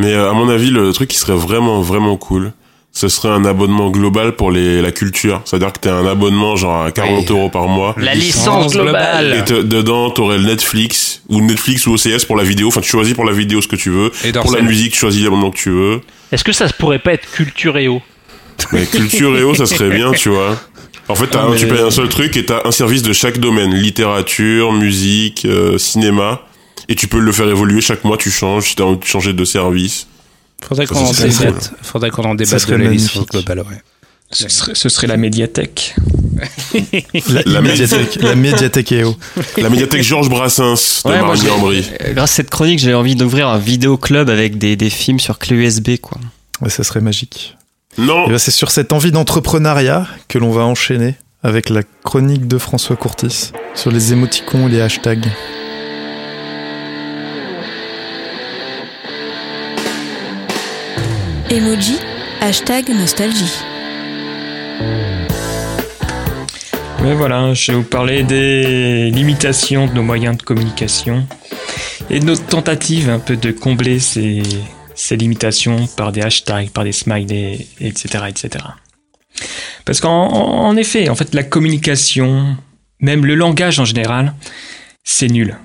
Mais 0.00 0.12
euh, 0.12 0.30
à 0.30 0.32
mon 0.32 0.48
avis, 0.48 0.70
le 0.70 0.92
truc 0.92 1.08
qui 1.10 1.16
serait 1.18 1.34
vraiment, 1.36 1.80
vraiment 1.80 2.16
cool, 2.16 2.52
ce 2.98 3.06
serait 3.08 3.28
un 3.28 3.44
abonnement 3.44 3.90
global 3.90 4.32
pour 4.34 4.50
les, 4.50 4.82
la 4.82 4.90
culture. 4.90 5.40
C'est-à-dire 5.44 5.72
que 5.72 5.78
t'as 5.78 5.94
un 5.94 6.04
abonnement 6.06 6.56
genre 6.56 6.82
à 6.82 6.90
40 6.90 7.18
Oui. 7.20 7.26
euros 7.36 7.48
par 7.48 7.68
mois. 7.68 7.94
La 7.96 8.12
licence 8.14 8.72
globale. 8.72 9.36
Et 9.38 9.44
te- 9.44 9.62
dedans, 9.62 10.10
t'aurais 10.10 10.38
le 10.38 10.44
Netflix, 10.44 11.22
ou 11.28 11.40
Netflix 11.40 11.86
ou 11.86 11.94
OCS 11.94 12.24
pour 12.26 12.36
la 12.36 12.42
vidéo. 12.42 12.66
Enfin, 12.68 12.80
tu 12.80 12.88
choisis 12.90 13.14
pour 13.14 13.24
la 13.24 13.32
vidéo 13.32 13.60
ce 13.60 13.68
que 13.68 13.76
tu 13.76 13.90
veux. 13.90 14.10
Et 14.24 14.32
Pour 14.32 14.52
la 14.52 14.62
musique, 14.62 14.92
tu 14.94 14.98
choisis 14.98 15.22
l'abonnement 15.22 15.52
que 15.52 15.58
tu 15.58 15.70
veux. 15.70 16.00
Est-ce 16.32 16.42
que 16.42 16.50
ça 16.52 16.66
pourrait 16.76 16.98
pas 16.98 17.12
être 17.12 17.30
Culturéo 17.30 18.02
Mais 18.72 18.84
culture 18.86 19.38
et 19.38 19.44
eau, 19.44 19.54
ça 19.54 19.66
serait 19.66 19.90
bien, 19.90 20.10
tu 20.10 20.30
vois. 20.30 20.60
En 21.06 21.14
fait, 21.14 21.28
Ah, 21.34 21.46
mais- 21.50 21.56
tu 21.56 21.68
payes 21.68 21.80
un 21.80 21.92
seul 21.92 22.08
truc 22.08 22.36
et 22.36 22.44
t'as 22.46 22.62
un 22.66 22.72
service 22.72 23.02
de 23.02 23.12
chaque 23.12 23.38
domaine. 23.38 23.72
Littérature, 23.74 24.72
musique, 24.72 25.44
euh, 25.44 25.78
cinéma. 25.78 26.40
Et 26.88 26.96
tu 26.96 27.06
peux 27.06 27.20
le 27.20 27.30
faire 27.30 27.48
évoluer 27.48 27.80
chaque 27.80 28.02
mois, 28.02 28.16
tu 28.16 28.30
changes, 28.32 28.64
si 28.70 28.74
t'as 28.74 28.82
envie 28.84 28.98
de 28.98 29.04
changer 29.04 29.32
de 29.34 29.44
service. 29.44 30.08
Faudrait 30.66 30.86
qu'on 30.86 30.96
en 30.96 31.12
débatte. 31.12 31.72
Faudrait 31.82 32.10
qu'on 32.10 32.24
en 32.24 32.34
débatte 32.34 32.58
serait 32.60 32.78
de 32.78 32.82
la 32.84 32.90
licence 32.90 33.14
magnifique. 33.14 33.30
globale, 33.32 33.60
ouais. 33.60 33.82
Ce 34.30 34.48
serait, 34.48 34.74
ce 34.74 34.88
serait 34.90 35.06
la 35.06 35.16
médiathèque. 35.16 35.94
La, 37.30 37.42
La 37.46 37.60
médiathèque, 37.62 38.18
la 38.20 38.34
médiathèque 38.34 38.92
EO. 38.92 39.16
La 39.56 39.70
médiathèque 39.70 40.02
Georges 40.02 40.28
Brassens 40.28 41.02
de 41.04 41.10
Ouais, 41.10 41.22
moi, 41.22 41.34
Grâce 42.12 42.32
à 42.32 42.34
cette 42.36 42.50
chronique, 42.50 42.78
j'ai 42.78 42.92
envie 42.94 43.16
d'ouvrir 43.16 43.48
un 43.48 43.58
vidéo 43.58 43.96
club 43.96 44.28
avec 44.28 44.58
des, 44.58 44.76
des 44.76 44.90
films 44.90 45.18
sur 45.18 45.38
clé 45.38 45.56
USB, 45.56 45.96
quoi. 46.00 46.18
Ouais, 46.60 46.68
ça 46.68 46.84
serait 46.84 47.00
magique. 47.00 47.56
Non, 47.96 48.26
Et 48.26 48.30
ben, 48.30 48.38
c'est 48.38 48.50
sur 48.50 48.70
cette 48.70 48.92
envie 48.92 49.10
d'entrepreneuriat 49.12 50.06
que 50.28 50.38
l'on 50.38 50.50
va 50.50 50.62
enchaîner 50.62 51.16
avec 51.42 51.70
la 51.70 51.82
chronique 52.04 52.46
de 52.46 52.58
François 52.58 52.96
Courtis 52.96 53.52
sur 53.74 53.90
les 53.90 54.12
émoticons 54.12 54.68
et 54.68 54.72
les 54.72 54.80
hashtags. 54.80 55.26
Emoji, 61.50 61.96
hashtag 62.40 62.88
nostalgie. 62.90 63.52
Mais 67.02 67.14
voilà, 67.14 67.54
je 67.54 67.72
vais 67.72 67.78
vous 67.78 67.84
parler 67.84 68.22
des 68.22 69.10
limitations 69.10 69.86
de 69.86 69.92
nos 69.92 70.02
moyens 70.02 70.36
de 70.36 70.42
communication 70.42 71.26
et 72.10 72.20
de 72.20 72.24
notre 72.24 72.44
tentative 72.46 73.08
un 73.08 73.18
peu 73.18 73.36
de 73.36 73.50
combler 73.52 73.98
ces, 73.98 74.42
ces 74.94 75.16
limitations 75.16 75.86
par 75.96 76.12
des 76.12 76.22
hashtags, 76.22 76.70
par 76.70 76.84
des 76.84 76.92
smileys, 76.92 77.66
etc., 77.80 78.24
etc. 78.28 78.64
Parce 79.84 80.00
qu'en 80.00 80.26
en- 80.28 80.66
en 80.66 80.76
effet, 80.76 81.08
en 81.08 81.14
fait, 81.14 81.34
la 81.34 81.44
communication, 81.44 82.56
même 83.00 83.24
le 83.24 83.34
langage 83.36 83.78
en 83.78 83.84
général, 83.84 84.34
c'est 85.04 85.28
nul. 85.28 85.56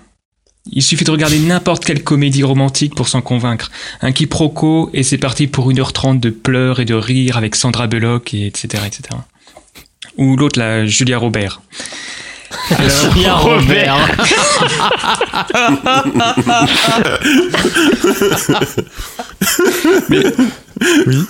Il 0.72 0.82
suffit 0.82 1.04
de 1.04 1.12
regarder 1.12 1.40
n'importe 1.40 1.84
quelle 1.84 2.04
comédie 2.04 2.44
romantique 2.44 2.96
pour 2.96 3.08
s'en 3.08 3.22
convaincre. 3.22 3.70
Un 4.02 4.12
quiproquo 4.12 4.90
et 4.94 5.04
c'est 5.04 5.18
parti 5.18 5.48
pour 5.48 5.72
1h30 5.72 6.20
de 6.20 6.30
pleurs 6.30 6.80
et 6.80 6.86
de 6.86 6.96
rires 6.96 7.38
avec 7.38 7.56
Sandra 7.56 7.88
Bullock 7.88 8.34
et 8.34 8.48
etc., 8.48 8.84
etc 8.88 9.20
ou 10.18 10.36
l'autre 10.36 10.60
la 10.60 10.86
Julia 10.86 11.18
Robert. 11.18 11.62
Bien 13.16 13.34
Robert. 13.34 13.98
Oui. 21.08 21.24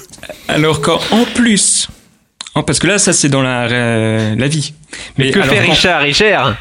Alors 0.48 0.82
quand 0.82 1.00
en 1.12 1.26
plus, 1.26 1.88
parce 2.65 2.80
que 2.80 2.88
là 2.88 2.98
ça 2.98 3.13
c'est 3.13 3.30
dans 3.30 3.41
la 3.41 3.63
euh, 3.63 4.36
la 4.36 4.48
vie. 4.48 4.74
Mais 5.17 5.32
Que 5.32 5.39
alors, 5.39 5.54
fait 5.54 5.62
Richard 5.62 6.02
Richard? 6.02 6.58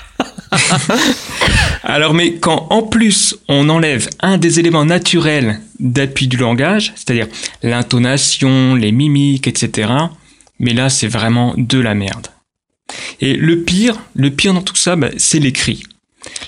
alors 1.85 2.15
mais 2.15 2.35
quand 2.35 2.67
en 2.71 2.83
plus 2.83 3.37
on 3.49 3.69
enlève 3.69 4.09
un 4.21 4.39
des 4.39 4.61
éléments 4.61 4.85
naturels 4.85 5.61
d'appui 5.81 6.29
du 6.29 6.37
langage, 6.37 6.93
c'est-à-dire 6.95 7.27
l'intonation, 7.63 8.75
les 8.75 8.93
mimiques, 8.93 9.47
etc. 9.47 9.93
Mais 10.59 10.75
là 10.75 10.89
c'est 10.89 11.09
vraiment 11.09 11.55
de 11.57 11.79
la 11.79 11.95
merde. 11.95 12.29
Et 13.21 13.35
le 13.37 13.63
pire, 13.63 14.01
le 14.15 14.31
pire 14.31 14.55
dans 14.55 14.63
tout 14.63 14.77
ça, 14.77 14.97
bah, 14.97 15.11
c'est 15.17 15.39
l'écrit. 15.39 15.83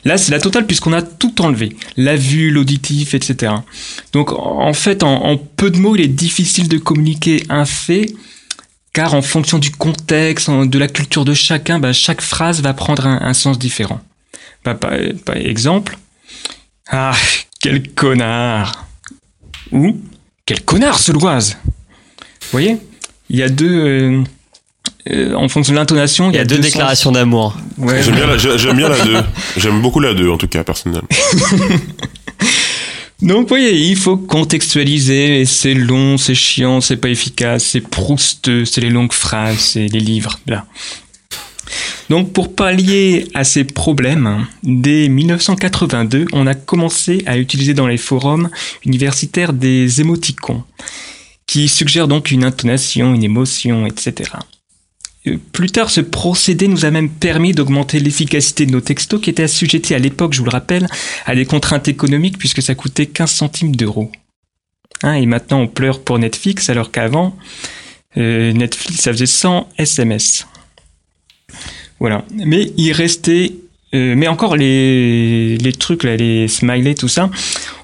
Là, 0.04 0.18
c'est 0.18 0.30
la 0.30 0.40
totale 0.40 0.66
puisqu'on 0.66 0.92
a 0.92 1.02
tout 1.02 1.40
enlevé. 1.42 1.76
La 1.96 2.16
vue, 2.16 2.50
l'auditif, 2.50 3.14
etc. 3.14 3.52
Donc, 4.12 4.32
en 4.32 4.72
fait, 4.72 5.02
en, 5.02 5.24
en 5.24 5.36
peu 5.36 5.70
de 5.70 5.78
mots, 5.78 5.96
il 5.96 6.02
est 6.02 6.08
difficile 6.08 6.68
de 6.68 6.78
communiquer 6.78 7.42
un 7.48 7.64
fait, 7.64 8.06
car 8.94 9.12
en 9.14 9.20
fonction 9.22 9.58
du 9.58 9.70
contexte, 9.70 10.48
de 10.50 10.78
la 10.78 10.88
culture 10.88 11.26
de 11.26 11.34
chacun, 11.34 11.78
bah, 11.78 11.92
chaque 11.92 12.22
phrase 12.22 12.62
va 12.62 12.72
prendre 12.72 13.06
un, 13.06 13.20
un 13.20 13.34
sens 13.34 13.58
différent. 13.58 14.00
Bah, 14.64 14.74
par, 14.74 14.92
par 15.26 15.36
exemple, 15.36 15.98
ah, 16.88 17.12
quel 17.60 17.90
connard 17.92 18.86
Ou, 19.72 20.00
quel 20.46 20.62
connard, 20.64 20.98
ce 20.98 21.12
Loise 21.12 21.58
Vous 21.66 22.48
voyez 22.52 22.78
Il 23.28 23.36
y 23.36 23.42
a 23.42 23.48
deux... 23.50 23.68
euh, 23.70 24.22
euh, 25.10 25.34
en 25.34 25.48
fonction 25.48 25.74
de 25.74 25.78
l'intonation, 25.78 26.30
Il 26.30 26.36
y 26.36 26.38
a 26.38 26.46
deux 26.46 26.58
déclarations 26.58 27.12
d'amour. 27.12 27.56
Ouais, 27.76 28.02
j'aime 28.02 28.14
bien, 28.14 28.26
la- 28.26 28.38
j'ai- 28.38 28.56
j'aime 28.58 28.76
bien 28.76 28.88
la 28.88 28.98
2. 29.04 29.16
J'aime 29.58 29.82
beaucoup 29.82 30.00
la 30.00 30.14
2, 30.14 30.30
en 30.30 30.38
tout 30.38 30.48
cas, 30.48 30.64
personnellement. 30.64 31.08
Donc, 33.22 33.42
vous 33.42 33.48
voyez, 33.48 33.72
il 33.72 33.96
faut 33.96 34.16
contextualiser, 34.16 35.40
et 35.40 35.44
c'est 35.44 35.74
long, 35.74 36.18
c'est 36.18 36.34
chiant, 36.34 36.80
c'est 36.80 36.96
pas 36.96 37.08
efficace, 37.08 37.64
c'est 37.64 37.80
prousteux, 37.80 38.64
c'est 38.64 38.80
les 38.80 38.90
longues 38.90 39.12
phrases, 39.12 39.58
c'est 39.58 39.86
les 39.86 40.00
livres, 40.00 40.38
là. 40.46 40.66
Donc, 42.10 42.32
pour 42.32 42.54
pallier 42.54 43.26
à 43.32 43.44
ces 43.44 43.64
problèmes, 43.64 44.46
dès 44.62 45.08
1982, 45.08 46.26
on 46.32 46.46
a 46.46 46.54
commencé 46.54 47.22
à 47.26 47.38
utiliser 47.38 47.72
dans 47.72 47.86
les 47.86 47.96
forums 47.96 48.50
universitaires 48.84 49.52
des 49.52 50.00
émoticons, 50.00 50.64
qui 51.46 51.68
suggèrent 51.68 52.08
donc 52.08 52.30
une 52.30 52.44
intonation, 52.44 53.14
une 53.14 53.24
émotion, 53.24 53.86
etc. 53.86 54.30
Plus 55.52 55.70
tard, 55.70 55.88
ce 55.88 56.02
procédé 56.02 56.68
nous 56.68 56.84
a 56.84 56.90
même 56.90 57.08
permis 57.08 57.52
d'augmenter 57.52 57.98
l'efficacité 57.98 58.66
de 58.66 58.72
nos 58.72 58.82
textos 58.82 59.20
qui 59.20 59.30
étaient 59.30 59.44
assujettis 59.44 59.94
à 59.94 59.98
l'époque, 59.98 60.34
je 60.34 60.40
vous 60.40 60.44
le 60.44 60.50
rappelle, 60.50 60.86
à 61.24 61.34
des 61.34 61.46
contraintes 61.46 61.88
économiques 61.88 62.36
puisque 62.36 62.60
ça 62.60 62.74
coûtait 62.74 63.06
15 63.06 63.30
centimes 63.30 63.74
d'euros. 63.74 64.12
Hein, 65.02 65.14
et 65.14 65.24
maintenant, 65.24 65.60
on 65.60 65.66
pleure 65.66 66.02
pour 66.02 66.18
Netflix 66.18 66.68
alors 66.68 66.90
qu'avant, 66.90 67.36
euh, 68.18 68.52
Netflix, 68.52 69.00
ça 69.00 69.12
faisait 69.12 69.24
100 69.24 69.68
SMS. 69.78 70.46
Voilà. 72.00 72.26
Mais 72.34 72.72
il 72.76 72.92
restait... 72.92 73.52
euh, 73.94 74.14
mais 74.14 74.28
encore 74.28 74.56
les, 74.56 75.58
trucs, 75.78 76.04
là, 76.04 76.16
les 76.16 76.48
smileys, 76.48 76.96
tout 76.96 77.08
ça, 77.08 77.30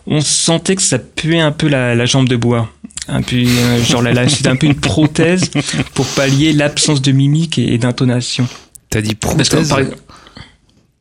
on 0.06 0.20
sentait 0.20 0.76
que 0.76 0.82
ça 0.82 0.98
puait 0.98 1.40
un 1.40 1.52
peu 1.52 1.68
la 1.68 2.04
jambe 2.04 2.28
de 2.28 2.36
bois. 2.36 2.70
Un 3.12 3.22
peu, 3.22 3.36
euh, 3.36 3.82
genre, 3.82 4.02
la- 4.02 4.28
c'était 4.28 4.48
un 4.48 4.56
peu 4.56 4.66
une 4.66 4.76
prothèse 4.76 5.50
pour 5.94 6.06
pallier 6.06 6.52
l'absence 6.52 7.02
de 7.02 7.10
mimique 7.12 7.58
et, 7.58 7.74
et 7.74 7.78
d'intonation. 7.78 8.46
T'as 8.88 9.00
dit 9.00 9.14
Parce 9.16 9.34
que, 9.34 9.38
prothèse 9.56 9.68
par 9.68 9.78
exemple- 9.80 9.96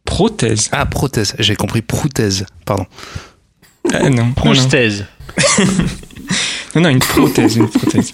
Prothèse 0.06 0.70
Ah, 0.72 0.86
prothèse. 0.88 1.36
J'ai 1.38 1.56
compris 1.56 1.84
prothèse. 1.84 2.46
Pardon. 2.66 2.88
Ah, 3.94 4.10
non, 4.10 4.12
non, 4.26 4.34
non. 4.46 4.54
Non, 6.76 6.82
non, 6.82 6.90
une 6.90 7.00
prothèse, 7.00 7.56
une 7.58 7.68
prothèse. 7.70 8.12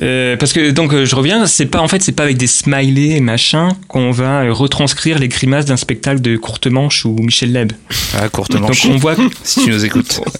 Euh, 0.00 0.36
parce 0.38 0.54
que 0.54 0.70
donc 0.70 0.94
euh, 0.94 1.04
je 1.04 1.14
reviens, 1.14 1.46
c'est 1.46 1.66
pas 1.66 1.80
en 1.80 1.86
fait 1.88 2.02
c'est 2.02 2.12
pas 2.12 2.22
avec 2.22 2.38
des 2.38 2.46
smileys 2.46 3.16
et 3.16 3.20
machin 3.20 3.68
qu'on 3.88 4.10
va 4.10 4.40
euh, 4.44 4.52
retranscrire 4.52 5.18
les 5.18 5.28
grimaces 5.28 5.66
d'un 5.66 5.76
spectacle 5.76 6.22
de 6.22 6.36
Courte 6.38 6.66
Manche 6.66 7.04
ou 7.04 7.14
Michel 7.20 7.52
Leb. 7.52 7.72
Ah, 8.18 8.28
courte 8.30 8.52
Donc 8.52 8.74
on 8.88 8.96
voit 8.96 9.16
Si 9.44 9.64
tu 9.64 9.70
nous 9.70 9.84
écoutes. 9.84 10.20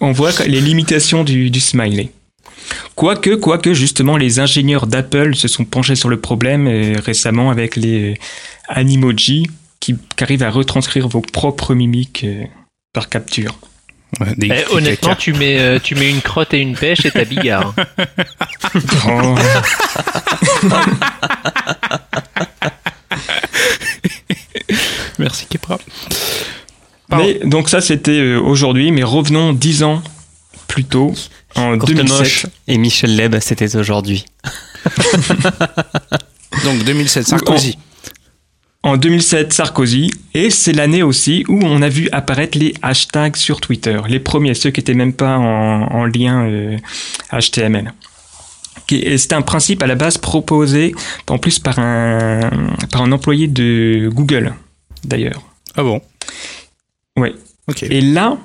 on 0.00 0.12
voit 0.12 0.32
les 0.46 0.60
limitations 0.60 1.24
du, 1.24 1.50
du 1.50 1.60
smiley. 1.60 2.10
Quoique, 2.94 3.34
quoique, 3.36 3.74
justement, 3.74 4.16
les 4.16 4.40
ingénieurs 4.40 4.86
d'Apple 4.86 5.34
se 5.36 5.48
sont 5.48 5.64
penchés 5.64 5.94
sur 5.94 6.08
le 6.08 6.20
problème 6.20 6.66
euh, 6.66 6.94
récemment 7.04 7.50
avec 7.50 7.76
les 7.76 8.12
euh, 8.12 8.14
Animoji 8.68 9.46
qui, 9.80 9.94
qui 10.16 10.24
arrivent 10.24 10.42
à 10.42 10.50
retranscrire 10.50 11.08
vos 11.08 11.20
propres 11.20 11.74
mimiques 11.74 12.24
euh, 12.24 12.44
par 12.92 13.08
capture. 13.08 13.56
Ouais, 14.20 14.34
des- 14.36 14.48
Eh, 14.50 14.72
honnêtement, 14.74 15.14
tu 15.14 15.32
mets, 15.32 15.58
euh, 15.60 15.78
tu 15.82 15.94
mets 15.94 16.10
une 16.10 16.22
crotte 16.22 16.54
et 16.54 16.58
une 16.60 16.74
pêche 16.76 17.04
et 17.06 17.10
t'as 17.10 17.24
bigard. 17.24 17.74
Oh. 19.08 19.34
Merci 25.18 25.46
Kepra. 25.46 25.78
Mais 27.10 27.40
donc 27.44 27.68
ça, 27.68 27.80
c'était 27.80 28.18
euh, 28.18 28.40
aujourd'hui, 28.40 28.90
mais 28.90 29.02
revenons 29.02 29.52
dix 29.52 29.82
ans 29.82 30.02
plus 30.66 30.84
tôt, 30.84 31.14
en 31.54 31.78
Courte 31.78 31.92
2007. 31.92 32.18
Manche 32.18 32.46
et 32.66 32.78
Michel 32.78 33.16
Leb, 33.16 33.36
c'était 33.40 33.76
aujourd'hui. 33.76 34.24
Donc 36.64 36.84
2007, 36.84 37.26
Sarkozy. 37.26 37.78
En 38.82 38.96
2007, 38.96 39.52
Sarkozy, 39.52 40.10
et 40.34 40.50
c'est 40.50 40.72
l'année 40.72 41.02
aussi 41.02 41.44
où 41.48 41.58
on 41.62 41.82
a 41.82 41.88
vu 41.88 42.08
apparaître 42.12 42.56
les 42.56 42.74
hashtags 42.82 43.36
sur 43.36 43.60
Twitter, 43.60 44.00
les 44.08 44.20
premiers, 44.20 44.54
ceux 44.54 44.70
qui 44.70 44.80
étaient 44.80 44.94
même 44.94 45.12
pas 45.12 45.36
en, 45.36 45.82
en 45.82 46.04
lien 46.04 46.46
euh, 46.46 46.76
HTML. 47.32 47.92
C'était 48.88 49.34
un 49.34 49.42
principe 49.42 49.82
à 49.82 49.88
la 49.88 49.96
base 49.96 50.18
proposé 50.18 50.94
en 51.28 51.38
plus 51.38 51.58
par 51.58 51.80
un, 51.80 52.40
par 52.92 53.02
un 53.02 53.10
employé 53.10 53.48
de 53.48 54.08
Google, 54.12 54.54
d'ailleurs. 55.02 55.42
Ah 55.76 55.82
bon? 55.82 56.00
Ouais. 57.16 57.34
Ok. 57.68 57.82
Et 57.84 58.00
là, 58.00 58.38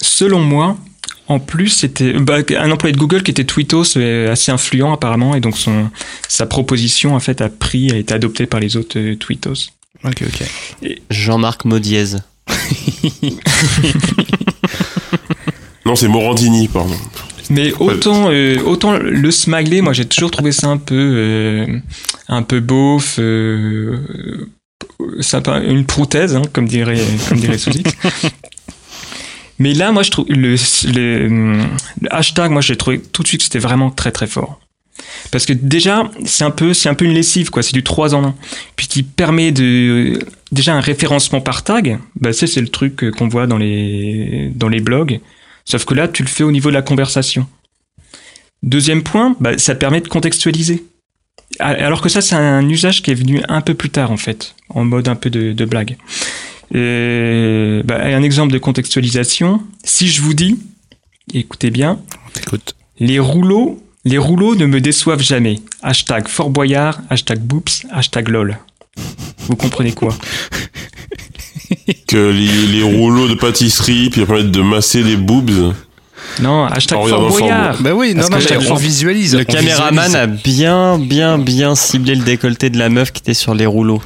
selon 0.00 0.40
moi, 0.40 0.76
en 1.28 1.38
plus, 1.40 1.68
c'était 1.68 2.12
bah, 2.14 2.38
un 2.56 2.70
employé 2.70 2.92
de 2.92 2.98
Google 2.98 3.22
qui 3.22 3.30
était 3.30 3.44
Tweetos, 3.44 3.96
euh, 3.96 4.32
assez 4.32 4.50
influent 4.52 4.92
apparemment, 4.92 5.34
et 5.34 5.40
donc 5.40 5.56
son, 5.56 5.90
sa 6.28 6.46
proposition 6.46 7.14
en 7.14 7.20
fait 7.20 7.40
a 7.40 7.48
pris, 7.48 7.90
a 7.92 7.96
été 7.96 8.14
adoptée 8.14 8.46
par 8.46 8.60
les 8.60 8.76
autres 8.76 8.98
euh, 8.98 9.16
Tweetos. 9.16 9.70
Ok, 10.04 10.22
ok. 10.22 10.90
Jean-Marc 11.10 11.64
Maudiez. 11.64 12.16
Non, 15.88 15.96
c'est 15.96 16.08
Morandini, 16.08 16.68
pardon. 16.68 16.94
Mais 17.48 17.72
autant, 17.80 18.28
euh, 18.28 18.58
autant 18.66 18.98
le 18.98 19.30
smiley, 19.30 19.80
moi 19.80 19.94
j'ai 19.94 20.04
toujours 20.04 20.30
trouvé 20.30 20.52
ça 20.52 20.66
un 20.66 20.76
peu, 20.76 20.94
euh, 20.94 21.78
un 22.28 22.42
peu 22.42 22.60
beauf, 22.60 23.16
euh, 23.18 23.96
sympa, 25.20 25.60
une 25.60 25.84
prothèse, 25.84 26.36
hein, 26.36 26.42
comme 26.52 26.68
dirait, 26.68 27.00
comme 27.28 27.38
dirait. 27.38 27.58
Mais 29.58 29.74
là, 29.74 29.90
moi 29.90 30.04
je 30.04 30.10
trouve 30.10 30.26
le, 30.28 30.54
le, 30.92 31.28
le 32.00 32.14
hashtag, 32.14 32.52
moi 32.52 32.60
j'ai 32.60 32.76
trouvé 32.76 33.00
tout 33.00 33.22
de 33.22 33.28
suite 33.28 33.40
que 33.40 33.44
c'était 33.44 33.58
vraiment 33.58 33.90
très 33.90 34.12
très 34.12 34.28
fort. 34.28 34.60
Parce 35.30 35.46
que 35.46 35.52
déjà, 35.52 36.10
c'est 36.24 36.44
un 36.44 36.50
peu, 36.50 36.74
c'est 36.74 36.88
un 36.88 36.94
peu 36.94 37.04
une 37.04 37.12
lessive, 37.12 37.50
quoi. 37.50 37.62
C'est 37.62 37.72
du 37.72 37.82
3 37.82 38.14
en 38.14 38.24
1. 38.24 38.34
Puis 38.76 38.88
qui 38.88 39.02
permet 39.02 39.52
de, 39.52 40.18
déjà 40.52 40.74
un 40.74 40.80
référencement 40.80 41.40
par 41.40 41.62
tag. 41.62 41.98
Bah, 42.16 42.32
ça, 42.32 42.46
c'est 42.46 42.60
le 42.60 42.68
truc 42.68 43.10
qu'on 43.16 43.28
voit 43.28 43.46
dans 43.46 43.58
les, 43.58 44.50
dans 44.54 44.68
les 44.68 44.80
blogs. 44.80 45.20
Sauf 45.64 45.84
que 45.84 45.94
là, 45.94 46.08
tu 46.08 46.22
le 46.22 46.28
fais 46.28 46.44
au 46.44 46.52
niveau 46.52 46.70
de 46.70 46.74
la 46.74 46.82
conversation. 46.82 47.46
Deuxième 48.62 49.02
point, 49.02 49.36
bah, 49.40 49.58
ça 49.58 49.74
permet 49.74 50.00
de 50.00 50.08
contextualiser. 50.08 50.84
Alors 51.58 52.00
que 52.00 52.08
ça, 52.08 52.20
c'est 52.20 52.36
un 52.36 52.68
usage 52.68 53.02
qui 53.02 53.10
est 53.10 53.14
venu 53.14 53.42
un 53.48 53.60
peu 53.60 53.74
plus 53.74 53.90
tard, 53.90 54.10
en 54.10 54.16
fait, 54.16 54.54
en 54.68 54.84
mode 54.84 55.08
un 55.08 55.16
peu 55.16 55.30
de, 55.30 55.52
de 55.52 55.64
blague. 55.64 55.96
Et, 56.74 57.80
bah, 57.84 57.98
un 58.02 58.22
exemple 58.22 58.52
de 58.52 58.58
contextualisation, 58.58 59.62
si 59.84 60.08
je 60.08 60.22
vous 60.22 60.34
dis, 60.34 60.58
écoutez 61.32 61.70
bien, 61.70 61.98
les 63.00 63.18
rouleaux, 63.18 63.82
les 64.04 64.18
rouleaux 64.18 64.54
ne 64.54 64.66
me 64.66 64.80
déçoivent 64.80 65.22
jamais. 65.22 65.60
Hashtag 65.82 66.28
Fort 66.28 66.50
Boyard, 66.50 67.00
hashtag 67.10 67.40
Boops, 67.40 67.86
hashtag 67.90 68.28
LOL. 68.28 68.58
Vous 69.38 69.56
comprenez 69.56 69.92
quoi? 69.92 70.16
Que 72.06 72.30
les, 72.30 72.66
les 72.66 72.82
rouleaux 72.82 73.28
de 73.28 73.34
pâtisserie, 73.34 74.10
puis 74.10 74.24
permettre 74.24 74.50
de 74.50 74.62
masser 74.62 75.02
les 75.02 75.16
boobs. 75.16 75.74
Non, 76.40 76.64
hashtag 76.66 76.98
Fort 77.08 77.28
Boyard. 77.28 77.76
Bah 77.80 77.92
oui, 77.94 78.14
non, 78.14 78.28
non, 78.30 78.38
on 78.70 78.74
visualise. 78.74 79.34
Le 79.34 79.42
on 79.42 79.44
caméraman 79.44 80.04
visualise. 80.06 80.14
a 80.16 80.26
bien, 80.26 80.98
bien, 80.98 81.38
bien 81.38 81.74
ciblé 81.74 82.14
le 82.14 82.24
décolleté 82.24 82.70
de 82.70 82.78
la 82.78 82.88
meuf 82.88 83.12
qui 83.12 83.20
était 83.22 83.34
sur 83.34 83.54
les 83.54 83.66
rouleaux. 83.66 84.02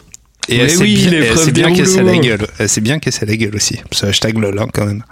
Et 0.48 0.56
elle 0.58 0.76
oui, 0.78 0.94
bien, 0.96 1.12
elle 1.12 1.44
des 1.46 1.52
bien 1.52 1.72
cassé 1.72 2.02
la 2.02 2.16
gueule. 2.16 2.46
S'est 2.66 2.80
bien 2.80 2.98
cassé 2.98 3.26
la 3.26 3.36
gueule 3.36 3.54
aussi. 3.54 3.78
Ce 3.92 4.06
hashtag 4.06 4.38
lol, 4.38 4.58
hein, 4.58 4.66
quand 4.72 4.86
même. 4.86 5.04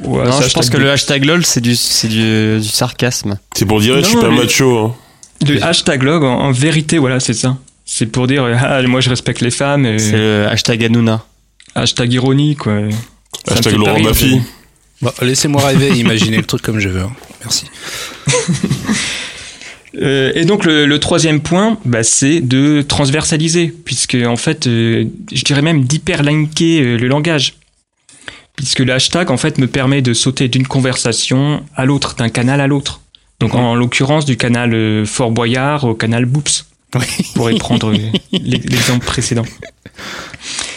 Ouais, 0.00 0.24
non, 0.24 0.32
c'est 0.40 0.48
je 0.48 0.54
pense 0.54 0.70
que 0.70 0.78
le 0.78 0.90
hashtag 0.90 1.24
LOL, 1.24 1.44
c'est 1.44 1.60
du, 1.60 1.76
c'est 1.76 2.08
du, 2.08 2.58
du 2.60 2.68
sarcasme. 2.68 3.38
C'est 3.54 3.66
pour 3.66 3.80
dire, 3.80 3.96
je 3.98 4.02
suis 4.04 4.14
Non, 4.16 4.22
pas 4.22 4.30
mais- 4.30 4.38
macho. 4.42 4.78
Hein. 4.78 4.94
Le 5.46 5.62
hashtag 5.62 6.02
log, 6.02 6.24
en, 6.24 6.38
en 6.38 6.52
vérité, 6.52 6.98
voilà, 6.98 7.20
c'est 7.20 7.34
ça. 7.34 7.56
C'est 7.84 8.06
pour 8.06 8.26
dire, 8.26 8.44
euh, 8.44 8.54
ah, 8.58 8.80
moi 8.82 9.00
je 9.00 9.10
respecte 9.10 9.40
les 9.42 9.50
femmes. 9.50 9.84
euh, 9.84 9.98
C'est 9.98 10.12
le 10.16 10.46
hashtag 10.48 10.84
Hanouna. 10.84 11.22
hashtag 11.74 12.12
ironie, 12.14 12.56
quoi. 12.56 12.72
Ça 13.46 13.54
Hashtag 13.54 13.74
Laurent 13.74 14.00
Baffy. 14.00 14.40
Bon, 15.02 15.10
laissez-moi 15.20 15.66
rêver 15.66 15.88
et 15.88 15.98
imaginer 15.98 16.36
le 16.38 16.44
truc 16.44 16.62
comme 16.62 16.78
je 16.78 16.88
veux. 16.88 17.02
hein. 17.02 17.12
Merci. 17.42 17.66
Euh, 20.00 20.32
et 20.34 20.46
donc 20.46 20.64
le, 20.64 20.86
le 20.86 20.98
troisième 21.00 21.40
point, 21.42 21.78
bah, 21.84 22.02
c'est 22.02 22.40
de 22.40 22.80
transversaliser, 22.80 23.66
puisque 23.84 24.16
en 24.26 24.36
fait, 24.36 24.66
euh, 24.66 25.04
je 25.30 25.44
dirais 25.44 25.60
même 25.60 25.84
d'hyperlinker 25.84 26.80
euh, 26.80 26.96
le 26.96 27.08
langage, 27.08 27.56
puisque 28.56 28.78
le 28.78 28.90
hashtag 28.94 29.30
en 29.30 29.36
fait 29.36 29.58
me 29.58 29.66
permet 29.66 30.00
de 30.00 30.14
sauter 30.14 30.48
d'une 30.48 30.66
conversation 30.66 31.62
à 31.76 31.84
l'autre, 31.84 32.14
d'un 32.16 32.30
canal 32.30 32.62
à 32.62 32.66
l'autre. 32.66 33.02
Donc 33.38 33.54
en, 33.54 33.74
l'occurrence 33.74 34.24
du 34.24 34.38
canal 34.38 35.04
Fort 35.04 35.30
Boyard 35.30 35.84
au 35.84 35.94
canal 35.94 36.24
Boops, 36.24 36.64
Oui. 36.94 37.04
on 37.18 37.32
pourrait 37.34 37.54
prendre 37.56 37.92
l'ex- 38.32 38.64
l'exemple 38.70 39.04
précédent. 39.04 39.44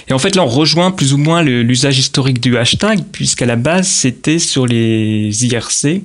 Et 0.07 0.13
en 0.13 0.19
fait 0.19 0.35
là 0.35 0.43
on 0.43 0.47
rejoint 0.47 0.91
plus 0.91 1.13
ou 1.13 1.17
moins 1.17 1.41
l'usage 1.41 1.97
historique 1.97 2.39
du 2.39 2.57
hashtag, 2.57 3.03
puisqu'à 3.11 3.45
la 3.45 3.55
base 3.55 3.87
c'était 3.87 4.39
sur 4.39 4.65
les 4.65 5.45
IRC, 5.45 6.01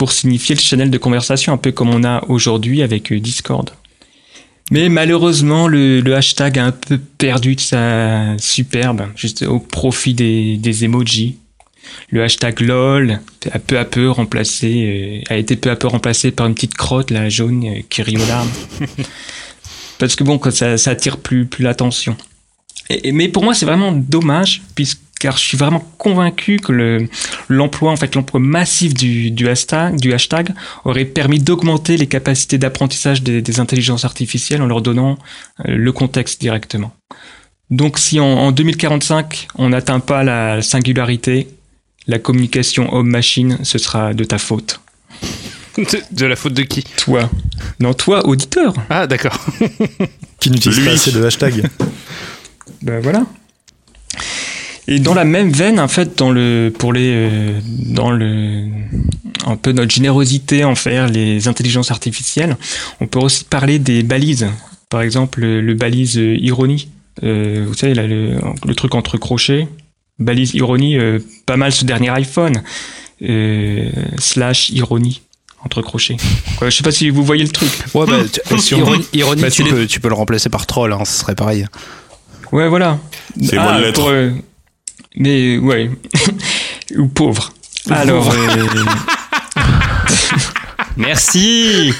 pour 0.00 0.12
signifier 0.12 0.54
le 0.54 0.60
channel 0.62 0.90
de 0.90 0.96
conversation, 0.96 1.52
un 1.52 1.58
peu 1.58 1.72
comme 1.72 1.90
on 1.90 2.04
a 2.04 2.24
aujourd'hui 2.28 2.80
avec 2.80 3.12
euh, 3.12 3.20
Discord. 3.20 3.70
Mais 4.70 4.88
malheureusement, 4.88 5.68
le, 5.68 6.00
le 6.00 6.16
hashtag 6.16 6.58
a 6.58 6.64
un 6.64 6.72
peu 6.72 6.98
perdu 7.18 7.54
de 7.56 7.60
sa 7.60 8.38
superbe, 8.38 9.08
juste 9.14 9.42
au 9.42 9.58
profit 9.58 10.14
des, 10.14 10.56
des 10.56 10.84
emojis. 10.84 11.36
Le 12.08 12.22
hashtag 12.22 12.60
LOL 12.60 13.20
a 13.52 13.58
peu 13.58 13.78
à 13.78 13.84
peu 13.84 14.10
remplacé, 14.10 15.22
euh, 15.28 15.34
a 15.34 15.36
été 15.36 15.56
peu 15.56 15.70
à 15.70 15.76
peu 15.76 15.88
remplacé 15.88 16.30
par 16.30 16.46
une 16.46 16.54
petite 16.54 16.74
crotte, 16.74 17.10
la 17.10 17.28
jaune, 17.28 17.64
euh, 17.66 17.80
qui 17.90 18.00
rit 18.02 18.16
aux 18.16 18.26
larmes. 18.26 18.50
Parce 19.98 20.16
que 20.16 20.24
bon, 20.24 20.40
ça, 20.50 20.78
ça 20.78 20.92
attire 20.92 21.18
plus, 21.18 21.44
plus 21.44 21.62
l'attention. 21.62 22.16
Et- 22.90 23.08
et- 23.08 23.12
mais 23.12 23.28
pour 23.28 23.42
moi, 23.44 23.54
c'est 23.54 23.66
vraiment 23.66 23.92
dommage, 23.92 24.62
puisque 24.74 24.98
car 25.20 25.36
je 25.36 25.42
suis 25.44 25.58
vraiment 25.58 25.84
convaincu 25.98 26.56
que 26.56 26.72
le, 26.72 27.06
l'emploi, 27.50 27.92
en 27.92 27.96
fait, 27.96 28.14
l'emploi 28.14 28.40
massif 28.40 28.94
du, 28.94 29.30
du 29.30 29.48
hashtag, 29.50 30.00
du 30.00 30.14
hashtag 30.14 30.48
aurait 30.86 31.04
permis 31.04 31.38
d'augmenter 31.38 31.98
les 31.98 32.06
capacités 32.06 32.56
d'apprentissage 32.56 33.22
des, 33.22 33.42
des 33.42 33.60
intelligences 33.60 34.06
artificielles 34.06 34.62
en 34.62 34.66
leur 34.66 34.80
donnant 34.80 35.18
euh, 35.68 35.76
le 35.76 35.92
contexte 35.92 36.40
directement. 36.40 36.94
Donc, 37.70 37.98
si 37.98 38.18
en, 38.18 38.24
en 38.24 38.50
2045 38.50 39.48
on 39.56 39.68
n'atteint 39.68 40.00
pas 40.00 40.24
la 40.24 40.62
singularité, 40.62 41.48
la 42.06 42.18
communication 42.18 42.90
homme-machine, 42.94 43.58
ce 43.62 43.76
sera 43.76 44.14
de 44.14 44.24
ta 44.24 44.38
faute. 44.38 44.80
De, 45.76 45.84
de 46.12 46.24
la 46.26 46.34
faute 46.34 46.54
de 46.54 46.62
qui? 46.62 46.82
Toi. 46.96 47.28
Non, 47.78 47.92
toi, 47.92 48.26
auditeur. 48.26 48.72
Ah, 48.88 49.06
d'accord. 49.06 49.38
Qui 50.40 50.50
n'utilise 50.50 50.80
pas 50.82 50.92
assez 50.92 51.12
de 51.12 51.22
hashtag. 51.22 51.68
Ben 52.82 53.00
voilà. 53.00 53.26
Et 54.88 54.98
dans 54.98 55.14
la 55.14 55.24
même 55.24 55.50
veine, 55.50 55.78
en 55.78 55.86
fait, 55.88 56.18
dans 56.18 56.30
le, 56.32 56.72
pour 56.76 56.92
les, 56.92 57.12
euh, 57.14 57.60
dans 57.94 58.10
le, 58.10 58.64
un 59.46 59.56
peu 59.56 59.72
notre 59.72 59.92
générosité 59.92 60.64
envers 60.64 61.08
les 61.08 61.46
intelligences 61.46 61.90
artificielles, 61.90 62.56
on 63.00 63.06
peut 63.06 63.20
aussi 63.20 63.44
parler 63.44 63.78
des 63.78 64.02
balises. 64.02 64.48
Par 64.88 65.02
exemple, 65.02 65.40
le, 65.40 65.60
le 65.60 65.74
balise 65.74 66.18
euh, 66.18 66.36
ironie. 66.40 66.88
Euh, 67.22 67.64
vous 67.68 67.74
savez, 67.74 67.94
là, 67.94 68.06
le, 68.06 68.38
le 68.66 68.74
truc 68.74 68.94
entre 68.96 69.16
crochets. 69.16 69.68
Balise 70.18 70.54
ironie, 70.54 70.98
euh, 70.98 71.18
pas 71.46 71.56
mal 71.56 71.70
ce 71.72 71.84
dernier 71.84 72.08
iPhone. 72.10 72.62
Euh, 73.22 73.90
slash 74.18 74.70
ironie 74.70 75.20
entre 75.62 75.82
crochets. 75.82 76.16
Quoi, 76.56 76.70
je 76.70 76.76
sais 76.78 76.82
pas 76.82 76.90
si 76.90 77.10
vous 77.10 77.22
voyez 77.22 77.44
le 77.44 77.50
truc. 77.50 77.68
Ouais, 77.94 78.06
bah, 78.06 78.16
tu- 78.58 78.74
ironie, 78.74 79.04
ironie, 79.12 79.42
Bah, 79.42 79.50
tu, 79.50 79.62
peux, 79.62 79.86
tu 79.86 80.00
peux 80.00 80.08
le 80.08 80.14
remplacer 80.14 80.48
par 80.48 80.66
troll, 80.66 80.92
hein, 80.94 81.04
ce 81.04 81.20
serait 81.20 81.34
pareil. 81.34 81.66
Ouais, 82.52 82.68
voilà. 82.68 82.98
C'est 83.42 83.56
moins 83.56 83.78
de 83.78 83.82
lettres. 83.82 84.00
pour, 84.00 84.10
euh, 84.10 84.30
mais 85.16 85.58
ouais. 85.58 85.90
Ou 86.96 87.06
pauvre. 87.08 87.52
Alors, 87.88 88.30
euh, 88.30 88.66
Merci. 90.96 91.92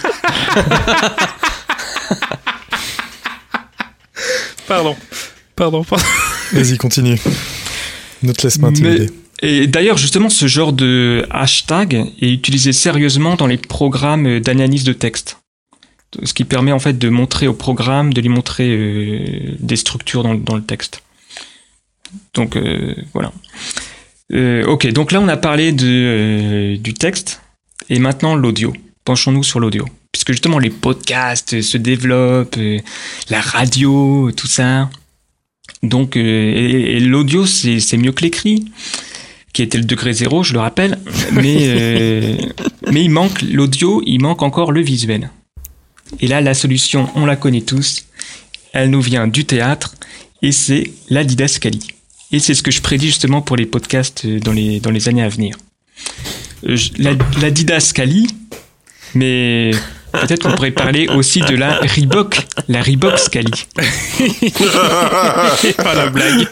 Pardon. 4.67 4.97
Pardon, 5.57 5.85
pardon. 5.85 6.05
Vas-y, 6.53 6.77
continue. 6.77 7.19
Ne 8.23 8.33
te 8.33 8.43
laisse 8.43 8.59
pas 8.59 8.69
intimider. 8.69 9.11
Et 9.43 9.67
d'ailleurs, 9.67 9.97
justement, 9.97 10.29
ce 10.29 10.47
genre 10.47 10.73
de 10.73 11.27
hashtag 11.31 11.95
est 12.21 12.31
utilisé 12.31 12.73
sérieusement 12.73 13.37
dans 13.37 13.47
les 13.47 13.57
programmes 13.57 14.41
d'analyse 14.41 14.85
de 14.85 14.93
texte. 14.93 15.40
Ce 16.25 16.35
qui 16.35 16.45
permet 16.45 16.73
en 16.73 16.79
fait 16.79 16.99
de 16.99 17.09
montrer 17.09 17.47
au 17.47 17.55
programme, 17.55 18.13
de 18.13 18.21
lui 18.21 18.29
montrer 18.29 18.69
euh, 18.69 19.57
des 19.59 19.77
structures 19.77 20.23
dans, 20.23 20.35
dans, 20.35 20.57
le 20.57 20.63
texte. 20.63 21.03
Donc 22.35 22.57
euh, 22.57 22.95
voilà. 23.15 23.33
Euh, 24.33 24.65
ok, 24.67 24.89
donc 24.89 25.13
là 25.13 25.21
on 25.21 25.29
a 25.29 25.37
parlé 25.37 25.73
de, 25.73 26.77
du 26.77 26.95
texte 26.95 27.41
et 27.89 27.99
maintenant 27.99 28.35
l'audio. 28.35 28.73
Penchons-nous 29.05 29.45
sur 29.45 29.61
l'audio. 29.61 29.87
Puisque 30.13 30.33
justement 30.33 30.59
les 30.59 30.71
podcasts 30.71 31.61
se 31.61 31.79
développent, 31.79 32.59
la 33.29 33.41
radio, 33.41 34.31
tout 34.37 34.49
ça. 34.49 34.91
Donc 35.83 36.17
et, 36.17 36.97
et 36.97 37.01
l'audio 37.01 37.47
c'est 37.47 37.97
mieux 37.97 38.13
que 38.13 38.23
l'écrit 38.23 38.67
qui 39.53 39.63
était 39.63 39.79
le 39.79 39.85
degré 39.85 40.13
zéro, 40.13 40.43
je 40.43 40.53
le 40.53 40.61
rappelle, 40.61 40.99
mais 41.33 41.59
euh, 41.61 42.37
mais 42.93 43.03
il 43.05 43.11
manque 43.11 43.43
l'audio, 43.43 44.03
il 44.07 44.21
manque 44.21 44.43
encore 44.43 44.73
le 44.73 44.81
visuel. 44.81 45.31
Et 46.19 46.27
là, 46.27 46.41
la 46.41 46.55
solution, 46.55 47.09
on 47.15 47.25
la 47.25 47.37
connaît 47.37 47.61
tous, 47.61 48.05
elle 48.73 48.91
nous 48.91 49.01
vient 49.01 49.27
du 49.29 49.45
théâtre, 49.45 49.95
et 50.43 50.53
c'est 50.53 50.91
la 51.09 51.23
didascalie. 51.25 51.87
Et 52.33 52.39
c'est 52.39 52.55
ce 52.55 52.63
que 52.63 52.71
je 52.71 52.81
prédis 52.81 53.07
justement 53.07 53.43
pour 53.43 53.57
les 53.57 53.67
podcasts 53.67 54.27
dans 54.27 54.53
les 54.53 54.81
dans 54.81 54.91
les 54.91 55.09
années 55.09 55.23
à 55.23 55.29
venir. 55.29 55.57
Euh, 56.67 56.77
La, 56.99 57.13
la 57.41 57.51
didascalie, 57.51 58.29
mais 59.15 59.73
peut-être 60.13 60.43
qu'on 60.43 60.53
pourrait 60.53 60.71
parler 60.71 61.09
aussi 61.09 61.41
de 61.41 61.55
la 61.57 61.79
Reebok, 61.81 62.47
la 62.69 62.83
Reebok 62.83 63.19
Scalie. 63.19 63.67
Pas 65.77 65.95
la 65.95 66.07
blague. 66.09 66.47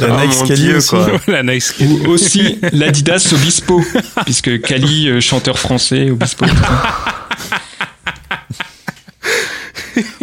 La 0.00 0.08
Oh 0.08 0.20
Nike 0.20 0.32
Scali 0.34 0.74
aussi. 0.74 0.88
quoi. 0.90 1.06
la 1.28 1.42
nice. 1.42 1.74
Ou 1.80 2.06
aussi 2.08 2.58
l'Adidas 2.72 3.28
Obispo, 3.32 3.82
puisque 4.24 4.60
Kali, 4.60 5.08
euh, 5.08 5.20
chanteur 5.20 5.58
français, 5.58 6.10
Obispo. 6.10 6.44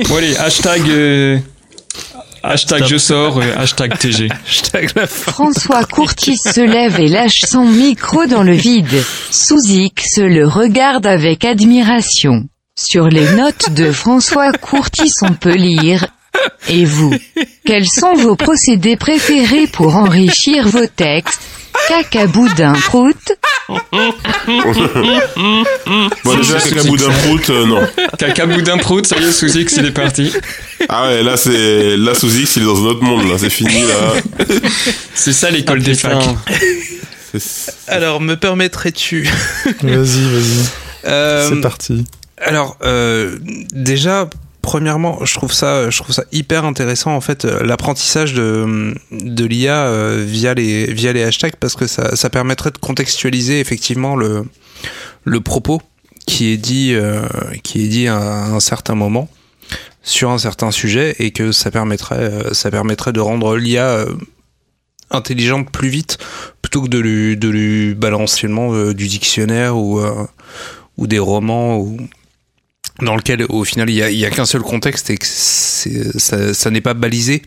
bon 0.07 0.15
allez, 0.17 0.35
hashtag, 0.37 0.81
euh, 0.87 1.37
hashtag 2.43 2.85
je 2.85 2.97
sors, 2.97 3.39
euh, 3.39 3.55
hashtag 3.57 3.97
TG. 3.97 4.29
Hashtag 4.47 4.91
la 4.95 5.07
fin. 5.07 5.31
François 5.31 5.85
Courtis 5.85 6.37
se 6.37 6.61
lève 6.61 6.99
et 6.99 7.07
lâche 7.07 7.41
son 7.47 7.65
micro 7.65 8.25
dans 8.25 8.43
le 8.43 8.53
vide. 8.53 9.03
Sous 9.31 9.59
X 9.67 10.17
le 10.17 10.47
regarde 10.47 11.05
avec 11.05 11.45
admiration. 11.45 12.43
Sur 12.77 13.07
les 13.07 13.31
notes 13.33 13.71
de 13.71 13.91
François 13.91 14.51
Courtis 14.51 15.13
on 15.21 15.33
peut 15.33 15.55
lire 15.55 16.07
Et 16.67 16.85
vous 16.85 17.13
Quels 17.65 17.87
sont 17.87 18.15
vos 18.15 18.35
procédés 18.35 18.97
préférés 18.97 19.67
pour 19.67 19.95
enrichir 19.95 20.67
vos 20.67 20.87
textes? 20.87 21.41
Caca 21.87 22.27
boudin 22.27 22.73
prout 22.73 23.33
Bon, 26.23 26.35
déjà, 26.37 26.59
C'est 26.59 26.75
caca 26.75 26.83
boudin 26.87 27.09
prout, 27.23 27.49
euh, 27.49 27.65
non. 27.65 27.81
Caca 28.17 28.45
boudin 28.45 28.77
prout, 28.77 29.11
est, 29.11 29.31
sous 29.31 29.57
X, 29.57 29.75
il 29.77 29.85
est 29.85 29.91
parti. 29.91 30.31
Ah 30.89 31.07
ouais, 31.07 31.23
là, 31.23 31.37
c'est, 31.37 31.97
là, 31.97 32.13
sous 32.13 32.35
X, 32.35 32.55
il 32.57 32.63
est 32.63 32.65
dans 32.65 32.81
un 32.83 32.87
autre 32.87 33.03
monde, 33.03 33.27
là, 33.29 33.37
c'est 33.37 33.49
fini, 33.49 33.81
là. 33.83 34.45
C'est 35.13 35.33
ça 35.33 35.49
l'école 35.49 35.81
des 35.81 35.95
Putain. 35.95 36.19
facs. 36.19 36.35
Alors, 37.87 38.21
me 38.21 38.35
permettrais-tu 38.35 39.23
Vas-y, 39.81 39.95
vas-y. 39.95 40.65
Euh, 41.05 41.49
C'est 41.49 41.59
parti. 41.59 42.05
Alors, 42.37 42.77
euh, 42.81 43.37
déjà, 43.73 44.29
premièrement, 44.63 45.23
je 45.23 45.35
trouve 45.35 45.53
ça, 45.53 45.91
je 45.91 46.01
trouve 46.01 46.15
ça 46.15 46.23
hyper 46.31 46.65
intéressant 46.65 47.13
en 47.13 47.21
fait 47.21 47.45
euh, 47.45 47.63
l'apprentissage 47.63 48.33
de 48.33 48.95
de 49.11 49.45
l'IA 49.45 49.85
euh, 49.85 50.23
via 50.25 50.55
les 50.55 50.91
via 50.91 51.13
les 51.13 51.21
hashtags 51.21 51.57
parce 51.57 51.75
que 51.75 51.85
ça 51.85 52.15
ça 52.15 52.31
permettrait 52.31 52.71
de 52.71 52.79
contextualiser 52.79 53.59
effectivement 53.59 54.15
le 54.15 54.45
le 55.25 55.41
propos 55.41 55.81
qui 56.25 56.47
est 56.47 56.57
dit 56.57 56.93
euh, 56.95 57.21
qui 57.61 57.83
est 57.83 57.87
dit 57.89 58.07
à 58.07 58.17
un 58.17 58.59
certain 58.61 58.95
moment 58.95 59.29
sur 60.01 60.31
un 60.31 60.37
certain 60.39 60.71
sujet 60.71 61.15
et 61.19 61.31
que 61.31 61.51
ça 61.51 61.69
permettrait 61.69 62.31
ça 62.53 62.71
permettrait 62.71 63.11
de 63.11 63.19
rendre 63.19 63.57
l'IA 63.57 64.05
intelligente 65.11 65.71
plus 65.71 65.89
vite 65.89 66.17
plutôt 66.61 66.81
que 66.83 66.87
de 66.87 66.99
lui 66.99 67.37
de 67.37 67.49
lui 67.49 67.95
balancer 67.95 68.47
du 68.47 69.07
dictionnaire 69.07 69.75
ou 69.77 70.01
ou 70.97 71.07
des 71.07 71.19
romans 71.19 71.77
ou 71.77 71.97
dans 73.01 73.15
lequel 73.15 73.45
au 73.49 73.63
final 73.63 73.89
il 73.89 73.95
y 73.95 74.25
a, 74.25 74.27
a 74.27 74.29
qu'un 74.29 74.45
seul 74.45 74.61
contexte 74.61 75.09
et 75.09 75.17
que 75.17 75.25
ça, 75.25 76.53
ça 76.53 76.69
n'est 76.69 76.81
pas 76.81 76.93
balisé 76.93 77.41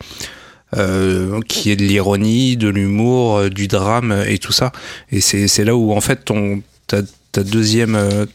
euh, 0.75 1.39
qui 1.47 1.71
est 1.71 1.75
de 1.75 1.85
l'ironie 1.85 2.57
de 2.57 2.67
l'humour 2.67 3.37
euh, 3.37 3.49
du 3.49 3.67
drame 3.67 4.23
et 4.27 4.37
tout 4.37 4.51
ça. 4.51 4.71
Et 5.11 5.21
c'est 5.21 5.63
là 5.63 5.75
où 5.75 5.93
en 5.93 6.01
fait 6.01 6.25
ton 6.25 6.61
ta, 6.87 7.01
ta 7.31 7.43
deuxième 7.43 7.95
euh, 7.95 8.25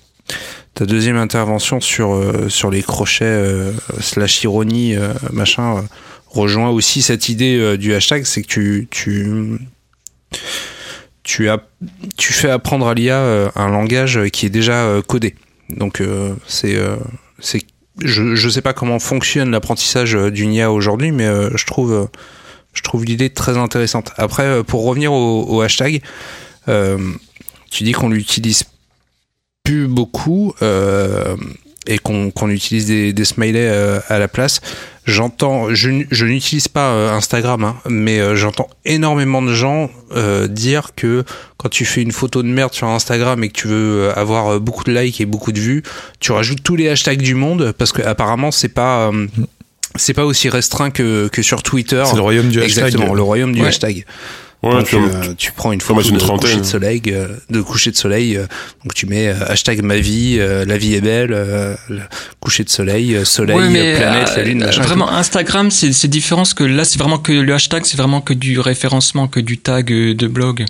ta 0.75 0.87
deuxième 0.87 1.17
intervention 1.17 1.81
sur 1.81 2.15
euh, 2.15 2.49
sur 2.49 2.71
les 2.71 2.83
crochets 2.83 3.25
euh, 3.25 3.73
slash 4.01 4.43
ironie 4.45 4.97
euh, 4.97 5.13
machin 5.33 5.85
rejoint 6.29 6.71
aussi 6.71 7.03
cette 7.03 7.29
idée 7.29 7.77
du 7.77 7.93
hashtag. 7.95 8.25
C'est 8.25 8.43
que 8.43 8.47
tu 8.47 8.89
tu 8.91 9.59
tu 11.23 11.51
as 11.51 11.63
tu 12.17 12.33
fais 12.33 12.49
apprendre 12.49 12.89
à 12.89 12.95
l'IA 12.95 13.53
un 13.55 13.69
langage 13.69 14.19
qui 14.31 14.47
est 14.47 14.51
déjà 14.51 15.03
codé 15.07 15.35
donc 15.71 16.01
euh, 16.01 16.35
c'est 16.47 16.77
euh, 16.77 16.97
c'est 17.39 17.63
je 18.03 18.35
je 18.35 18.49
sais 18.49 18.63
pas 18.63 18.73
comment 18.73 18.99
fonctionne 18.99 19.51
l'apprentissage 19.51 20.15
euh, 20.15 20.31
d'une 20.31 20.53
IA 20.53 20.73
aujourd'hui 20.73 21.13
mais 21.13 21.29
je 21.55 21.65
trouve 21.67 23.05
l'idée 23.05 23.31
très 23.31 23.57
intéressante. 23.59 24.13
Après 24.17 24.65
pour 24.65 24.85
revenir 24.85 25.13
au, 25.13 25.61
hashtag 25.61 26.03
tu 26.67 27.85
dis 27.85 27.93
qu'on 27.93 28.09
l'utilise 28.09 28.65
plus 29.65 29.89
beaucoup 29.89 30.55
et 31.87 31.99
qu'on 31.99 32.49
utilise 32.49 32.87
des, 32.87 33.25
smileys 33.25 33.69
à 34.09 34.19
la 34.19 34.29
place 34.29 34.61
j'entends 35.05 35.75
je, 35.75 35.91
je 36.11 36.27
n'utilise 36.27 36.69
pas 36.69 36.91
euh, 36.93 37.11
Instagram 37.13 37.65
hein, 37.65 37.77
mais 37.89 38.21
euh, 38.21 38.37
j'entends 38.37 38.69
énormément 38.85 39.43
de 39.43 39.53
gens 39.53 39.91
euh, 40.15 40.47
dire 40.47 40.91
que 40.95 41.25
quand 41.57 41.69
tu 41.69 41.85
fais 41.85 42.03
une 42.03 42.13
photo 42.13 42.43
de 42.43 42.49
merde 42.49 42.73
sur 42.73 42.87
Instagram 42.87 43.43
et 43.43 43.49
que 43.49 43.55
tu 43.55 43.67
veux 43.69 44.05
euh, 44.09 44.13
avoir 44.15 44.61
beaucoup 44.61 44.85
de 44.85 44.93
likes 44.93 45.21
et 45.21 45.27
beaucoup 45.27 45.51
de 45.53 45.59
vues 45.61 45.83
tu 46.21 46.31
rajoutes 46.33 46.63
tous 46.63 46.77
les 46.77 46.89
hashtags 46.89 47.21
du 47.21 47.35
monde 47.35 47.73
parce 47.77 47.93
que 47.93 48.03
apparemment 48.03 48.51
c'est 48.53 48.69
pas 48.69 49.09
euh, 49.13 49.27
c'est 49.97 50.15
pas 50.15 50.25
aussi 50.25 50.49
restreint 50.49 50.91
que, 50.91 51.29
que 51.29 51.43
sur 51.43 51.63
Twitter 51.63 52.03
C'est 52.07 52.17
le 52.17 52.23
royaume 52.23 52.49
du 52.49 52.63
hashtag. 52.63 52.85
exactement 52.87 53.13
le 53.15 53.23
royaume 53.23 53.53
du 53.55 53.61
Ouais. 53.61 53.69
hashtag 53.69 54.05
Ouais, 54.63 54.71
donc, 54.75 54.87
tu 54.87 54.95
euh, 54.97 55.35
tu 55.37 55.51
prends 55.51 55.73
une 55.73 55.81
photo 55.81 56.01
une 56.09 56.19
de 56.19 56.23
coucher 56.23 56.57
de 56.59 56.63
soleil, 56.63 57.03
euh, 57.09 57.27
de 57.51 57.61
coucher 57.61 57.91
de 57.91 57.97
soleil. 57.97 58.37
euh, 58.37 58.47
donc 58.85 58.95
tu 58.95 59.07
mets 59.07 59.27
euh, 59.27 59.35
hashtag 59.49 59.83
ma 59.83 59.97
vie, 59.97 60.37
euh, 60.39 60.65
la 60.65 60.79
vie 60.79 60.95
est 60.95 61.01
belle, 61.01 61.33
euh, 61.33 61.75
le 61.89 62.01
coucher 62.39 62.63
de 62.63 62.69
soleil, 62.71 63.17
euh, 63.17 63.25
soleil, 63.25 63.57
Ouais, 63.57 63.69
mais, 63.71 63.95
euh, 63.95 63.99
planète, 63.99 64.29
euh, 64.29 64.37
la 64.37 64.43
lune, 64.45 64.59
machin. 64.65 64.83
Vraiment, 64.83 65.11
Instagram, 65.11 65.71
c'est 65.73 66.07
différent 66.07 66.43
parce 66.43 66.55
que 66.55 66.63
là, 66.63 66.85
c'est 66.85 66.99
vraiment 66.99 67.19
que 67.19 67.33
le 67.33 67.53
hashtag, 67.53 67.85
c'est 67.85 67.97
vraiment 67.97 68.21
que 68.21 68.35
du 68.35 68.61
référencement, 68.61 69.27
que 69.27 69.41
du 69.41 69.59
tag 69.59 69.91
euh, 69.93 70.15
de 70.15 70.27
blog. 70.29 70.65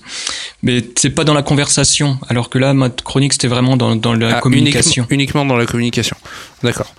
Mais 0.63 0.83
c'est 0.97 1.11
pas 1.11 1.25
dans 1.25 1.35
la 1.35 1.43
conversation. 1.43 2.19
Alors 2.29 2.49
que 2.49 2.59
là, 2.59 2.73
ma 2.73 2.89
chronique, 2.89 3.35
c'était 3.35 3.49
vraiment 3.49 3.77
dans, 3.77 3.95
dans 3.95 4.15
la 4.15 4.39
Ah, 4.39 4.41
communication. 4.41 5.03
uniquement, 5.11 5.15
uniquement 5.15 5.45
dans 5.45 5.57
la 5.59 5.67
communication. 5.67 6.17
D'accord. 6.63 6.95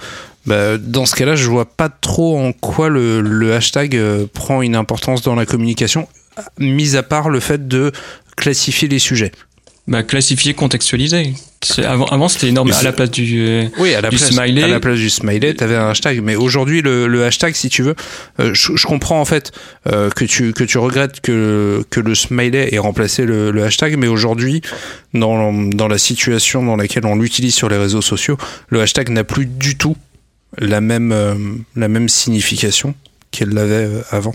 Bah, 0.45 0.77
dans 0.77 1.05
ce 1.05 1.15
cas-là, 1.15 1.35
je 1.35 1.47
vois 1.47 1.65
pas 1.65 1.89
trop 1.89 2.37
en 2.37 2.51
quoi 2.51 2.89
le, 2.89 3.21
le 3.21 3.53
hashtag 3.55 3.95
euh, 3.95 4.25
prend 4.31 4.61
une 4.61 4.75
importance 4.75 5.21
dans 5.21 5.35
la 5.35 5.45
communication, 5.45 6.07
mis 6.59 6.95
à 6.95 7.03
part 7.03 7.29
le 7.29 7.39
fait 7.39 7.67
de 7.67 7.91
classifier 8.35 8.87
les 8.87 8.99
sujets. 8.99 9.31
Bah, 9.85 10.01
classifier, 10.01 10.53
contextualiser. 10.53 11.33
Avant, 11.83 12.05
avant 12.05 12.29
c'était 12.29 12.47
énorme. 12.47 12.71
À 12.71 12.83
la 12.83 12.93
place 12.93 13.11
du. 13.11 13.41
euh, 13.45 13.65
Oui, 13.79 13.93
à 13.93 13.99
la 13.99 14.09
Du 14.11 14.15
place, 14.15 14.31
smiley. 14.31 14.63
à 14.63 14.67
la 14.69 14.79
place 14.79 14.97
du 14.97 15.09
smiley, 15.09 15.53
t'avais 15.55 15.75
un 15.75 15.89
hashtag. 15.89 16.21
Mais 16.23 16.35
aujourd'hui, 16.37 16.81
le, 16.81 17.07
le 17.07 17.25
hashtag, 17.25 17.53
si 17.53 17.67
tu 17.67 17.83
veux, 17.83 17.95
euh, 18.39 18.53
je, 18.53 18.77
je 18.77 18.87
comprends 18.87 19.19
en 19.19 19.25
fait 19.25 19.51
euh, 19.87 20.09
que 20.09 20.23
tu 20.23 20.53
que 20.53 20.63
tu 20.63 20.77
regrettes 20.77 21.19
que 21.19 21.83
que 21.89 21.99
le 21.99 22.15
smiley 22.15 22.73
ait 22.73 22.77
remplacé 22.79 23.25
le, 23.25 23.51
le 23.51 23.63
hashtag, 23.65 23.97
mais 23.97 24.07
aujourd'hui, 24.07 24.61
dans 25.13 25.51
dans 25.51 25.89
la 25.89 25.97
situation 25.97 26.63
dans 26.63 26.77
laquelle 26.77 27.05
on 27.05 27.15
l'utilise 27.17 27.53
sur 27.53 27.67
les 27.67 27.77
réseaux 27.77 28.01
sociaux, 28.01 28.37
le 28.69 28.81
hashtag 28.81 29.09
n'a 29.09 29.25
plus 29.25 29.45
du 29.45 29.75
tout 29.75 29.97
la 30.57 30.79
même 30.79 31.11
euh, 31.11 31.35
la 31.75 31.89
même 31.89 32.07
signification 32.07 32.95
qu'elle 33.31 33.49
l'avait 33.49 33.89
avant. 34.11 34.33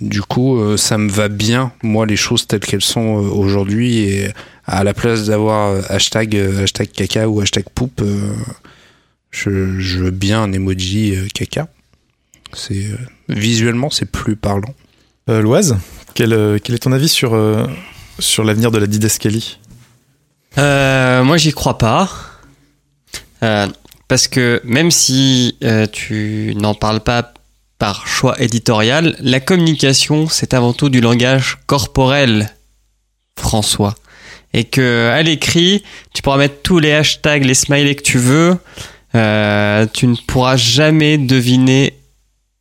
Du 0.00 0.22
coup, 0.22 0.58
euh, 0.58 0.76
ça 0.76 0.98
me 0.98 1.10
va 1.10 1.28
bien, 1.28 1.72
moi, 1.82 2.06
les 2.06 2.16
choses 2.16 2.46
telles 2.46 2.60
qu'elles 2.60 2.82
sont 2.82 3.18
euh, 3.18 3.28
aujourd'hui. 3.28 3.98
Et 3.98 4.32
à 4.66 4.84
la 4.84 4.94
place 4.94 5.26
d'avoir 5.26 5.70
euh, 5.70 5.82
hashtag, 5.88 6.36
euh, 6.36 6.62
hashtag 6.62 6.90
caca 6.92 7.28
ou 7.28 7.40
hashtag 7.40 7.64
poupe, 7.74 8.02
euh, 8.02 8.32
je, 9.30 9.78
je 9.78 9.98
veux 9.98 10.10
bien 10.10 10.42
un 10.42 10.52
emoji 10.52 11.14
euh, 11.14 11.26
caca. 11.32 11.68
C'est 12.52 12.84
euh, 12.84 12.96
visuellement, 13.28 13.90
c'est 13.90 14.10
plus 14.10 14.36
parlant. 14.36 14.74
Euh, 15.28 15.40
Loise, 15.40 15.78
quel, 16.14 16.60
quel 16.62 16.74
est 16.74 16.80
ton 16.80 16.92
avis 16.92 17.08
sur, 17.08 17.34
euh, 17.34 17.66
sur 18.18 18.44
l'avenir 18.44 18.70
de 18.70 18.78
la 18.78 18.86
didascalie? 18.86 19.58
Euh, 20.58 21.22
moi, 21.24 21.36
j'y 21.36 21.52
crois 21.52 21.78
pas. 21.78 22.10
Euh, 23.42 23.68
parce 24.08 24.28
que 24.28 24.60
même 24.64 24.90
si 24.90 25.56
euh, 25.62 25.86
tu 25.90 26.54
n'en 26.56 26.74
parles 26.74 27.00
pas 27.00 27.32
par 27.80 28.06
choix 28.06 28.40
éditorial, 28.40 29.16
la 29.20 29.40
communication, 29.40 30.28
c'est 30.28 30.52
avant 30.52 30.74
tout 30.74 30.90
du 30.90 31.00
langage 31.00 31.56
corporel, 31.66 32.54
François. 33.36 33.94
Et 34.52 34.64
que 34.64 35.08
à 35.08 35.22
l'écrit, 35.22 35.82
tu 36.12 36.20
pourras 36.20 36.36
mettre 36.36 36.60
tous 36.62 36.78
les 36.78 36.92
hashtags, 36.92 37.42
les 37.42 37.54
smileys 37.54 37.96
que 37.96 38.02
tu 38.02 38.18
veux, 38.18 38.58
euh, 39.14 39.86
tu 39.92 40.06
ne 40.06 40.14
pourras 40.14 40.56
jamais 40.56 41.16
deviner 41.16 41.94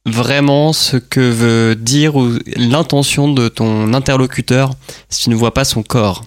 vraiment 0.05 0.72
ce 0.72 0.95
que 0.95 1.20
veut 1.20 1.76
dire 1.76 2.15
ou 2.15 2.38
l'intention 2.55 3.28
de 3.28 3.49
ton 3.49 3.93
interlocuteur 3.93 4.72
si 5.09 5.24
tu 5.24 5.30
ne 5.32 5.36
vois 5.36 5.53
pas 5.53 5.65
son 5.65 5.84
corps. 5.84 6.24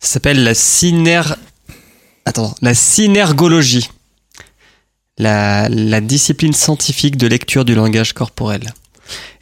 Ça 0.00 0.14
s'appelle 0.14 0.42
la 0.42 0.54
syner... 0.54 1.22
Attends, 2.24 2.56
la 2.60 2.74
synergologie. 2.74 3.88
La, 5.18 5.68
la 5.70 6.00
discipline 6.00 6.52
scientifique 6.52 7.16
de 7.16 7.26
lecture 7.26 7.64
du 7.64 7.74
langage 7.74 8.12
corporel. 8.12 8.72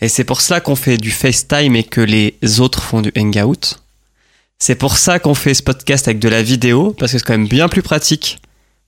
Et 0.00 0.08
c'est 0.08 0.24
pour 0.24 0.40
ça 0.40 0.60
qu'on 0.60 0.76
fait 0.76 0.98
du 0.98 1.10
FaceTime 1.10 1.74
et 1.76 1.84
que 1.84 2.00
les 2.00 2.36
autres 2.60 2.82
font 2.82 3.02
du 3.02 3.12
Hangout. 3.16 3.80
C'est 4.58 4.76
pour 4.76 4.96
ça 4.96 5.18
qu'on 5.18 5.34
fait 5.34 5.54
ce 5.54 5.62
podcast 5.62 6.08
avec 6.08 6.20
de 6.20 6.28
la 6.28 6.42
vidéo, 6.42 6.94
parce 6.98 7.12
que 7.12 7.18
c'est 7.18 7.24
quand 7.24 7.36
même 7.36 7.48
bien 7.48 7.68
plus 7.68 7.82
pratique 7.82 8.38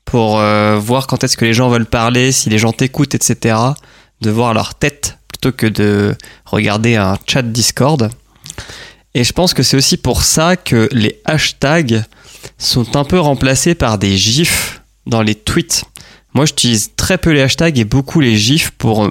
pour 0.05 0.39
euh, 0.39 0.78
voir 0.78 1.07
quand 1.07 1.24
est-ce 1.24 1.37
que 1.37 1.45
les 1.45 1.53
gens 1.53 1.68
veulent 1.68 1.87
parler, 1.87 2.32
si 2.32 2.49
les 2.49 2.59
gens 2.59 2.72
t'écoutent, 2.72 3.14
etc. 3.14 3.57
De 4.20 4.30
voir 4.30 4.55
leur 4.55 4.74
tête 4.74 5.18
plutôt 5.28 5.53
que 5.53 5.66
de 5.66 6.14
regarder 6.47 6.97
un 6.97 7.18
chat 7.26 7.43
Discord. 7.43 8.11
Et 9.14 9.24
je 9.24 9.32
pense 9.32 9.53
que 9.53 9.62
c'est 9.62 9.76
aussi 9.76 9.97
pour 9.97 10.22
ça 10.22 10.57
que 10.57 10.89
les 10.93 11.20
hashtags 11.24 12.05
sont 12.59 12.97
un 12.97 13.05
peu 13.05 13.18
remplacés 13.18 13.74
par 13.74 13.99
des 13.99 14.16
gifs 14.16 14.80
dans 15.07 15.22
les 15.22 15.34
tweets. 15.34 15.84
Moi, 16.37 16.45
j'utilise 16.45 16.91
très 16.97 17.16
peu 17.16 17.30
les 17.30 17.41
hashtags 17.41 17.78
et 17.78 17.87
beaucoup 17.87 18.20
les 18.20 18.37
gifs 18.37 18.70
pour 18.72 19.11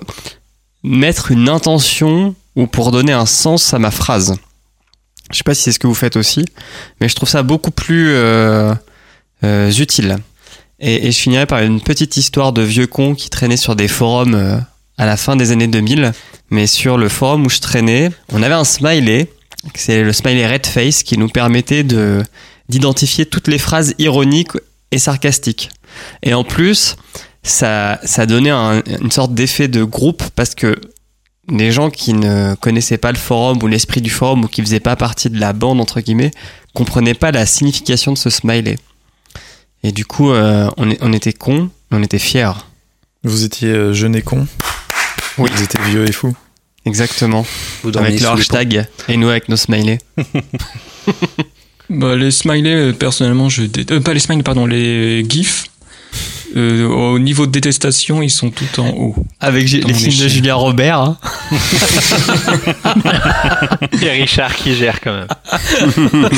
mettre 0.83 1.31
une 1.31 1.49
intention 1.49 2.35
ou 2.55 2.67
pour 2.67 2.91
donner 2.91 3.13
un 3.13 3.25
sens 3.25 3.73
à 3.73 3.79
ma 3.79 3.89
phrase. 3.89 4.35
Je 5.31 5.37
sais 5.37 5.43
pas 5.43 5.55
si 5.55 5.63
c'est 5.63 5.71
ce 5.71 5.79
que 5.79 5.87
vous 5.87 5.95
faites 5.95 6.17
aussi, 6.17 6.45
mais 7.01 7.09
je 7.09 7.15
trouve 7.15 7.27
ça 7.27 7.41
beaucoup 7.41 7.71
plus 7.71 8.09
euh, 8.11 8.75
euh, 9.43 9.71
utile. 9.71 10.17
Et, 10.79 11.11
je 11.11 11.17
finirai 11.17 11.47
par 11.47 11.63
une 11.63 11.81
petite 11.81 12.15
histoire 12.15 12.53
de 12.53 12.61
vieux 12.61 12.85
con 12.85 13.15
qui 13.15 13.31
traînait 13.31 13.57
sur 13.57 13.75
des 13.75 13.87
forums 13.87 14.35
euh, 14.35 14.59
à 14.99 15.07
la 15.07 15.17
fin 15.17 15.35
des 15.35 15.51
années 15.51 15.65
2000. 15.65 16.11
Mais 16.51 16.67
sur 16.67 16.95
le 16.95 17.09
forum 17.09 17.47
où 17.47 17.49
je 17.49 17.57
traînais, 17.57 18.11
on 18.31 18.43
avait 18.43 18.53
un 18.53 18.65
smiley, 18.65 19.31
c'est 19.73 20.03
le 20.03 20.13
smiley 20.13 20.45
red 20.45 20.67
face, 20.67 21.01
qui 21.01 21.17
nous 21.17 21.29
permettait 21.29 21.83
de 21.83 22.21
d'identifier 22.69 23.25
toutes 23.25 23.47
les 23.47 23.57
phrases 23.57 23.95
ironiques 23.97 24.51
et 24.91 24.99
sarcastiques. 24.99 25.71
Et 26.23 26.33
en 26.33 26.43
plus, 26.43 26.95
ça, 27.43 27.99
ça 28.03 28.25
donnait 28.25 28.49
un, 28.49 28.81
une 29.01 29.11
sorte 29.11 29.33
d'effet 29.33 29.67
de 29.67 29.83
groupe 29.83 30.23
parce 30.35 30.55
que 30.55 30.75
les 31.49 31.71
gens 31.71 31.89
qui 31.89 32.13
ne 32.13 32.55
connaissaient 32.55 32.97
pas 32.97 33.11
le 33.11 33.17
forum 33.17 33.61
ou 33.61 33.67
l'esprit 33.67 34.01
du 34.01 34.09
forum 34.09 34.45
ou 34.45 34.47
qui 34.47 34.61
faisaient 34.61 34.79
pas 34.79 34.95
partie 34.95 35.29
de 35.29 35.39
la 35.39 35.53
bande 35.53 35.79
entre 35.79 36.01
guillemets 36.01 36.31
comprenaient 36.73 37.13
pas 37.13 37.31
la 37.31 37.45
signification 37.45 38.11
de 38.13 38.17
ce 38.17 38.29
smiley. 38.29 38.77
Et 39.83 39.91
du 39.91 40.05
coup, 40.05 40.31
euh, 40.31 40.69
on, 40.77 40.89
on, 40.99 41.13
était 41.13 41.33
cons, 41.33 41.69
on 41.91 42.01
était 42.01 42.19
fiers. 42.19 42.51
Vous 43.23 43.43
étiez 43.43 43.69
euh, 43.69 43.93
jeune 43.93 44.15
et 44.15 44.21
con 44.21 44.47
Oui. 45.37 45.49
Vous 45.53 45.63
étiez 45.63 45.79
vieux 45.85 46.07
et 46.07 46.11
fou 46.11 46.35
Exactement. 46.85 47.45
Vous 47.83 47.97
avec 47.97 48.19
le 48.19 48.27
hashtag 48.27 48.87
et 49.07 49.17
nous 49.17 49.29
avec 49.29 49.49
nos 49.49 49.57
smileys. 49.57 49.99
bah, 51.89 52.15
les 52.15 52.31
smileys, 52.31 52.93
personnellement, 52.93 53.49
je 53.49 53.63
dé... 53.63 53.85
euh, 53.91 53.99
pas 53.99 54.13
les 54.13 54.19
smileys, 54.19 54.43
pardon, 54.43 54.65
les 54.65 55.23
gifs. 55.27 55.67
Euh, 56.55 56.87
au 56.87 57.19
niveau 57.19 57.45
de 57.47 57.51
détestation, 57.51 58.21
ils 58.21 58.29
sont 58.29 58.49
tout 58.49 58.79
en 58.79 58.89
haut. 58.91 59.15
Avec 59.41 59.69
les 59.69 59.93
films 59.93 60.23
de 60.23 60.27
Julia 60.29 60.55
Robert. 60.55 60.99
Hein. 60.99 61.17
Et 64.01 64.09
Richard 64.09 64.55
qui 64.55 64.73
gère 64.75 65.01
quand 65.01 65.13
même. 65.13 65.27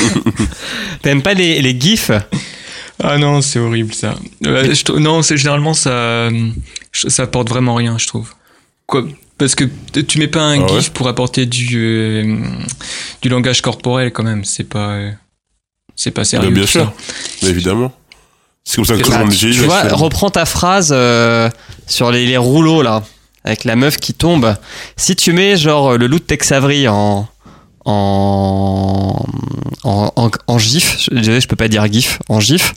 T'aimes 1.02 1.22
pas 1.22 1.34
les, 1.34 1.60
les 1.62 1.78
gifs? 1.78 2.10
Ah 3.02 3.16
non, 3.18 3.40
c'est 3.42 3.58
horrible 3.60 3.94
ça. 3.94 4.16
Euh, 4.46 4.74
je, 4.74 4.92
non, 4.98 5.22
c'est 5.22 5.36
généralement 5.36 5.74
ça, 5.74 6.28
ça 6.92 7.22
apporte 7.22 7.48
vraiment 7.48 7.76
rien, 7.76 7.96
je 7.96 8.08
trouve. 8.08 8.34
Quoi 8.86 9.04
Parce 9.38 9.54
que 9.54 9.64
tu 10.00 10.18
mets 10.18 10.26
pas 10.26 10.42
un 10.42 10.60
Ah 10.60 10.64
ouais? 10.72 10.80
gif 10.80 10.90
pour 10.90 11.06
apporter 11.06 11.46
du 11.46 11.76
euh, 11.76 12.38
du 13.22 13.28
langage 13.28 13.62
corporel 13.62 14.12
quand 14.12 14.24
même. 14.24 14.44
C'est 14.44 14.68
pas 14.68 14.90
euh, 14.94 15.12
c'est 15.94 16.10
pas 16.10 16.24
sérieux. 16.24 16.48
Bah, 16.48 16.54
bien 16.54 16.62
tout 16.64 16.68
sûr. 16.70 16.92
ça. 17.40 17.48
Évidemment. 17.48 17.92
C'est 18.68 18.76
comme 18.76 18.84
ça 18.84 18.96
que 18.96 19.00
tout 19.02 19.10
le 19.12 19.16
monde 19.18 19.30
tu, 19.30 19.36
utilise. 19.36 19.56
tu 19.56 19.62
vois, 19.62 19.82
reprends 19.84 20.28
ta 20.28 20.44
phrase 20.44 20.90
euh, 20.94 21.48
sur 21.86 22.10
les, 22.10 22.26
les 22.26 22.36
rouleaux 22.36 22.82
là, 22.82 23.02
avec 23.42 23.64
la 23.64 23.76
meuf 23.76 23.96
qui 23.96 24.12
tombe. 24.12 24.54
Si 24.94 25.16
tu 25.16 25.32
mets 25.32 25.56
genre 25.56 25.96
le 25.96 26.06
loup 26.06 26.18
de 26.18 26.24
Tex 26.24 26.52
Avery 26.52 26.86
en 26.86 27.26
en 27.86 29.24
en, 29.84 30.12
en, 30.16 30.30
en 30.46 30.58
gif, 30.58 31.08
je, 31.10 31.40
je 31.40 31.46
peux 31.46 31.56
pas 31.56 31.68
dire 31.68 31.90
gif, 31.90 32.18
en 32.28 32.40
gif, 32.40 32.74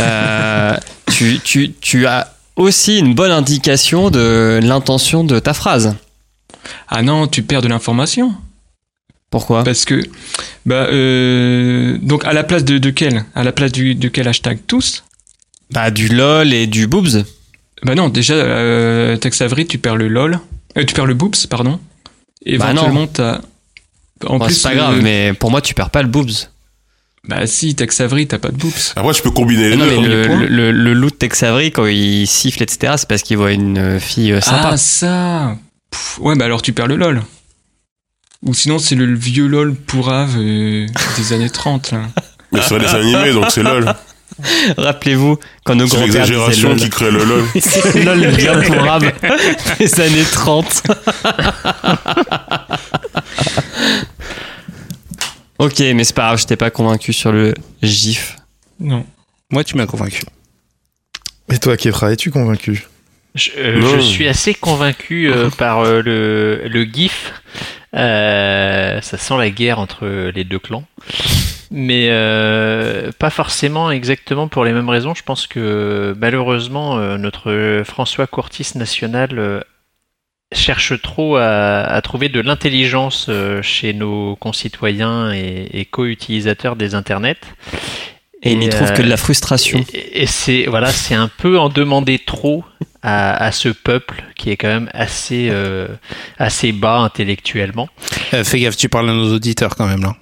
euh, 0.00 0.76
tu, 1.10 1.40
tu, 1.42 1.72
tu 1.80 2.06
as 2.06 2.30
aussi 2.56 2.98
une 2.98 3.14
bonne 3.14 3.30
indication 3.30 4.10
de 4.10 4.60
l'intention 4.62 5.24
de 5.24 5.38
ta 5.38 5.54
phrase. 5.54 5.94
Ah 6.88 7.00
non, 7.00 7.26
tu 7.26 7.42
perds 7.42 7.62
de 7.62 7.68
l'information. 7.68 8.34
Pourquoi? 9.30 9.64
Parce 9.64 9.86
que 9.86 10.02
bah 10.66 10.88
euh, 10.90 11.96
donc 12.02 12.26
à 12.26 12.34
la 12.34 12.44
place 12.44 12.64
de, 12.64 12.76
de 12.76 12.90
quel? 12.90 13.24
À 13.34 13.42
la 13.44 13.52
place 13.52 13.72
du, 13.72 13.94
de 13.94 14.08
quel 14.08 14.28
hashtag? 14.28 14.58
Tous? 14.66 15.04
Bah 15.72 15.90
du 15.90 16.08
lol 16.08 16.52
et 16.52 16.66
du 16.66 16.86
boobs. 16.86 17.24
Bah 17.82 17.94
non, 17.94 18.08
déjà 18.08 18.34
euh, 18.34 19.16
Tex 19.16 19.40
Avery, 19.40 19.66
tu 19.66 19.78
perds 19.78 19.96
le 19.96 20.08
lol, 20.08 20.38
euh, 20.76 20.84
tu 20.84 20.94
perds 20.94 21.06
le 21.06 21.14
boobs, 21.14 21.34
pardon. 21.48 21.72
Bah 21.72 22.72
non. 22.72 22.82
Éventuellement 22.82 23.06
t'as 23.06 23.40
en 24.26 24.38
Bon, 24.38 24.46
plus 24.46 24.54
c'est 24.54 24.62
pas 24.68 24.74
euh, 24.74 24.76
grave, 24.78 25.00
mais 25.02 25.32
pour 25.32 25.50
moi 25.50 25.60
tu 25.60 25.74
perds 25.74 25.90
pas 25.90 26.02
le 26.02 26.08
boobs. 26.08 26.30
Bah 27.28 27.46
si, 27.46 27.74
Tex 27.76 28.00
Avery, 28.00 28.26
t'as 28.26 28.38
pas 28.38 28.48
de 28.48 28.56
boobs. 28.56 28.72
Après, 28.96 29.12
tu 29.14 29.22
peux 29.22 29.30
combiner 29.30 29.68
les 29.70 29.76
Non, 29.76 29.84
deux. 29.84 29.90
mais 30.00 30.06
hein. 30.28 30.40
le, 30.40 30.46
le, 30.46 30.46
le, 30.48 30.72
le 30.72 30.92
loup 30.92 31.08
de 31.10 31.14
Tex 31.14 31.42
Avery, 31.44 31.70
quand 31.70 31.86
il 31.86 32.26
siffle, 32.26 32.62
etc., 32.64 32.94
c'est 32.96 33.08
parce 33.08 33.22
qu'il 33.22 33.36
voit 33.36 33.52
une 33.52 34.00
fille 34.00 34.32
euh, 34.32 34.40
sympa. 34.40 34.70
Ah 34.72 34.76
ça 34.76 35.56
Pff, 35.90 36.18
Ouais, 36.20 36.34
bah 36.34 36.46
alors 36.46 36.62
tu 36.62 36.72
perds 36.72 36.88
le 36.88 36.96
lol. 36.96 37.22
Ou 38.44 38.54
sinon 38.54 38.80
c'est 38.80 38.96
le 38.96 39.14
vieux 39.14 39.46
lol 39.46 39.74
pourrave 39.76 40.34
euh, 40.36 40.86
des 41.16 41.32
années 41.32 41.48
30 41.50 41.92
là. 41.92 42.00
Mais 42.50 42.60
c'est 42.60 42.74
un 42.74 42.78
dessin 42.78 42.98
animé, 43.00 43.32
donc 43.32 43.46
c'est 43.50 43.62
LOL. 43.62 43.94
Rappelez-vous, 44.76 45.38
quand 45.64 45.74
nos 45.74 45.86
C'est 45.86 45.96
grands-pères 45.96 46.26
l'exagération 46.26 46.76
qui 46.76 46.90
crée 46.90 47.10
le 47.10 47.24
LOL. 47.24 47.44
C'est 47.60 48.04
lol 48.04 48.34
bien 48.34 48.60
pourrave 48.62 49.12
des 49.78 50.00
années 50.00 50.24
30. 50.32 50.82
ok, 55.58 55.78
mais 55.94 56.04
c'est 56.04 56.14
pas 56.14 56.26
grave, 56.26 56.40
je 56.40 56.46
t'ai 56.46 56.56
pas 56.56 56.70
convaincu 56.70 57.12
sur 57.12 57.32
le 57.32 57.54
gif. 57.82 58.36
Non. 58.80 59.06
Moi, 59.50 59.64
tu 59.64 59.76
m'as 59.76 59.86
convaincu. 59.86 60.22
Et 61.50 61.58
toi, 61.58 61.76
Kefra, 61.76 62.12
es-tu 62.12 62.30
convaincu? 62.30 62.86
Je, 63.34 63.50
euh, 63.56 63.96
je 63.96 64.00
suis 64.00 64.28
assez 64.28 64.54
convaincu 64.54 65.30
euh, 65.30 65.48
par 65.50 65.80
euh, 65.80 66.02
le, 66.02 66.68
le 66.68 66.84
GIF. 66.84 67.32
Euh, 67.94 69.00
ça 69.02 69.18
sent 69.18 69.36
la 69.36 69.50
guerre 69.50 69.78
entre 69.78 70.06
les 70.34 70.44
deux 70.44 70.58
clans. 70.58 70.84
Mais 71.70 72.08
euh, 72.10 73.10
pas 73.18 73.30
forcément 73.30 73.90
exactement 73.90 74.48
pour 74.48 74.64
les 74.64 74.72
mêmes 74.72 74.88
raisons. 74.90 75.14
Je 75.14 75.22
pense 75.22 75.46
que 75.46 76.14
malheureusement, 76.18 76.98
euh, 76.98 77.16
notre 77.16 77.82
François 77.86 78.26
Courtis 78.26 78.72
national 78.74 79.38
euh, 79.38 79.60
cherche 80.52 81.00
trop 81.00 81.36
à, 81.36 81.80
à 81.80 82.02
trouver 82.02 82.28
de 82.28 82.40
l'intelligence 82.40 83.26
euh, 83.30 83.62
chez 83.62 83.94
nos 83.94 84.36
concitoyens 84.36 85.32
et, 85.32 85.68
et 85.72 85.84
co-utilisateurs 85.86 86.76
des 86.76 86.94
internets. 86.94 87.40
Et 88.42 88.52
il 88.52 88.58
n'y 88.58 88.68
trouve 88.68 88.90
euh, 88.90 88.94
que 88.94 89.02
de 89.02 89.08
la 89.08 89.16
frustration. 89.16 89.82
Et, 89.94 90.22
et 90.22 90.26
c'est 90.26 90.64
voilà, 90.66 90.88
c'est 90.88 91.14
un 91.14 91.28
peu 91.28 91.58
en 91.58 91.70
demander 91.70 92.18
trop 92.18 92.64
à, 93.02 93.44
à 93.44 93.52
ce 93.52 93.68
peuple 93.68 94.22
qui 94.36 94.50
est 94.50 94.56
quand 94.56 94.68
même 94.68 94.90
assez 94.94 95.48
euh, 95.50 95.88
assez 96.38 96.72
bas 96.72 96.98
intellectuellement. 96.98 97.88
Euh, 98.34 98.44
fais 98.44 98.60
gaffe, 98.60 98.76
tu 98.76 98.88
parles 98.88 99.10
à 99.10 99.14
nos 99.14 99.32
auditeurs 99.34 99.74
quand 99.76 99.86
même 99.86 100.02
là. 100.02 100.16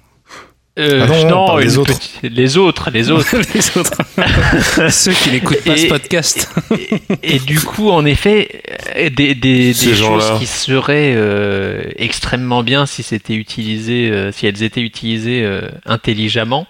Euh, 0.79 1.05
Ah 1.05 1.25
non, 1.29 1.43
on 1.43 1.47
parle 1.47 1.61
une 1.63 1.67
des 1.67 1.77
autres. 1.77 1.97
petite- 1.99 2.19
les 2.23 2.57
autres, 2.57 2.89
les 2.91 3.11
autres. 3.11 3.35
Les 3.53 3.77
autres. 3.77 4.89
Ceux 4.89 5.11
qui 5.11 5.29
n'écoutent 5.31 5.63
pas 5.65 5.73
Et- 5.73 5.77
ce 5.77 5.87
podcast. 5.87 6.49
et, 6.71 7.35
et 7.35 7.39
du 7.39 7.59
coup, 7.59 7.89
en 7.91 8.05
effet, 8.05 8.63
euh, 8.95 9.09
des, 9.09 9.35
des, 9.35 9.73
des 9.73 9.95
choses 9.95 10.31
qui 10.39 10.45
seraient 10.45 11.13
euh, 11.13 11.83
extrêmement 11.97 12.63
bien 12.63 12.85
si 12.85 13.03
c'était 13.03 13.33
utilisé, 13.35 14.09
euh, 14.09 14.31
si 14.31 14.47
elles 14.47 14.63
étaient 14.63 14.79
utilisées 14.81 15.43
euh, 15.43 15.61
intelligemment, 15.85 16.65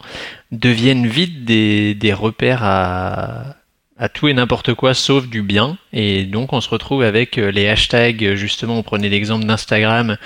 deviennent 0.51 1.05
vite 1.07 1.45
des, 1.45 1.93
des 1.93 2.11
repères 2.11 2.63
à, 2.63 3.55
à 4.01 4.09
tout 4.09 4.27
et 4.27 4.33
n'importe 4.33 4.73
quoi 4.73 4.93
sauf 4.93 5.27
du 5.27 5.43
bien. 5.43 5.77
Et 5.93 6.23
donc, 6.23 6.51
on 6.51 6.59
se 6.59 6.69
retrouve 6.69 7.03
avec 7.03 7.37
euh, 7.37 7.51
les 7.51 7.69
hashtags. 7.69 8.33
Justement, 8.33 8.77
on 8.79 8.83
prenait 8.83 9.09
l'exemple 9.09 9.45
d'Instagram 9.45 10.17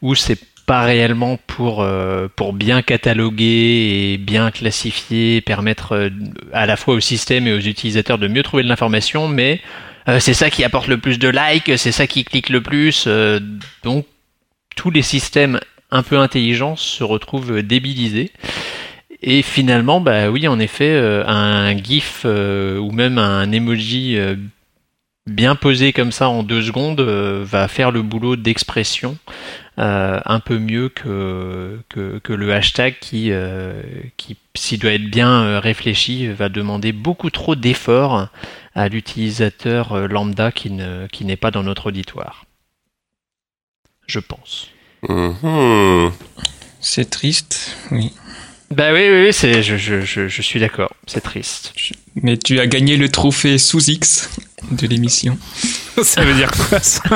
où 0.00 0.14
c'est 0.14 0.38
pas 0.66 0.82
réellement 0.82 1.38
pour, 1.46 1.82
euh, 1.82 2.28
pour 2.34 2.52
bien 2.52 2.80
cataloguer 2.80 4.12
et 4.14 4.18
bien 4.18 4.50
classifier, 4.50 5.40
permettre 5.40 5.92
euh, 5.92 6.10
à 6.52 6.64
la 6.64 6.76
fois 6.76 6.94
au 6.94 7.00
système 7.00 7.46
et 7.46 7.52
aux 7.52 7.60
utilisateurs 7.60 8.18
de 8.18 8.28
mieux 8.28 8.42
trouver 8.42 8.62
de 8.62 8.68
l'information, 8.68 9.28
mais 9.28 9.60
euh, 10.08 10.20
c'est 10.20 10.32
ça 10.32 10.48
qui 10.48 10.64
apporte 10.64 10.86
le 10.86 10.98
plus 10.98 11.18
de 11.18 11.28
likes, 11.28 11.76
c'est 11.76 11.92
ça 11.92 12.06
qui 12.06 12.24
clique 12.24 12.48
le 12.48 12.62
plus. 12.62 13.04
euh, 13.06 13.40
donc 13.82 14.06
tous 14.76 14.90
les 14.90 15.02
systèmes 15.02 15.60
un 15.90 16.02
peu 16.02 16.18
intelligents 16.18 16.76
se 16.76 17.04
retrouvent 17.04 17.62
débilisés. 17.62 18.32
Et 19.26 19.40
finalement, 19.40 20.02
bah 20.02 20.28
oui, 20.30 20.46
en 20.46 20.58
effet, 20.60 20.90
euh, 20.90 21.24
un 21.26 21.74
GIF 21.78 22.22
euh, 22.26 22.78
ou 22.78 22.92
même 22.92 23.16
un 23.16 23.50
emoji 23.52 24.18
euh, 24.18 24.36
bien 25.26 25.54
posé 25.54 25.94
comme 25.94 26.12
ça 26.12 26.28
en 26.28 26.42
deux 26.42 26.60
secondes 26.60 27.00
euh, 27.00 27.42
va 27.42 27.66
faire 27.66 27.90
le 27.90 28.02
boulot 28.02 28.36
d'expression 28.36 29.16
euh, 29.78 30.20
un 30.26 30.40
peu 30.40 30.58
mieux 30.58 30.90
que, 30.90 31.80
que, 31.88 32.18
que 32.18 32.32
le 32.34 32.52
hashtag 32.52 32.96
qui, 33.00 33.32
euh, 33.32 33.80
qui 34.18 34.36
s'il 34.54 34.78
doit 34.78 34.92
être 34.92 35.10
bien 35.10 35.58
réfléchi, 35.58 36.28
va 36.28 36.50
demander 36.50 36.92
beaucoup 36.92 37.30
trop 37.30 37.54
d'efforts 37.54 38.28
à 38.74 38.88
l'utilisateur 38.88 40.06
lambda 40.06 40.52
qui 40.52 40.70
ne 40.70 41.06
qui 41.06 41.24
n'est 41.24 41.36
pas 41.36 41.50
dans 41.50 41.62
notre 41.62 41.86
auditoire. 41.86 42.44
Je 44.06 44.20
pense. 44.20 44.68
Mhm. 45.08 46.12
C'est 46.80 47.08
triste, 47.08 47.78
oui. 47.90 48.12
Bah 48.70 48.92
oui, 48.92 49.00
oui, 49.08 49.26
oui, 49.26 49.32
c'est, 49.32 49.62
je, 49.62 49.76
je, 49.76 50.00
je, 50.00 50.26
je 50.28 50.42
suis 50.42 50.58
d'accord. 50.58 50.92
C'est 51.06 51.20
triste. 51.20 51.72
Mais 52.22 52.36
tu 52.36 52.58
as 52.60 52.66
gagné 52.66 52.96
le 52.96 53.08
trophée 53.08 53.58
sous 53.58 53.90
X 53.90 54.30
de 54.70 54.86
l'émission. 54.86 55.38
Ça 56.02 56.24
veut 56.24 56.34
dire 56.34 56.50
quoi 56.50 56.80
ça 56.80 57.00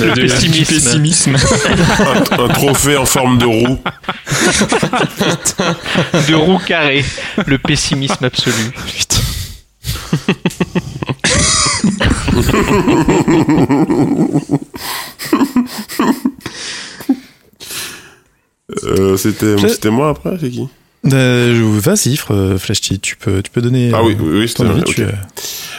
Le 0.00 0.14
De- 0.14 0.22
pessimisme. 0.22 1.36
un, 1.36 2.44
un 2.44 2.48
trophée 2.48 2.96
en 2.96 3.06
forme 3.06 3.38
de 3.38 3.44
roue. 3.44 3.78
De 6.28 6.34
roue 6.34 6.58
carrée. 6.58 7.04
Le 7.46 7.58
pessimisme 7.58 8.24
absolu. 8.24 8.72
Euh, 18.84 19.16
c'était, 19.16 19.56
c'était 19.68 19.90
moi 19.90 20.10
après, 20.10 20.36
c'est 20.40 20.50
qui? 20.50 20.68
Euh, 21.12 21.54
je- 21.56 21.80
Vas-y, 21.80 22.14
Fr- 22.16 22.58
Flashty, 22.58 23.00
tu 23.00 23.16
peux, 23.16 23.42
tu 23.42 23.50
peux 23.50 23.62
donner. 23.62 23.90
Ah 23.94 24.02
oui, 24.02 24.16
euh, 24.20 24.40
oui, 24.40 24.48
c'était 24.48 24.64
ton 24.64 24.70
avis, 24.70 24.80
ok. 24.80 24.94
tu, 24.94 25.02
euh, 25.02 25.06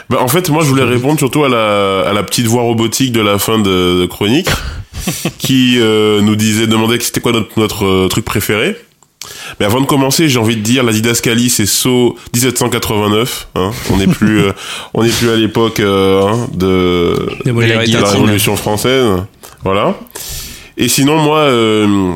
Bah, 0.10 0.18
en 0.22 0.28
fait, 0.28 0.50
moi, 0.50 0.64
je 0.64 0.70
voulais 0.70 0.84
répondre 0.84 1.20
surtout 1.20 1.44
à 1.44 1.50
la, 1.50 2.02
à 2.10 2.14
la 2.14 2.24
petite 2.24 2.48
voix 2.48 2.64
robotique 2.64 3.12
de 3.12 3.22
la 3.22 3.38
fin 3.38 3.60
de, 3.60 4.02
de 4.02 4.06
chronique, 4.08 4.50
qui 5.38 5.76
euh, 5.80 6.22
nous 6.22 6.36
disait, 6.36 6.66
demandait 6.68 6.98
que 6.98 7.04
c'était 7.04 7.22
quoi 7.22 7.32
notre, 7.34 7.60
notre 7.60 7.86
euh, 7.86 8.08
truc 8.08 8.26
préféré. 8.26 8.76
Mais 9.60 9.68
avant 9.68 9.80
de 9.80 9.86
commencer, 9.86 10.28
j'ai 10.28 10.40
envie 10.40 10.56
de 10.58 10.62
dire, 10.64 10.84
la 10.84 10.92
didascalie, 10.92 11.52
c'est 11.52 11.68
saut 11.68 12.18
1789. 12.34 13.50
Hein, 13.54 13.72
on 13.92 13.98
n'est 13.98 14.08
plus, 14.08 14.40
euh, 14.46 14.52
on 14.96 15.04
n'est 15.04 15.10
plus 15.12 15.30
à 15.30 15.36
l'époque 15.36 15.80
euh, 15.80 16.24
hein, 16.26 16.48
de, 16.54 17.16
la 17.46 17.86
guillotines. 17.86 18.04
Révolution 18.04 18.56
française. 18.56 19.06
Voilà. 19.64 19.96
Et 20.78 20.88
sinon, 20.88 21.18
moi, 21.20 21.38
euh, 21.42 22.14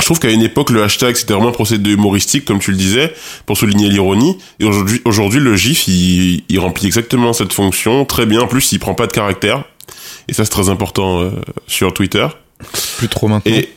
je 0.00 0.04
trouve 0.04 0.18
qu'à 0.18 0.30
une 0.30 0.42
époque, 0.42 0.70
le 0.70 0.82
hashtag, 0.82 1.14
c'était 1.16 1.32
vraiment 1.34 1.48
un 1.48 1.52
procédé 1.52 1.90
humoristique, 1.92 2.44
comme 2.44 2.58
tu 2.58 2.70
le 2.72 2.76
disais, 2.76 3.14
pour 3.46 3.56
souligner 3.56 3.88
l'ironie. 3.88 4.36
Et 4.60 4.64
aujourd'hui, 4.64 5.00
aujourd'hui, 5.04 5.40
le 5.40 5.54
GIF, 5.56 5.86
il, 5.88 6.42
il 6.48 6.58
remplit 6.58 6.86
exactement 6.86 7.32
cette 7.32 7.52
fonction 7.52 8.04
très 8.04 8.26
bien. 8.26 8.40
En 8.42 8.46
plus, 8.46 8.72
il 8.72 8.78
prend 8.80 8.94
pas 8.94 9.06
de 9.06 9.12
caractère. 9.12 9.64
Et 10.28 10.32
ça, 10.32 10.44
c'est 10.44 10.50
très 10.50 10.68
important 10.68 11.20
euh, 11.22 11.30
sur 11.66 11.94
Twitter. 11.94 12.26
plus 12.98 13.08
trop 13.08 13.28
maintenant. 13.28 13.52
Et 13.52 13.68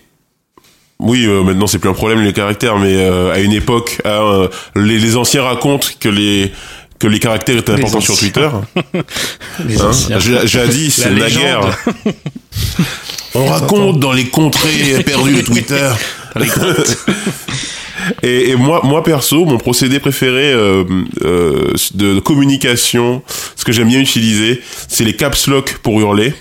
oui, 0.99 1.26
euh, 1.26 1.43
maintenant, 1.43 1.68
c'est 1.68 1.78
plus 1.78 1.89
un 1.89 1.93
problème 1.93 2.22
les 2.24 2.34
caractères, 2.34 2.78
mais 2.78 2.95
euh, 2.95 3.32
à 3.34 3.39
une 3.39 3.53
époque, 3.53 4.01
euh, 4.07 4.47
les, 4.76 4.97
les 4.97 5.15
anciens 5.18 5.43
racontent 5.43 5.88
que 5.99 6.09
les 6.09 6.51
que 6.99 7.05
les 7.05 7.20
caractères 7.20 7.57
étaient 7.57 7.74
importants 7.74 7.99
sur. 8.01 8.18
Twitter. 8.18 8.49
Les 9.68 9.80
Hein 9.80 9.89
anciens. 9.89 10.18
J'ai- 10.18 10.47
Jadis, 10.47 10.97
La 10.97 11.03
c'est 11.03 11.09
la 11.11 11.30
guerre. 11.30 11.78
On 13.36 13.45
raconte 13.45 13.99
dans 13.99 14.14
les 14.14 14.28
contrées 14.30 15.03
perdues 15.03 15.36
de 15.36 15.41
Twitter. 15.41 15.91
Et, 18.24 18.49
et 18.49 18.55
moi, 18.55 18.82
moi 18.84 19.03
perso, 19.03 19.45
mon 19.45 19.58
procédé 19.58 19.99
préféré 19.99 20.51
euh, 20.51 20.84
euh, 21.24 21.74
de 21.93 22.20
communication, 22.20 23.22
ce 23.55 23.66
que 23.66 23.72
j'aime 23.72 23.88
bien 23.88 23.99
utiliser, 23.99 24.62
c'est 24.88 25.03
les 25.03 25.16
caps 25.16 25.47
lock 25.47 25.78
pour 25.84 25.99
hurler 25.99 26.34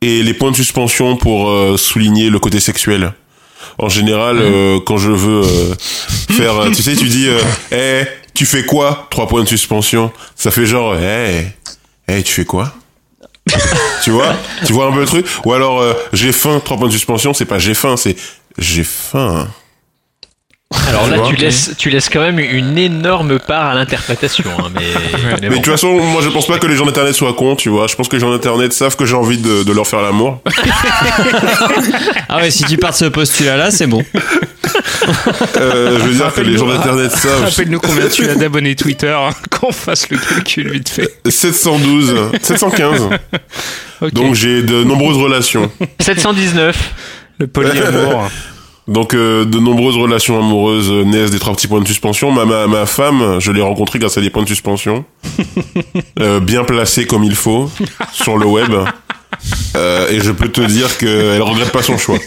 et 0.00 0.22
les 0.22 0.34
points 0.34 0.50
de 0.50 0.56
suspension 0.56 1.16
pour 1.16 1.50
euh, 1.50 1.76
souligner 1.76 2.30
le 2.30 2.38
côté 2.38 2.60
sexuel. 2.60 3.12
En 3.78 3.88
général, 3.88 4.42
quand 4.86 4.96
je 4.96 5.10
veux 5.10 5.42
faire, 6.30 6.68
tu 6.74 6.82
sais, 6.82 6.96
tu 6.96 7.08
dis, 7.08 7.28
Eh, 7.70 8.02
tu 8.34 8.44
fais 8.44 8.64
quoi? 8.64 9.06
Trois 9.10 9.28
points 9.28 9.42
de 9.44 9.48
suspension. 9.48 10.10
Ça 10.34 10.50
fait 10.50 10.66
genre, 10.66 10.96
eh, 10.96 11.46
eh, 12.08 12.22
tu 12.24 12.32
fais 12.32 12.44
quoi? 12.44 12.74
Tu 14.02 14.10
vois 14.10 14.34
Tu 14.64 14.72
vois 14.72 14.86
un 14.86 14.92
peu 14.92 15.00
le 15.00 15.06
truc 15.06 15.26
Ou 15.44 15.52
alors, 15.52 15.80
euh, 15.80 15.92
j'ai 16.12 16.32
faim. 16.32 16.60
Trois 16.64 16.76
points 16.76 16.88
de 16.88 16.92
suspension. 16.92 17.34
C'est 17.34 17.44
pas 17.44 17.58
j'ai 17.58 17.74
faim, 17.74 17.96
c'est 17.96 18.16
j'ai 18.58 18.84
faim. 18.84 19.48
Alors 20.86 21.06
là, 21.06 21.16
vois 21.16 21.28
tu 21.28 21.36
laisses, 21.36 21.72
tu 21.78 21.88
laisses 21.88 22.10
quand 22.10 22.20
même 22.20 22.38
une 22.38 22.76
énorme 22.76 23.38
part 23.38 23.68
à 23.68 23.74
l'interprétation. 23.74 24.50
hein, 24.58 24.68
mais, 24.74 24.82
mais 25.22 25.36
Mais 25.40 25.48
bon. 25.48 25.54
de 25.56 25.62
toute 25.62 25.72
façon, 25.72 25.98
moi 25.98 26.20
je 26.22 26.28
pense 26.28 26.46
pas 26.46 26.58
que 26.58 26.66
les 26.66 26.76
gens 26.76 26.84
d'internet 26.84 27.14
soient 27.14 27.32
cons, 27.32 27.56
tu 27.56 27.70
vois. 27.70 27.86
Je 27.86 27.94
pense 27.94 28.06
que 28.08 28.16
les 28.16 28.20
gens 28.20 28.30
d'internet 28.30 28.72
savent 28.74 28.94
que 28.94 29.06
j'ai 29.06 29.14
envie 29.14 29.38
de, 29.38 29.62
de 29.62 29.72
leur 29.72 29.86
faire 29.86 30.02
l'amour. 30.02 30.40
Ah 32.28 32.36
ouais, 32.38 32.50
si 32.50 32.64
tu 32.64 32.76
pars 32.76 32.90
de 32.90 32.96
ce 32.96 33.04
postulat-là, 33.06 33.70
c'est 33.70 33.86
bon. 33.86 34.04
Euh, 35.56 35.98
je 35.98 36.04
veux 36.04 36.14
dire 36.14 36.32
que 36.32 36.40
les 36.40 36.56
gens 36.56 36.66
d'internet 36.66 37.10
savent. 37.12 37.44
Rappelle-nous 37.44 37.80
combien 37.80 38.08
tu 38.08 38.28
as 38.28 38.34
d'abonnés 38.34 38.74
Twitter, 38.76 39.14
hein, 39.16 39.30
qu'on 39.50 39.72
fasse 39.72 40.08
le 40.10 40.18
calcul 40.18 40.70
vite 40.70 40.88
fait. 40.88 41.08
712, 41.28 42.14
715. 42.42 43.08
Ok. 44.00 44.12
Donc 44.12 44.34
j'ai 44.34 44.62
de 44.62 44.84
nombreuses 44.84 45.16
relations. 45.16 45.70
719. 46.00 46.94
le 47.38 47.46
polyamour. 47.46 48.30
Donc 48.88 49.12
euh, 49.14 49.44
de 49.44 49.58
nombreuses 49.58 49.96
relations 49.96 50.38
amoureuses 50.38 50.90
euh, 50.90 51.04
naissent 51.04 51.30
des 51.30 51.38
trois 51.38 51.54
petits 51.54 51.68
points 51.68 51.80
de 51.82 51.86
suspension. 51.86 52.30
Ma, 52.32 52.46
ma, 52.46 52.66
ma 52.66 52.86
femme, 52.86 53.38
je 53.38 53.52
l'ai 53.52 53.60
rencontrée 53.60 53.98
grâce 53.98 54.16
à 54.16 54.22
des 54.22 54.30
points 54.30 54.42
de 54.42 54.48
suspension. 54.48 55.04
Euh, 56.20 56.40
bien 56.40 56.64
placés 56.64 57.06
comme 57.06 57.22
il 57.22 57.36
faut 57.36 57.70
sur 58.12 58.38
le 58.38 58.46
web. 58.46 58.72
Euh, 59.76 60.08
et 60.10 60.20
je 60.20 60.32
peux 60.32 60.48
te 60.48 60.60
dire 60.60 60.98
qu'elle 60.98 61.40
regrette 61.42 61.70
pas 61.70 61.82
son 61.82 61.96
choix. 61.96 62.18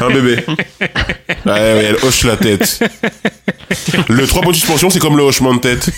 Un 0.00 0.08
bébé. 0.08 0.42
Ouais, 0.48 1.52
ouais, 1.52 1.84
elle 1.90 1.96
hoche 2.02 2.24
la 2.24 2.38
tête. 2.38 2.82
Le 4.08 4.26
3 4.26 4.40
points 4.42 4.52
de 4.52 4.56
suspension, 4.56 4.88
c'est 4.88 4.98
comme 4.98 5.18
le 5.18 5.22
hochement 5.24 5.52
de 5.54 5.60
tête. 5.60 5.90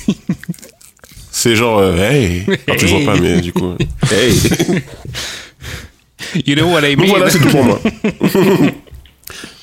C'est 1.31 1.55
genre, 1.55 1.79
euh, 1.79 1.97
hey. 2.11 2.45
Alors, 2.67 2.81
tu 2.81 2.87
vois 2.87 3.13
pas, 3.13 3.21
mais 3.21 3.41
du 3.41 3.53
coup, 3.53 3.75
hey. 4.11 4.35
You 6.47 6.57
know 6.57 6.67
what 6.67 6.87
I 6.89 6.97
Donc 6.97 7.05
mean? 7.07 7.11
voilà, 7.13 7.31
c'est 7.31 7.39
tout 7.39 7.49
pour 7.49 7.63
moi. 7.65 7.81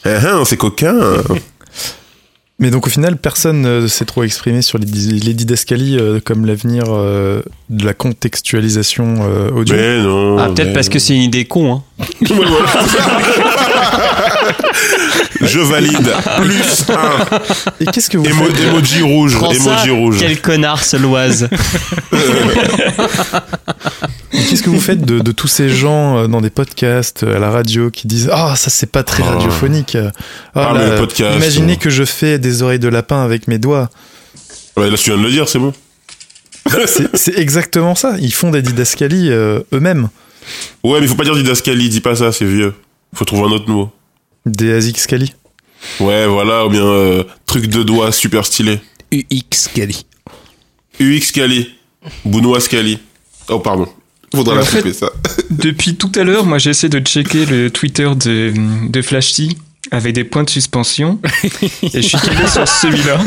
Ah, 0.06 0.10
ah, 0.26 0.42
c'est 0.46 0.58
coquin. 0.58 0.96
Mais 2.60 2.70
donc 2.70 2.86
au 2.88 2.90
final, 2.90 3.18
personne 3.18 3.62
ne 3.62 3.88
s'est 3.88 4.06
trop 4.06 4.24
exprimé 4.24 4.62
sur 4.62 4.78
les, 4.78 4.86
les 4.86 5.34
didascalies 5.34 5.98
euh, 6.00 6.20
comme 6.24 6.46
l'avenir 6.46 6.84
euh, 6.90 7.42
de 7.70 7.84
la 7.84 7.94
contextualisation 7.94 9.16
euh, 9.22 9.50
audio. 9.50 9.76
Mais 9.76 9.98
non. 10.02 10.38
Ah, 10.38 10.48
peut-être 10.50 10.68
mais 10.68 10.74
parce 10.74 10.88
que 10.88 11.00
c'est 11.00 11.16
une 11.16 11.24
idée 11.24 11.46
con, 11.46 11.74
hein. 12.00 12.06
Je 15.42 15.60
valide. 15.60 16.14
Plus 16.42 16.86
un. 16.90 17.26
Et 17.82 17.86
qu'est-ce 17.88 18.10
que 18.10 18.18
vous 18.18 18.26
Emo- 18.26 18.46
faites 18.46 18.60
emoji 18.62 19.02
rouge. 19.02 19.36
Prends 19.38 19.52
ça, 19.54 19.72
Emoji 19.86 19.90
rouge. 19.92 20.18
quel 20.20 20.40
connard 20.40 20.84
ce 20.84 20.96
loise. 20.98 21.50
Qu'est-ce 24.34 24.64
que 24.64 24.70
vous 24.70 24.80
faites 24.82 25.02
de, 25.06 25.20
de 25.20 25.32
tous 25.32 25.48
ces 25.48 25.70
gens 25.70 26.18
euh, 26.18 26.28
dans 26.28 26.42
des 26.42 26.50
podcasts, 26.50 27.24
euh, 27.24 27.36
à 27.36 27.40
la 27.40 27.50
radio, 27.52 27.90
qui 27.92 28.08
disent 28.08 28.30
Ah, 28.34 28.56
ça 28.56 28.70
c'est 28.70 28.92
pas 28.92 29.04
très 29.04 29.24
Ah. 29.24 29.32
radiophonique. 29.36 29.96
Ah, 29.96 30.12
Ah, 30.56 30.72
mais 30.74 30.80
là, 30.80 30.90
le 30.90 30.96
podcast, 30.98 31.36
imaginez 31.38 31.74
euh. 31.74 31.78
que 31.78 31.90
je 31.90 32.04
fais 32.04 32.40
des 32.40 32.62
oreilles 32.64 32.80
de 32.80 32.88
lapin 32.88 33.24
avec 33.24 33.48
mes 33.48 33.60
doigts. 33.60 33.90
Ouais, 34.76 34.90
là, 34.90 34.98
tu 34.98 35.12
viens 35.12 35.20
de 35.20 35.24
le 35.24 35.32
dire, 35.32 35.48
c'est 35.48 35.60
bon. 35.60 35.74
C'est 36.88 37.16
c'est 37.16 37.38
exactement 37.38 37.94
ça. 37.94 38.16
Ils 38.20 38.34
font 38.34 38.50
des 38.50 38.62
didascalies 38.62 39.30
euh, 39.30 39.60
eux-mêmes. 39.74 40.10
Ouais, 40.84 41.00
mais 41.00 41.08
faut 41.08 41.16
pas 41.16 41.26
dire 41.26 41.36
didascalie, 41.36 41.90
dis 41.90 42.02
pas 42.02 42.16
ça, 42.16 42.32
c'est 42.32 42.46
vieux. 42.46 42.74
Faut 43.14 43.26
trouver 43.26 43.44
un 43.44 43.52
autre 43.52 43.70
mot. 43.70 43.92
Des 44.46 44.74
asixcali. 44.74 45.34
Ouais, 46.00 46.26
voilà, 46.26 46.66
ou 46.66 46.70
bien 46.70 46.84
euh, 46.86 47.24
truc 47.46 47.68
de 47.68 47.84
doigt 47.84 48.12
super 48.12 48.46
stylé. 48.46 48.80
UX 49.14 49.68
Cali. 49.74 50.06
UX 51.00 51.32
Cali. 51.34 51.76
Bounois 52.26 52.60
Cali. 52.62 52.98
Oh, 53.50 53.60
pardon. 53.60 53.88
Faudra 54.36 54.56
En 54.56 54.58
la 54.58 54.64
fait- 54.64 54.94
ça. 54.94 55.10
Depuis 55.50 55.96
tout 55.96 56.12
à 56.16 56.24
l'heure, 56.24 56.46
moi 56.46 56.58
j'essaie 56.58 56.90
de 56.90 57.00
checker 57.00 57.46
le 57.46 57.70
Twitter 57.70 58.10
de, 58.16 58.54
de 58.90 59.02
Flashy 59.02 59.58
avec 59.92 60.14
des 60.16 60.24
points 60.24 60.44
de 60.44 60.50
suspension 60.50 61.20
et 61.84 62.02
je 62.02 62.08
suis 62.08 62.18
tombé 62.18 62.48
sur 62.48 62.68
celui-là. 62.68 63.20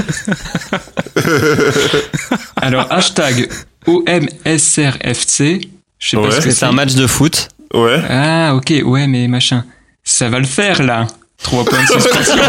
Alors 2.57 2.91
hashtag 2.91 3.49
OMSRFC, 3.87 5.61
je 5.99 6.09
sais 6.09 6.17
Ouais. 6.17 6.29
pas 6.29 6.41
ce 6.41 6.47
que 6.47 6.51
C'est 6.51 6.65
un 6.67 6.73
match 6.73 6.95
de 6.95 7.07
foot. 7.07 7.49
Ouais. 7.75 8.01
Ah 8.09 8.55
ok, 8.55 8.73
ouais 8.85 9.07
mais 9.07 9.29
machin. 9.29 9.65
Ça 10.05 10.29
va 10.29 10.39
le 10.39 10.47
faire 10.47 10.83
là. 10.83 11.07
Trois 11.43 11.64
points 11.64 11.80
de 11.82 11.87
suspension. 11.87 12.34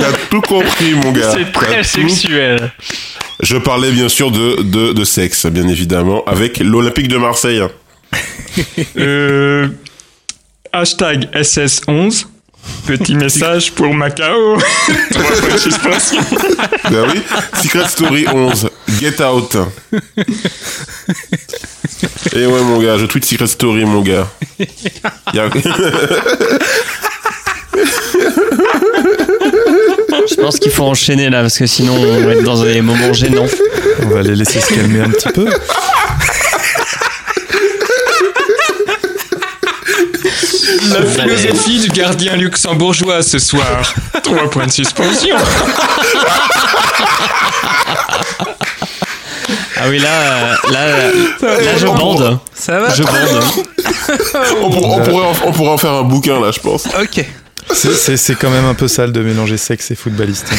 T'as 0.00 0.12
tout 0.30 0.40
compris, 0.40 0.94
mon 0.94 1.12
gars. 1.12 1.32
C'est 1.36 1.52
très 1.52 1.66
T'as 1.66 1.82
tout- 1.82 2.08
sexuel. 2.08 2.72
Je 3.40 3.56
parlais 3.56 3.90
bien 3.90 4.08
sûr 4.08 4.30
de, 4.30 4.62
de, 4.62 4.92
de 4.92 5.04
sexe, 5.04 5.46
bien 5.46 5.68
évidemment, 5.68 6.24
avec 6.26 6.58
l'Olympique 6.58 7.08
de 7.08 7.16
Marseille. 7.18 7.62
Euh, 8.96 9.68
hashtag 10.72 11.28
SS11. 11.34 12.26
Petit 12.86 13.14
message 13.16 13.72
pour 13.72 13.92
Macao. 13.92 14.56
Trois 15.10 15.22
points 15.40 15.52
de 15.54 15.58
suspension. 15.58 16.20
Ben 16.90 17.04
oui. 17.12 17.20
Secret 17.62 17.88
Story 17.88 18.26
11. 18.32 18.70
Get 19.00 19.20
out. 19.22 19.56
Et 22.34 22.46
ouais, 22.46 22.60
mon 22.62 22.78
gars, 22.80 22.98
je 22.98 23.06
tweet 23.06 23.24
Secret 23.24 23.46
Story, 23.46 23.84
mon 23.84 24.00
gars. 24.02 24.28
A- 25.34 25.48
Je 30.28 30.34
pense 30.36 30.58
qu'il 30.58 30.70
faut 30.70 30.84
enchaîner 30.84 31.30
là, 31.30 31.40
parce 31.42 31.58
que 31.58 31.66
sinon 31.66 31.94
on 31.94 32.20
va 32.26 32.32
être 32.32 32.42
dans 32.44 32.62
des 32.62 32.80
moments 32.80 33.12
gênants. 33.12 33.46
On 34.02 34.08
va 34.08 34.22
les 34.22 34.36
laisser 34.36 34.60
se 34.60 34.72
calmer 34.74 35.00
un 35.00 35.10
petit 35.10 35.28
peu. 35.30 35.46
La 40.90 41.06
philosophie 41.06 41.80
du 41.80 41.88
gardien 41.88 42.36
luxembourgeois 42.36 43.22
ce 43.22 43.38
soir. 43.38 43.94
Trois 44.22 44.50
points 44.50 44.66
de 44.66 44.72
suspension. 44.72 45.36
Ah 49.84 49.88
oui, 49.88 49.98
là, 49.98 50.08
euh, 50.08 50.54
là, 50.72 51.58
là, 51.60 51.76
je 51.78 51.86
bande. 51.86 52.38
Ça 52.54 52.78
va 52.80 52.94
Je 52.94 53.02
bande. 53.02 53.44
on, 54.62 54.70
pour- 54.70 54.90
on 54.98 55.00
pourrait 55.02 55.26
en, 55.26 55.32
on 55.46 55.52
pourrait 55.52 55.70
en 55.70 55.78
faire 55.78 55.92
un 55.92 56.02
bouquin, 56.02 56.40
là, 56.40 56.50
je 56.52 56.60
pense. 56.60 56.86
Ok. 57.00 57.24
C'est- 57.72 58.34
quand 58.34 58.50
même 58.50 58.64
un 58.66 58.74
peu 58.74 58.88
sale 58.88 59.12
de 59.12 59.20
mélanger 59.22 59.56
sexe 59.56 59.90
et 59.90 59.94
footballiste. 59.94 60.50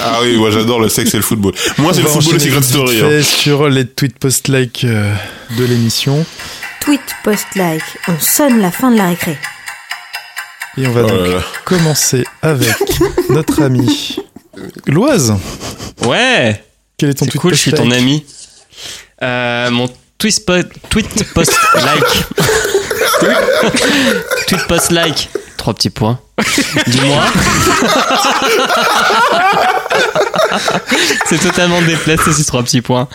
Ah 0.00 0.18
oui, 0.22 0.36
moi 0.36 0.50
j'adore 0.50 0.78
le 0.80 0.88
sexe 0.88 1.14
et 1.14 1.16
le 1.16 1.22
football. 1.22 1.52
Moi, 1.78 1.92
c'est 1.94 2.02
le 2.02 2.08
football 2.08 2.36
et 2.36 2.40
Secret 2.40 2.62
Story. 2.62 3.00
hein. 3.02 3.22
sur 3.22 3.68
les 3.68 3.86
tweets 3.86 4.18
post-like 4.18 4.84
euh, 4.84 5.12
de 5.58 5.64
l'émission. 5.64 6.24
Tweet, 6.80 7.00
post-like, 7.24 7.82
on 8.08 8.18
sonne 8.20 8.60
la 8.60 8.70
fin 8.70 8.90
de 8.90 8.96
la 8.98 9.08
récré. 9.08 9.36
Et 10.76 10.86
on 10.86 10.92
va 10.92 11.02
Oh 11.04 11.08
donc 11.08 11.26
là 11.26 11.34
là. 11.34 11.42
commencer 11.64 12.24
avec 12.42 12.76
notre 13.30 13.62
ami 13.62 14.16
Loise. 14.86 15.34
Ouais, 16.04 16.62
Quel 16.96 17.10
est 17.10 17.14
ton 17.14 17.24
c'est 17.24 17.30
tweet 17.32 17.40
cool, 17.42 17.54
je 17.54 17.58
suis 17.58 17.72
ton 17.72 17.90
ami. 17.90 18.24
Euh, 19.22 19.70
mon 19.70 19.88
tweet, 20.18 20.44
tweet 20.90 21.32
post 21.34 21.52
like. 21.74 22.24
tweet 24.46 24.66
post 24.66 24.90
like. 24.92 25.28
Trois 25.56 25.74
petits 25.74 25.90
points. 25.90 26.20
Du 26.86 27.00
mois. 27.06 27.24
c'est 31.26 31.38
totalement 31.38 31.82
déplacé 31.82 32.32
ces 32.32 32.44
trois 32.44 32.62
petits 32.62 32.80
points. 32.80 33.08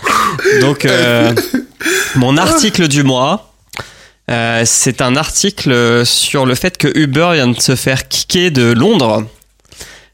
Donc, 0.62 0.86
euh, 0.86 1.34
mon 2.16 2.38
article 2.38 2.88
du 2.88 3.04
mois. 3.04 3.54
euh, 4.30 4.64
c'est 4.66 5.02
un 5.02 5.16
article 5.16 6.06
sur 6.06 6.46
le 6.46 6.56
fait 6.56 6.78
que 6.78 6.88
Uber 6.98 7.30
vient 7.34 7.48
de 7.48 7.60
se 7.62 7.76
faire 7.76 8.08
kicker 8.08 8.52
de 8.52 8.72
Londres 8.74 9.24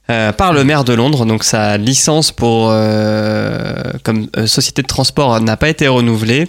euh, 0.09 0.31
par 0.31 0.53
le 0.53 0.63
maire 0.63 0.83
de 0.83 0.93
Londres. 0.93 1.25
Donc 1.25 1.43
sa 1.43 1.77
licence 1.77 2.31
pour 2.31 2.69
euh, 2.71 3.73
comme 4.03 4.27
euh, 4.37 4.47
société 4.47 4.81
de 4.81 4.87
transport 4.87 5.39
n'a 5.41 5.57
pas 5.57 5.69
été 5.69 5.87
renouvelée 5.87 6.47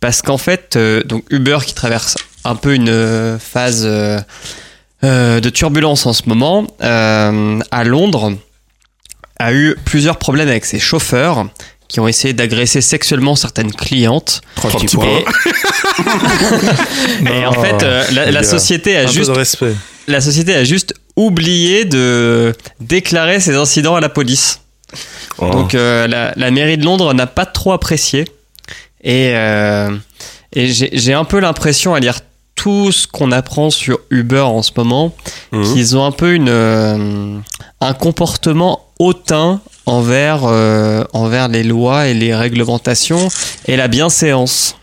parce 0.00 0.22
qu'en 0.22 0.38
fait, 0.38 0.76
euh, 0.76 1.02
donc 1.02 1.24
Uber 1.30 1.58
qui 1.64 1.74
traverse 1.74 2.16
un 2.44 2.56
peu 2.56 2.74
une 2.74 3.38
phase 3.40 3.84
euh, 3.86 4.20
euh, 5.02 5.40
de 5.40 5.48
turbulence 5.50 6.06
en 6.06 6.12
ce 6.12 6.22
moment 6.26 6.66
euh, 6.82 7.58
à 7.70 7.84
Londres 7.84 8.32
a 9.38 9.52
eu 9.52 9.74
plusieurs 9.84 10.18
problèmes 10.18 10.48
avec 10.48 10.64
ses 10.64 10.78
chauffeurs 10.78 11.46
qui 11.88 12.00
ont 12.00 12.08
essayé 12.08 12.32
d'agresser 12.32 12.80
sexuellement 12.80 13.36
certaines 13.36 13.72
clientes. 13.72 14.40
Trois 14.54 14.70
petits. 14.70 14.96
Et 17.26 17.44
en 17.44 17.52
fait, 17.52 17.82
euh, 17.82 18.04
la, 18.30 18.42
société 18.42 18.96
a 18.96 19.02
Un 19.02 19.06
juste 19.06 19.26
peu 19.28 19.34
de 19.34 19.38
respect. 19.38 19.74
la 20.08 20.20
société 20.20 20.54
a 20.54 20.64
juste 20.64 20.94
oublié 21.16 21.84
de 21.84 22.54
déclarer 22.80 23.40
ces 23.40 23.54
incidents 23.56 23.94
à 23.96 24.00
la 24.00 24.08
police. 24.08 24.60
Oh. 25.38 25.50
Donc 25.50 25.74
euh, 25.74 26.06
la, 26.06 26.32
la 26.36 26.50
mairie 26.50 26.78
de 26.78 26.84
Londres 26.84 27.12
n'a 27.14 27.26
pas 27.26 27.46
trop 27.46 27.72
apprécié. 27.72 28.24
Et, 29.02 29.30
euh, 29.34 29.90
et 30.52 30.66
j'ai 30.72 31.12
un 31.14 31.24
peu 31.24 31.38
l'impression 31.40 31.94
à 31.94 32.00
lire 32.00 32.20
tout 32.54 32.92
ce 32.92 33.06
qu'on 33.06 33.32
apprend 33.32 33.68
sur 33.70 33.98
Uber 34.10 34.40
en 34.40 34.62
ce 34.62 34.70
moment, 34.76 35.14
Mhm. 35.52 35.72
qu'ils 35.74 35.96
ont 35.96 36.04
un 36.06 36.12
peu 36.12 36.34
une, 36.34 36.48
euh, 36.48 37.36
un 37.80 37.94
comportement 37.94 38.86
hautain 38.98 39.60
envers, 39.86 40.42
euh, 40.44 41.04
envers 41.12 41.48
les 41.48 41.64
lois 41.64 42.06
et 42.06 42.14
les 42.14 42.34
réglementations 42.34 43.28
et 43.66 43.76
la 43.76 43.88
bienséance. 43.88 44.76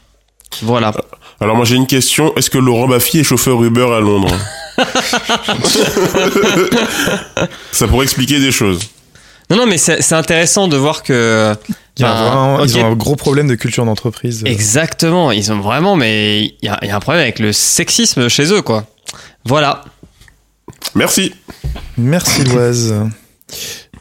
Voilà. 0.61 0.93
Alors 1.41 1.55
moi 1.55 1.65
j'ai 1.65 1.75
une 1.75 1.87
question. 1.87 2.33
Est-ce 2.35 2.49
que 2.49 2.57
Laurent 2.59 2.87
Baffy 2.87 3.19
est 3.19 3.23
chauffeur 3.23 3.61
Uber 3.63 3.87
à 3.93 3.99
Londres 3.99 4.33
Ça 7.71 7.87
pourrait 7.87 8.03
expliquer 8.03 8.39
des 8.39 8.51
choses. 8.51 8.79
Non, 9.49 9.57
non, 9.57 9.65
mais 9.65 9.77
c'est 9.77 10.01
c'est 10.01 10.15
intéressant 10.15 10.67
de 10.67 10.77
voir 10.77 11.03
que. 11.03 11.53
Il 11.97 12.03
y 12.03 12.05
a 12.05 12.13
ben, 12.13 12.21
vraiment- 12.21 12.63
Ils 12.63 12.77
ont 12.77 12.85
un 12.91 12.95
gros 12.95 13.15
problème 13.15 13.47
de 13.47 13.55
culture 13.55 13.83
d'entreprise. 13.85 14.43
Exactement, 14.45 15.31
ils 15.31 15.51
ont 15.51 15.59
vraiment, 15.59 15.95
mais 15.97 16.41
il 16.43 16.55
y 16.61 16.69
a, 16.69 16.79
il 16.83 16.87
y 16.87 16.91
a 16.91 16.95
un 16.95 16.99
problème 16.99 17.23
avec 17.23 17.39
le 17.39 17.51
sexisme 17.51 18.29
chez 18.29 18.53
eux, 18.53 18.61
quoi. 18.61 18.85
Voilà. 19.43 19.83
Merci. 20.95 21.33
Merci 21.97 22.43
Loise. 22.45 22.95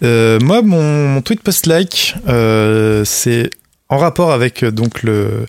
Euh, 0.02 0.38
moi, 0.40 0.62
mon, 0.62 1.08
mon 1.08 1.20
tweet 1.20 1.42
post-like, 1.42 2.14
euh, 2.28 3.04
c'est 3.04 3.50
en 3.90 3.98
rapport 3.98 4.32
avec 4.32 4.62
euh, 4.62 4.70
donc 4.70 5.02
le, 5.02 5.44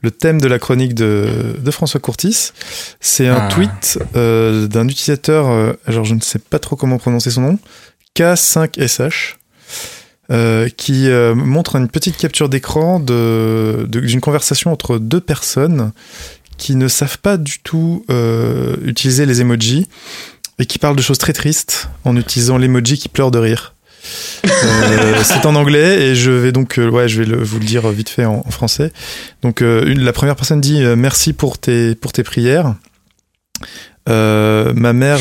le 0.00 0.10
thème 0.10 0.40
de 0.40 0.46
la 0.48 0.58
chronique 0.58 0.94
de, 0.94 1.56
de 1.58 1.70
François 1.70 2.00
Courtis. 2.00 2.52
C'est 3.00 3.28
un 3.28 3.36
Ah. 3.42 3.48
tweet 3.52 3.98
euh, 4.16 4.66
d'un 4.68 4.88
utilisateur, 4.88 5.48
euh, 5.50 5.72
alors 5.86 6.04
je 6.04 6.14
ne 6.14 6.20
sais 6.20 6.38
pas 6.38 6.58
trop 6.58 6.76
comment 6.76 6.96
prononcer 6.98 7.30
son 7.30 7.42
nom, 7.42 7.58
K5SH. 8.16 9.34
euh, 10.32 10.68
qui 10.76 11.08
euh, 11.08 11.34
montre 11.34 11.74
une 11.74 11.88
petite 11.88 12.16
capture 12.16 12.48
d'écran 12.48 13.00
de- 13.00 13.84
de- 13.88 13.98
d'une 13.98 14.20
conversation 14.20 14.70
entre 14.72 14.98
deux 14.98 15.20
personnes 15.20 15.90
qui 16.56 16.76
ne 16.76 16.86
savent 16.86 17.18
pas 17.18 17.36
du 17.36 17.58
tout 17.58 18.04
euh, 18.10 18.76
utiliser 18.84 19.26
les 19.26 19.40
emojis 19.40 19.88
et 20.60 20.66
qui 20.66 20.78
parle 20.78 20.94
de 20.94 21.02
choses 21.02 21.18
très 21.18 21.32
tristes 21.32 21.88
en 22.04 22.14
utilisant 22.16 22.58
l'emoji 22.58 22.96
qui 22.96 23.08
pleure 23.08 23.32
de 23.32 23.40
rire. 23.40 23.74
Euh, 24.44 25.22
c'est 25.24 25.46
en 25.46 25.54
anglais 25.54 26.02
et 26.02 26.14
je 26.14 26.30
vais 26.30 26.52
donc 26.52 26.78
euh, 26.78 26.88
ouais 26.88 27.08
je 27.08 27.22
vais 27.22 27.36
vous 27.36 27.58
le 27.58 27.64
dire 27.64 27.88
vite 27.88 28.08
fait 28.08 28.24
en, 28.24 28.42
français. 28.50 28.92
Donc 29.42 29.62
euh, 29.62 29.94
la 29.96 30.12
première 30.12 30.36
personne 30.36 30.60
dit 30.60 30.82
merci 30.96 31.32
pour 31.32 31.58
tes 31.58 31.94
pour 31.94 32.12
tes 32.12 32.22
prières. 32.22 32.74
Ma 34.06 34.92
mère 34.92 35.20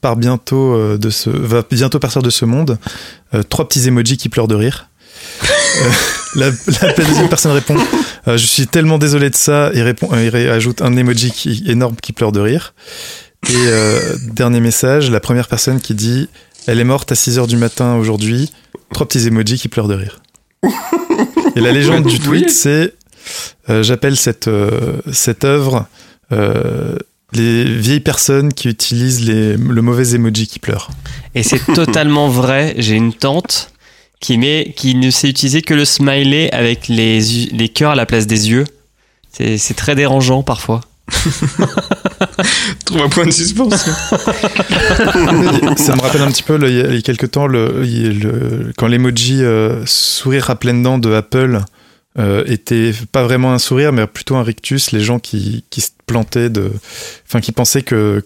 part 0.00 0.16
bientôt 0.16 0.96
de 0.96 1.10
ce 1.10 1.28
va 1.28 1.62
bientôt 1.70 1.98
partir 1.98 2.22
de 2.22 2.30
ce 2.30 2.44
monde. 2.44 2.78
Trois 3.50 3.68
petits 3.68 3.86
emojis 3.88 4.16
qui 4.16 4.28
pleurent 4.28 4.48
de 4.48 4.54
rire. 4.54 4.88
La, 6.34 6.50
deuxième 6.50 7.28
personne 7.28 7.52
répond 7.52 7.76
je 8.26 8.36
suis 8.36 8.66
tellement 8.66 8.98
désolé 8.98 9.30
de 9.30 9.34
ça 9.34 9.70
et 9.72 9.82
répond 9.82 10.10
ajoute 10.10 10.82
un 10.82 10.96
emoji 10.96 11.62
énorme 11.66 11.96
qui 12.00 12.12
pleure 12.12 12.32
de 12.32 12.40
rire. 12.40 12.74
Et 13.50 14.32
dernier 14.32 14.60
message, 14.60 15.10
la 15.10 15.20
première 15.20 15.48
personne 15.48 15.80
qui 15.80 15.94
dit 15.94 16.28
Elle 16.66 16.80
est 16.80 16.84
morte 16.84 17.12
à 17.12 17.14
6h 17.14 17.46
du 17.46 17.56
matin 17.56 17.96
aujourd'hui. 17.96 18.50
Trois 18.92 19.06
petits 19.06 19.26
emojis 19.26 19.58
qui 19.58 19.68
pleurent 19.68 19.88
de 19.88 19.94
rire. 19.94 20.20
Et 21.54 21.60
la 21.60 21.72
légende 21.72 22.04
du 22.06 22.18
tweet, 22.18 22.50
c'est 22.50 22.94
euh, 23.70 23.82
J'appelle 23.82 24.16
cette, 24.16 24.48
euh, 24.48 25.00
cette 25.12 25.44
œuvre 25.44 25.86
euh, 26.32 26.96
les 27.32 27.64
vieilles 27.64 28.00
personnes 28.00 28.52
qui 28.52 28.68
utilisent 28.68 29.24
les, 29.24 29.56
le 29.56 29.82
mauvais 29.82 30.14
emoji 30.14 30.46
qui 30.46 30.58
pleure. 30.58 30.90
Et 31.34 31.42
c'est 31.42 31.64
totalement 31.74 32.28
vrai. 32.28 32.74
J'ai 32.78 32.94
une 32.94 33.12
tante 33.12 33.70
qui 34.20 34.36
met, 34.38 34.74
qui 34.76 34.94
ne 34.94 35.10
sait 35.10 35.28
utiliser 35.28 35.62
que 35.62 35.74
le 35.74 35.84
smiley 35.84 36.50
avec 36.52 36.88
les, 36.88 37.20
les 37.20 37.68
cœurs 37.68 37.92
à 37.92 37.96
la 37.96 38.06
place 38.06 38.26
des 38.26 38.50
yeux. 38.50 38.64
C'est 39.30 39.58
c'est 39.58 39.74
très 39.74 39.94
dérangeant 39.94 40.42
parfois. 40.42 40.80
Trois 42.84 43.08
points 43.08 43.26
de 43.26 43.30
suspension. 43.30 43.92
Ça 45.76 45.94
me 45.94 46.00
rappelle 46.00 46.22
un 46.22 46.30
petit 46.30 46.42
peu, 46.42 46.58
il 46.68 46.74
y 46.74 46.98
a, 46.98 47.00
quelques 47.02 47.30
temps, 47.30 47.46
le, 47.46 48.72
quand 48.76 48.88
l'emoji 48.88 49.42
euh, 49.42 49.84
sourire 49.86 50.50
à 50.50 50.56
pleines 50.56 50.82
dents 50.82 50.98
de 50.98 51.12
Apple 51.12 51.62
euh, 52.18 52.44
était 52.46 52.92
pas 53.12 53.24
vraiment 53.24 53.52
un 53.52 53.58
sourire, 53.58 53.92
mais 53.92 54.06
plutôt 54.06 54.36
un 54.36 54.42
rictus, 54.42 54.90
les 54.92 55.00
gens 55.00 55.18
qui, 55.18 55.64
qui 55.68 55.82
se 55.82 55.90
plantaient 56.06 56.48
de. 56.48 56.72
Enfin, 57.26 57.40
qui 57.40 57.52
pensaient 57.52 57.82
que 57.82 58.24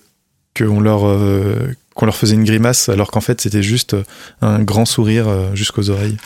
qu'on 0.56 0.80
leur, 0.80 1.06
euh, 1.06 1.74
qu'on 1.94 2.06
leur 2.06 2.16
faisait 2.16 2.34
une 2.34 2.44
grimace, 2.44 2.88
alors 2.88 3.10
qu'en 3.10 3.20
fait, 3.20 3.40
c'était 3.40 3.64
juste 3.64 3.96
un 4.42 4.60
grand 4.60 4.84
sourire 4.84 5.28
euh, 5.28 5.54
jusqu'aux 5.54 5.90
oreilles. 5.90 6.18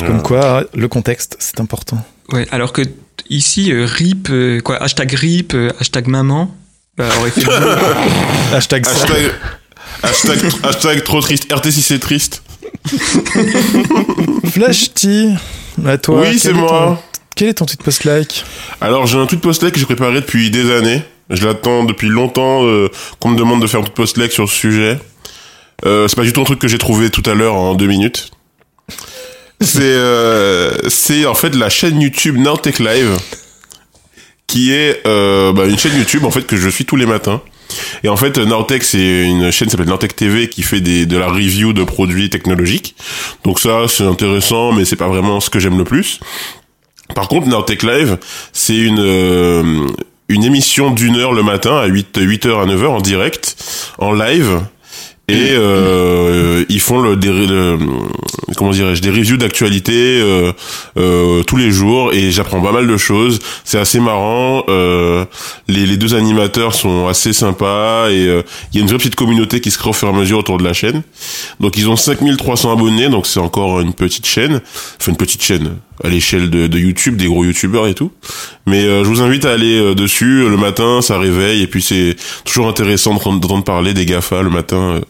Comme 0.00 0.22
quoi, 0.22 0.64
le 0.74 0.88
contexte, 0.88 1.36
c'est 1.38 1.60
important. 1.60 2.04
Ouais, 2.32 2.46
alors 2.50 2.72
que 2.72 2.82
ici, 3.30 3.72
euh, 3.72 3.86
RIP, 3.86 4.28
euh, 4.30 4.60
quoi, 4.60 4.76
hashtag 4.82 5.12
RIP, 5.12 5.54
euh, 5.54 5.70
hashtag 5.80 6.08
maman, 6.08 6.54
bah, 6.96 7.06
aurait 7.20 7.30
fait 7.30 7.44
Hashtag 8.54 8.84
ça. 8.84 8.92
Hashtag, 8.92 9.32
hashtag, 10.02 10.52
hashtag 10.62 11.04
trop 11.04 11.20
triste. 11.20 11.50
RT6 11.50 11.80
c'est 11.80 11.98
triste. 11.98 12.42
Flash 14.50 14.92
T, 14.94 15.30
à 15.86 15.98
toi. 15.98 16.20
oui, 16.22 16.38
c'est 16.38 16.50
ton- 16.52 16.56
moi. 16.58 17.02
Quel 17.34 17.48
est 17.48 17.54
ton 17.54 17.66
tweet 17.66 17.82
post-like 17.82 18.44
Alors 18.80 19.06
j'ai 19.06 19.16
un 19.16 19.26
tweet 19.26 19.40
post-like 19.40 19.72
que 19.72 19.78
j'ai 19.78 19.86
préparé 19.86 20.14
depuis 20.14 20.50
des 20.50 20.72
années. 20.72 21.02
Je 21.30 21.46
l'attends 21.46 21.84
depuis 21.84 22.08
longtemps 22.08 22.64
euh, 22.64 22.88
qu'on 23.20 23.28
me 23.28 23.36
demande 23.38 23.62
de 23.62 23.66
faire 23.66 23.80
un 23.80 23.84
tweet 23.84 23.94
post-like 23.94 24.32
sur 24.32 24.48
ce 24.48 24.54
sujet. 24.54 24.98
Euh, 25.86 26.08
c'est 26.08 26.16
pas 26.16 26.24
du 26.24 26.32
tout 26.32 26.40
un 26.40 26.44
truc 26.44 26.58
que 26.58 26.66
j'ai 26.68 26.78
trouvé 26.78 27.10
tout 27.10 27.22
à 27.30 27.34
l'heure 27.34 27.54
en 27.54 27.74
deux 27.74 27.86
minutes. 27.86 28.30
C'est 29.60 29.80
euh, 29.82 30.88
c'est 30.88 31.26
en 31.26 31.34
fait 31.34 31.54
la 31.54 31.68
chaîne 31.68 32.00
YouTube 32.00 32.36
Nowtech 32.36 32.78
Live 32.78 33.16
qui 34.46 34.72
est 34.72 35.02
euh, 35.06 35.52
bah, 35.52 35.66
une 35.66 35.78
chaîne 35.78 35.96
YouTube 35.96 36.24
en 36.24 36.30
fait 36.30 36.46
que 36.46 36.56
je 36.56 36.68
suis 36.68 36.84
tous 36.84 36.96
les 36.96 37.06
matins. 37.06 37.40
Et 38.02 38.08
en 38.08 38.16
fait, 38.16 38.38
Nowtech, 38.38 38.82
c'est 38.82 39.24
une 39.24 39.50
chaîne 39.50 39.66
qui 39.66 39.72
s'appelle 39.72 39.88
Nowtech 39.88 40.16
TV 40.16 40.48
qui 40.48 40.62
fait 40.62 40.80
des, 40.80 41.04
de 41.04 41.18
la 41.18 41.28
review 41.28 41.74
de 41.74 41.84
produits 41.84 42.30
technologiques. 42.30 42.96
Donc 43.44 43.60
ça, 43.60 43.86
c'est 43.88 44.04
intéressant, 44.04 44.72
mais 44.72 44.86
c'est 44.86 44.96
pas 44.96 45.08
vraiment 45.08 45.38
ce 45.40 45.50
que 45.50 45.58
j'aime 45.58 45.76
le 45.76 45.84
plus. 45.84 46.18
Par 47.14 47.28
contre, 47.28 47.46
Nowtech 47.46 47.82
Live, 47.82 48.18
c'est 48.52 48.76
une 48.76 49.00
euh, 49.00 49.86
une 50.28 50.44
émission 50.44 50.90
d'une 50.90 51.16
heure 51.16 51.32
le 51.32 51.42
matin 51.42 51.76
à 51.76 51.86
8 51.86 52.18
8h 52.18 52.62
à 52.62 52.66
9h 52.66 52.86
en 52.86 53.00
direct, 53.00 53.56
en 53.98 54.12
live. 54.12 54.60
Et 55.30 55.50
euh, 55.52 56.64
ils 56.70 56.80
font 56.80 57.00
le, 57.00 57.14
des, 57.16 57.28
le- 57.30 57.78
comment 58.56 58.70
dirais-je 58.70 59.02
des 59.02 59.10
reviews 59.10 59.36
d'actualité 59.36 59.92
euh, 60.22 60.52
euh, 60.96 61.42
tous 61.42 61.56
les 61.58 61.70
jours 61.70 62.14
et 62.14 62.30
j'apprends 62.30 62.62
pas 62.62 62.72
mal 62.72 62.86
de 62.86 62.96
choses. 62.96 63.38
C'est 63.62 63.78
assez 63.78 64.00
marrant. 64.00 64.64
Euh, 64.70 65.26
les, 65.68 65.84
les 65.84 65.98
deux 65.98 66.14
animateurs 66.14 66.74
sont 66.74 67.08
assez 67.08 67.34
sympas 67.34 68.08
et 68.10 68.26
euh, 68.26 68.42
il 68.72 68.76
y 68.76 68.78
a 68.78 68.82
une 68.82 68.88
vraie 68.88 68.96
petite 68.96 69.16
communauté 69.16 69.60
qui 69.60 69.70
se 69.70 69.76
crée 69.76 69.90
au 69.90 69.92
fur 69.92 70.08
et 70.08 70.12
à 70.12 70.14
mesure 70.14 70.38
autour 70.38 70.56
de 70.56 70.64
la 70.64 70.72
chaîne. 70.72 71.02
Donc 71.60 71.76
ils 71.76 71.90
ont 71.90 71.96
5300 71.96 72.72
abonnés, 72.72 73.10
donc 73.10 73.26
c'est 73.26 73.40
encore 73.40 73.80
une 73.80 73.92
petite 73.92 74.24
chaîne, 74.26 74.62
enfin 74.98 75.10
une 75.12 75.18
petite 75.18 75.42
chaîne 75.42 75.76
à 76.02 76.08
l'échelle 76.08 76.48
de, 76.48 76.68
de 76.68 76.78
YouTube, 76.78 77.16
des 77.16 77.26
gros 77.26 77.44
youtubeurs 77.44 77.86
et 77.86 77.94
tout. 77.94 78.12
Mais 78.66 78.84
euh, 78.84 79.04
je 79.04 79.08
vous 79.10 79.20
invite 79.20 79.44
à 79.44 79.52
aller 79.52 79.94
dessus 79.94 80.48
le 80.48 80.56
matin, 80.56 81.02
ça 81.02 81.18
réveille 81.18 81.60
et 81.62 81.66
puis 81.66 81.82
c'est 81.82 82.16
toujours 82.46 82.66
intéressant 82.68 83.12
d'entendre 83.12 83.62
parler 83.64 83.92
des 83.92 84.06
Gafa 84.06 84.40
le 84.42 84.48
matin. 84.48 85.02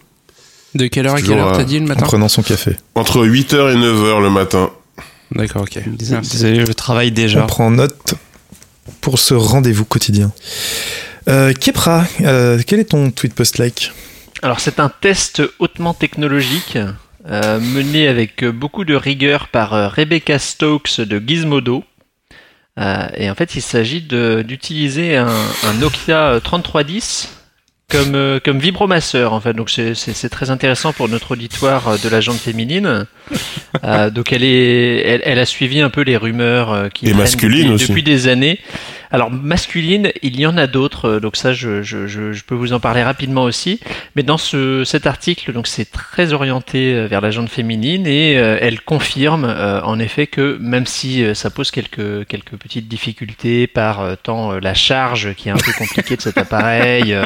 Euh, 0.80 0.84
De 0.84 0.86
quelle 0.88 1.06
heure 1.06 1.14
à 1.14 1.22
quelle 1.22 1.38
heure 1.38 1.48
euh, 1.54 1.56
t'as 1.56 1.64
dit 1.64 1.78
le 1.78 1.84
En 1.84 1.88
matin 1.88 2.06
prenant 2.06 2.28
son 2.28 2.42
café. 2.42 2.76
entre 2.94 3.24
8h 3.26 3.72
et 3.72 3.76
9h 3.76 4.22
le 4.22 4.30
matin. 4.30 4.70
D'accord, 5.32 5.62
ok. 5.62 5.78
Merci. 6.10 6.30
Désolé, 6.32 6.64
je 6.66 6.72
travaille 6.72 7.10
On 7.10 7.14
déjà. 7.14 7.42
prend 7.42 7.70
note 7.70 8.14
pour 9.00 9.18
ce 9.18 9.34
rendez-vous 9.34 9.84
quotidien. 9.84 10.32
Euh, 11.28 11.52
Kepra, 11.52 12.04
euh, 12.22 12.60
quel 12.66 12.80
est 12.80 12.90
ton 12.90 13.10
tweet 13.10 13.34
post-like? 13.34 13.92
Alors 14.42 14.60
c'est 14.60 14.80
un 14.80 14.88
test 14.88 15.42
hautement 15.58 15.92
technologique 15.94 16.78
euh, 17.28 17.60
mené 17.60 18.08
avec 18.08 18.42
euh, 18.42 18.52
beaucoup 18.52 18.84
de 18.86 18.94
rigueur 18.94 19.48
par 19.48 19.74
euh, 19.74 19.88
Rebecca 19.88 20.38
Stokes 20.38 21.00
de 21.00 21.18
Gizmodo. 21.24 21.84
Euh, 22.78 23.08
et 23.16 23.28
en 23.28 23.34
fait 23.34 23.56
il 23.56 23.60
s'agit 23.60 24.00
d'utiliser 24.00 25.16
un, 25.16 25.26
un 25.66 25.74
Nokia 25.74 26.28
euh, 26.34 26.40
3310 26.40 27.28
comme, 27.90 28.14
euh, 28.14 28.38
comme 28.44 28.58
vibromasseur 28.58 29.32
en 29.32 29.40
fait. 29.40 29.54
Donc 29.54 29.70
c'est- 29.70 30.28
très 30.28 30.50
intéressant 30.50 30.92
pour 30.92 31.08
notre 31.08 31.32
auditoire 31.32 31.88
euh, 31.88 31.96
de 32.02 32.08
la 32.08 32.20
jante 32.20 32.38
féminine. 32.38 33.06
Euh, 33.84 34.08
donc 34.10 34.32
elle, 34.32 34.42
est, 34.44 35.02
elle, 35.06 35.20
elle 35.24 35.38
a 35.38 35.44
suivi 35.44 35.80
un 35.80 35.90
peu 35.90 36.00
les 36.00 36.16
rumeurs 36.16 36.72
euh, 36.72 36.88
qui 36.88 37.04
Et 37.06 37.10
traînent 37.10 37.20
masculine 37.20 37.62
depuis, 37.64 37.74
aussi. 37.74 37.88
depuis 37.88 38.02
des 38.02 38.26
années. 38.26 38.58
Alors 39.10 39.30
masculine, 39.30 40.12
il 40.22 40.38
y 40.38 40.46
en 40.46 40.56
a 40.58 40.66
d'autres, 40.66 41.08
euh, 41.08 41.20
donc 41.20 41.36
ça 41.36 41.52
je, 41.52 41.82
je, 41.82 42.42
peux 42.44 42.54
vous 42.54 42.72
en 42.72 42.80
parler 42.80 43.02
rapidement 43.02 43.44
aussi. 43.44 43.80
Mais 44.16 44.22
dans 44.22 44.36
ce, 44.38 44.84
cet 44.84 45.06
article, 45.06 45.52
donc 45.52 45.66
c'est 45.66 45.90
très 45.90 46.32
orienté 46.32 46.94
euh, 46.94 47.06
vers 47.06 47.20
la 47.20 47.30
jante 47.30 47.48
féminine 47.48 48.06
et 48.06 48.36
euh, 48.36 48.58
elle 48.60 48.80
confirme 48.80 49.44
en 49.84 49.98
effet 49.98 50.26
que 50.26 50.58
même 50.60 50.86
si 50.86 51.24
ça 51.34 51.50
pose 51.50 51.70
quelques 51.70 52.26
quelques 52.26 52.56
petites 52.56 52.88
difficultés 52.88 53.66
par 53.66 54.16
tant 54.22 54.58
la 54.58 54.74
charge 54.74 55.34
qui 55.34 55.48
est 55.48 55.52
un 55.52 55.56
peu 55.56 55.72
compliquée 55.72 56.16
de 56.16 56.22
cet 56.22 56.38
appareil, 56.38 57.16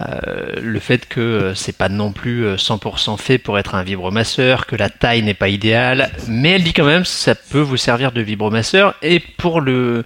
euh, 0.00 0.20
euh, 0.50 0.60
le 0.60 0.78
fait 0.80 1.08
que 1.08 1.20
euh, 1.20 1.54
c'est 1.54 1.76
pas 1.76 1.88
non 1.88 2.12
plus 2.12 2.44
euh, 2.44 2.56
100% 2.56 3.18
fait 3.18 3.38
pour 3.38 3.58
être 3.58 3.74
un 3.74 3.82
vibromasseur, 3.82 4.66
que 4.66 4.76
la 4.76 4.88
taille 4.88 5.22
n'est 5.22 5.34
pas 5.34 5.48
idéale, 5.48 6.10
mais 6.28 6.50
elle 6.50 6.62
dit 6.62 6.72
quand 6.72 6.84
même 6.84 7.04
ça 7.04 7.34
peut 7.34 7.60
vous 7.60 7.76
servir 7.76 8.12
de 8.12 8.20
vibromasseur 8.20 8.94
et 9.02 9.20
pour 9.20 9.60
le 9.60 10.04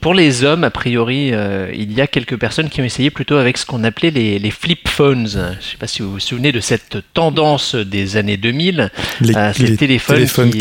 pour 0.00 0.14
les 0.14 0.44
hommes 0.44 0.64
a 0.64 0.70
priori 0.70 1.30
euh, 1.32 1.70
il 1.74 1.92
y 1.92 2.00
a 2.00 2.06
quelques 2.06 2.36
personnes 2.38 2.68
qui 2.68 2.80
ont 2.80 2.84
essayé 2.84 3.10
plutôt 3.10 3.36
avec 3.36 3.58
ce 3.58 3.66
qu'on 3.66 3.84
appelait 3.84 4.10
les, 4.10 4.38
les 4.38 4.50
flip 4.50 4.88
phones. 4.88 5.26
Je 5.26 5.66
sais 5.66 5.76
pas 5.78 5.86
si 5.86 6.02
vous 6.02 6.12
vous 6.12 6.20
souvenez 6.20 6.52
de 6.52 6.60
cette 6.60 6.98
tendance 7.14 7.74
des 7.74 8.16
années 8.16 8.36
2000, 8.36 8.90
Les, 9.20 9.36
euh, 9.36 9.52
ces 9.52 9.66
les 9.66 9.76
téléphones, 9.76 10.16
téléphones 10.16 10.50
qui. 10.50 10.58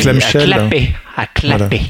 À 1.15 1.25
clapper. 1.27 1.81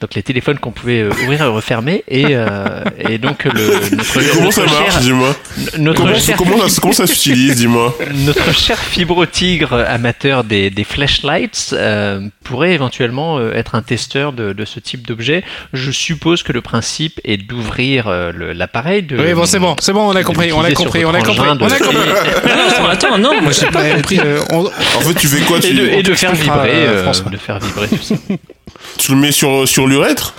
Donc 0.00 0.14
les 0.14 0.22
téléphones 0.22 0.58
qu'on 0.58 0.70
pouvait 0.72 1.00
euh, 1.02 1.10
ouvrir 1.10 1.42
et 1.42 1.46
refermer 1.46 2.04
et, 2.08 2.24
euh, 2.30 2.82
et 3.08 3.18
donc 3.18 3.44
le 3.44 3.50
notre, 3.96 4.32
Comment 4.32 4.44
notre 4.44 4.52
ça 4.52 4.62
marche, 4.64 4.76
cher- 4.92 5.00
dis-moi 5.00 5.36
notre 5.78 6.02
comment, 6.02 6.14
cher 6.18 6.36
comment, 6.36 6.68
ça, 6.68 6.80
comment 6.80 6.92
ça 6.92 7.06
s'utilise, 7.06 7.56
dis-moi 7.56 7.96
notre 8.26 8.52
cher 8.54 8.78
fibro-tigre 8.78 9.72
amateur 9.88 10.44
des, 10.44 10.70
des 10.70 10.84
flashlights 10.84 11.70
euh, 11.74 12.20
pourrait 12.44 12.72
éventuellement 12.74 13.38
euh, 13.38 13.52
être 13.54 13.74
un 13.76 13.82
testeur 13.82 14.32
de, 14.32 14.52
de 14.52 14.64
ce 14.64 14.78
type 14.80 15.06
d'objet. 15.06 15.42
Je 15.72 15.90
suppose 15.90 16.42
que 16.42 16.52
le 16.52 16.60
principe 16.60 17.20
est 17.24 17.36
d'ouvrir 17.38 18.08
euh, 18.08 18.32
l'appareil. 18.54 19.02
De, 19.02 19.16
Oui, 19.16 19.32
bon, 19.32 19.46
c'est 19.46 19.58
bon, 19.58 19.74
c'est 19.80 19.92
bon, 19.92 20.08
on 20.10 20.16
a 20.16 20.22
compris, 20.22 20.52
on 20.52 20.60
a 20.62 20.70
compris, 20.72 21.04
on 21.04 21.14
a 21.14 21.20
compris, 21.22 21.40
on 21.40 21.52
a 21.52 21.56
compris. 21.78 21.96
Non, 22.78 22.88
attends, 22.88 23.18
non, 23.18 23.40
moi 23.40 23.52
j'ai 23.52 23.66
pas 23.66 23.88
compris. 23.94 24.20
Euh, 24.22 24.40
on- 24.50 24.66
En 24.66 25.00
fait, 25.00 25.14
tu 25.14 25.26
fais 25.28 25.44
quoi 25.44 25.58
Et 25.58 25.60
tu, 25.60 25.74
de, 25.74 25.86
et 25.88 26.02
de 26.02 26.14
faire 26.14 26.34
vibrer, 26.34 26.70
euh, 26.74 26.88
euh, 26.98 27.02
François. 27.04 27.30
de 27.30 27.36
faire 27.36 27.58
vibrer 27.58 27.88
tout 27.88 28.02
ça. 28.02 28.14
tu 28.98 29.12
le 29.12 29.18
mets 29.18 29.32
sur, 29.32 29.66
sur 29.68 29.86
l'urètre? 29.86 30.34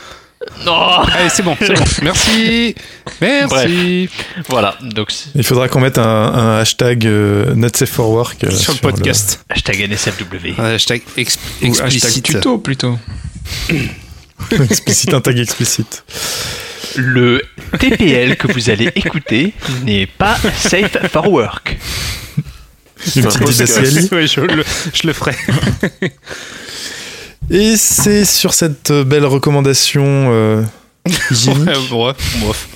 Non, 0.66 0.74
Allez, 1.02 1.30
c'est 1.30 1.42
bon, 1.44 1.58
c'est 1.60 1.74
bon. 1.74 1.84
Merci. 2.04 2.76
Merci. 3.22 4.10
voilà. 4.48 4.78
Donc 4.82 5.10
Il 5.36 5.44
faudra 5.44 5.68
qu'on 5.68 5.80
mette 5.82 5.98
un, 5.98 6.04
un 6.04 6.60
hashtag 6.60 7.06
euh, 7.06 7.54
Not 7.56 7.70
Safe 7.76 7.90
for 7.90 8.10
Work 8.12 8.44
euh, 8.44 8.52
Sur 8.52 8.74
le 8.74 8.80
podcast. 8.80 9.44
hashtag 9.50 9.90
NSFW. 9.92 10.60
Hashtag 10.60 11.02
exp- 11.18 11.38
Ou 11.64 11.66
hashtag 11.72 11.86
explicite. 11.94 12.24
tuto 12.24 12.58
plutôt. 12.60 12.98
explicite, 14.70 15.14
un 15.14 15.22
tag 15.22 15.38
explicite. 15.40 16.04
Le 16.96 17.42
TPL 17.80 18.38
que 18.38 18.52
vous 18.52 18.70
allez 18.70 18.92
écouter 18.96 19.54
n'est 19.84 20.08
pas 20.08 20.38
safe 20.56 20.98
for 21.12 21.30
work. 21.32 21.78
Une 23.16 23.24
petite 23.24 23.24
je, 24.28 24.42
le, 24.42 24.64
je 24.94 25.08
le 25.08 25.14
ferai. 25.14 25.36
Et 27.50 27.78
c'est 27.78 28.26
sur 28.26 28.54
cette 28.54 28.92
belle 28.92 29.26
recommandation 29.26 30.04
euh, 30.06 30.64
Ouais, 31.08 32.14
bref. 32.42 32.68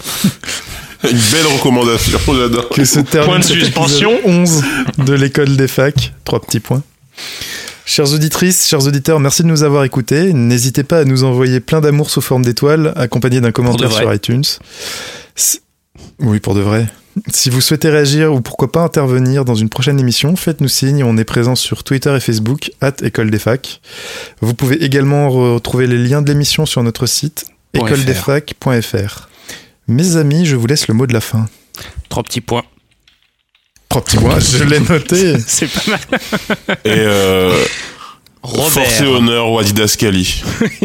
Une 1.04 1.18
belle 1.32 1.48
recommandation, 1.58 2.20
j'adore. 2.28 2.70
que 2.70 2.86
se 2.86 3.00
termine 3.00 3.32
Point 3.32 3.40
de 3.40 3.44
suspension. 3.44 4.12
épisode 4.14 4.32
11 4.34 4.64
de 5.00 5.14
l'école 5.14 5.58
des 5.58 5.68
facs. 5.68 6.14
Trois 6.24 6.40
petits 6.40 6.60
points. 6.60 6.84
Chères 7.86 8.14
auditrices, 8.14 8.68
chers 8.68 8.86
auditeurs, 8.86 9.20
merci 9.20 9.42
de 9.44 9.48
nous 9.48 9.64
avoir 9.64 9.84
écoutés. 9.84 10.32
N'hésitez 10.32 10.84
pas 10.84 11.00
à 11.00 11.04
nous 11.04 11.24
envoyer 11.24 11.60
plein 11.60 11.82
d'amour 11.82 12.10
sous 12.10 12.22
forme 12.22 12.46
d'étoiles, 12.46 12.94
accompagné 12.96 13.42
d'un 13.42 13.52
commentaire 13.52 13.92
sur 13.92 14.14
iTunes. 14.14 14.44
Oui, 16.20 16.40
pour 16.40 16.54
de 16.54 16.62
vrai. 16.62 16.88
Si 17.34 17.50
vous 17.50 17.62
souhaitez 17.62 17.90
réagir 17.90 18.34
ou 18.34 18.42
pourquoi 18.42 18.72
pas 18.72 18.82
intervenir 18.82 19.46
dans 19.46 19.56
une 19.56 19.70
prochaine 19.70 20.00
émission, 20.00 20.36
faites-nous 20.36 20.68
signe. 20.68 21.04
On 21.04 21.18
est 21.18 21.24
présent 21.24 21.56
sur 21.56 21.84
Twitter 21.84 22.16
et 22.16 22.20
Facebook, 22.20 22.72
at 22.82 22.94
École 23.04 23.32
des 23.32 23.40
Facs. 23.40 23.82
Vous 24.42 24.54
pouvez 24.54 24.84
également 24.84 25.30
retrouver 25.30 25.88
les 25.88 25.98
liens 25.98 26.22
de 26.22 26.30
l'émission 26.30 26.66
sur 26.66 26.84
notre 26.84 27.06
site, 27.06 27.46
Point 27.74 27.88
écoledesfacs.fr. 27.88 29.30
Mes 29.88 30.16
amis, 30.16 30.46
je 30.46 30.56
vous 30.56 30.68
laisse 30.68 30.88
le 30.88 30.94
mot 30.94 31.08
de 31.08 31.14
la 31.14 31.22
fin. 31.22 31.48
Trois 32.10 32.24
petits 32.24 32.42
points. 32.42 32.64
Trois 33.90 34.04
petits 34.04 34.18
points, 34.18 34.40
je 34.40 34.64
l'ai 34.64 34.80
noté. 34.80 35.38
C'est 35.48 35.68
pas 35.68 35.92
mal. 35.92 36.00
Et 36.86 36.90
euh, 36.90 37.64
Robert. 38.44 38.72
force 38.72 39.02
et 39.02 39.06
honneur 39.06 39.50
au 39.50 39.62
Didascali. 39.62 40.44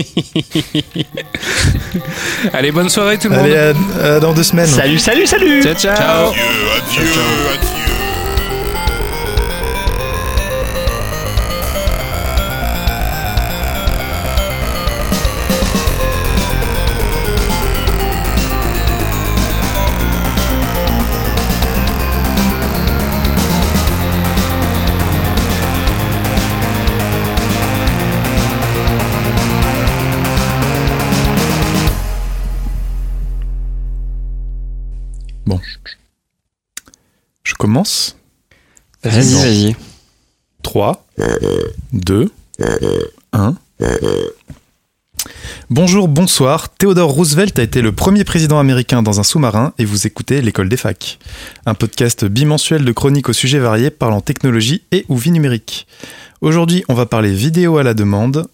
Allez, 2.53 2.71
bonne 2.71 2.89
soirée 2.91 3.19
tout 3.19 3.29
le 3.29 3.35
Allez, 3.35 3.73
monde. 3.73 3.77
à, 4.03 4.15
à 4.17 4.21
dans 4.21 4.35
deux 4.35 4.43
semaines. 4.43 4.67
Salut, 4.67 4.99
salut, 4.99 5.27
salut 5.27 5.63
Ciao, 5.63 5.75
ciao. 5.75 6.29
Adieu, 6.31 6.43
adieu, 6.77 7.03
adieu. 7.55 8.06
Commence 37.57 38.17
Vas-y, 39.03 39.33
Dans 39.33 39.41
vas-y. 39.41 39.77
3, 40.63 41.07
2, 41.93 42.31
1. 43.33 43.55
Bonjour, 45.71 46.09
bonsoir. 46.09 46.69
Theodore 46.69 47.11
Roosevelt 47.11 47.59
a 47.59 47.63
été 47.63 47.83
le 47.83 47.93
premier 47.93 48.25
président 48.25 48.59
américain 48.59 49.03
dans 49.03 49.21
un 49.21 49.23
sous-marin 49.23 49.73
et 49.79 49.85
vous 49.85 50.07
écoutez 50.07 50.41
l'école 50.43 50.69
des 50.69 50.77
facs. 50.77 51.19
Un 51.67 51.75
podcast 51.75 52.25
bimensuel 52.25 52.85
de 52.85 52.93
chroniques 52.93 53.29
aux 53.29 53.33
sujets 53.33 53.59
variés 53.59 53.91
parlant 53.91 54.21
technologie 54.21 54.83
et 54.93 55.05
ou 55.09 55.17
vie 55.17 55.31
numérique. 55.31 55.87
Aujourd'hui, 56.41 56.85
on 56.89 56.95
va 56.95 57.07
parler 57.07 57.33
vidéo 57.33 57.79
à 57.79 57.83
la 57.83 57.95
demande. 57.95 58.47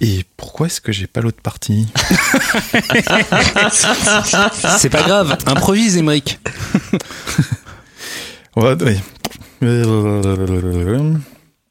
Et 0.00 0.24
pourquoi 0.36 0.66
est-ce 0.66 0.80
que 0.80 0.90
j'ai 0.92 1.06
pas 1.06 1.20
l'autre 1.20 1.40
partie 1.40 1.86
C'est 4.78 4.90
pas 4.90 5.02
grave, 5.02 5.36
improvise, 5.46 5.96
Emmerich. 5.96 6.38
On 8.56 8.60
va- 8.62 8.76
oui. 8.84 8.98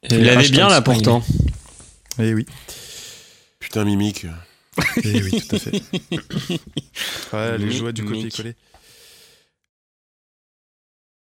Tu 0.10 0.20
l'avais 0.20 0.50
bien 0.50 0.68
là 0.70 0.82
pourtant. 0.82 1.24
Eh 2.20 2.34
oui, 2.34 2.46
Putain, 3.60 3.86
mimique. 3.86 4.26
eh 5.04 5.24
oui, 5.24 5.42
tout 5.48 5.56
à 5.56 5.60
fait. 5.60 5.82
Ouais, 7.34 7.58
les 7.58 7.72
joies 7.72 7.92
du 7.92 8.04
copier-coller. 8.06 8.56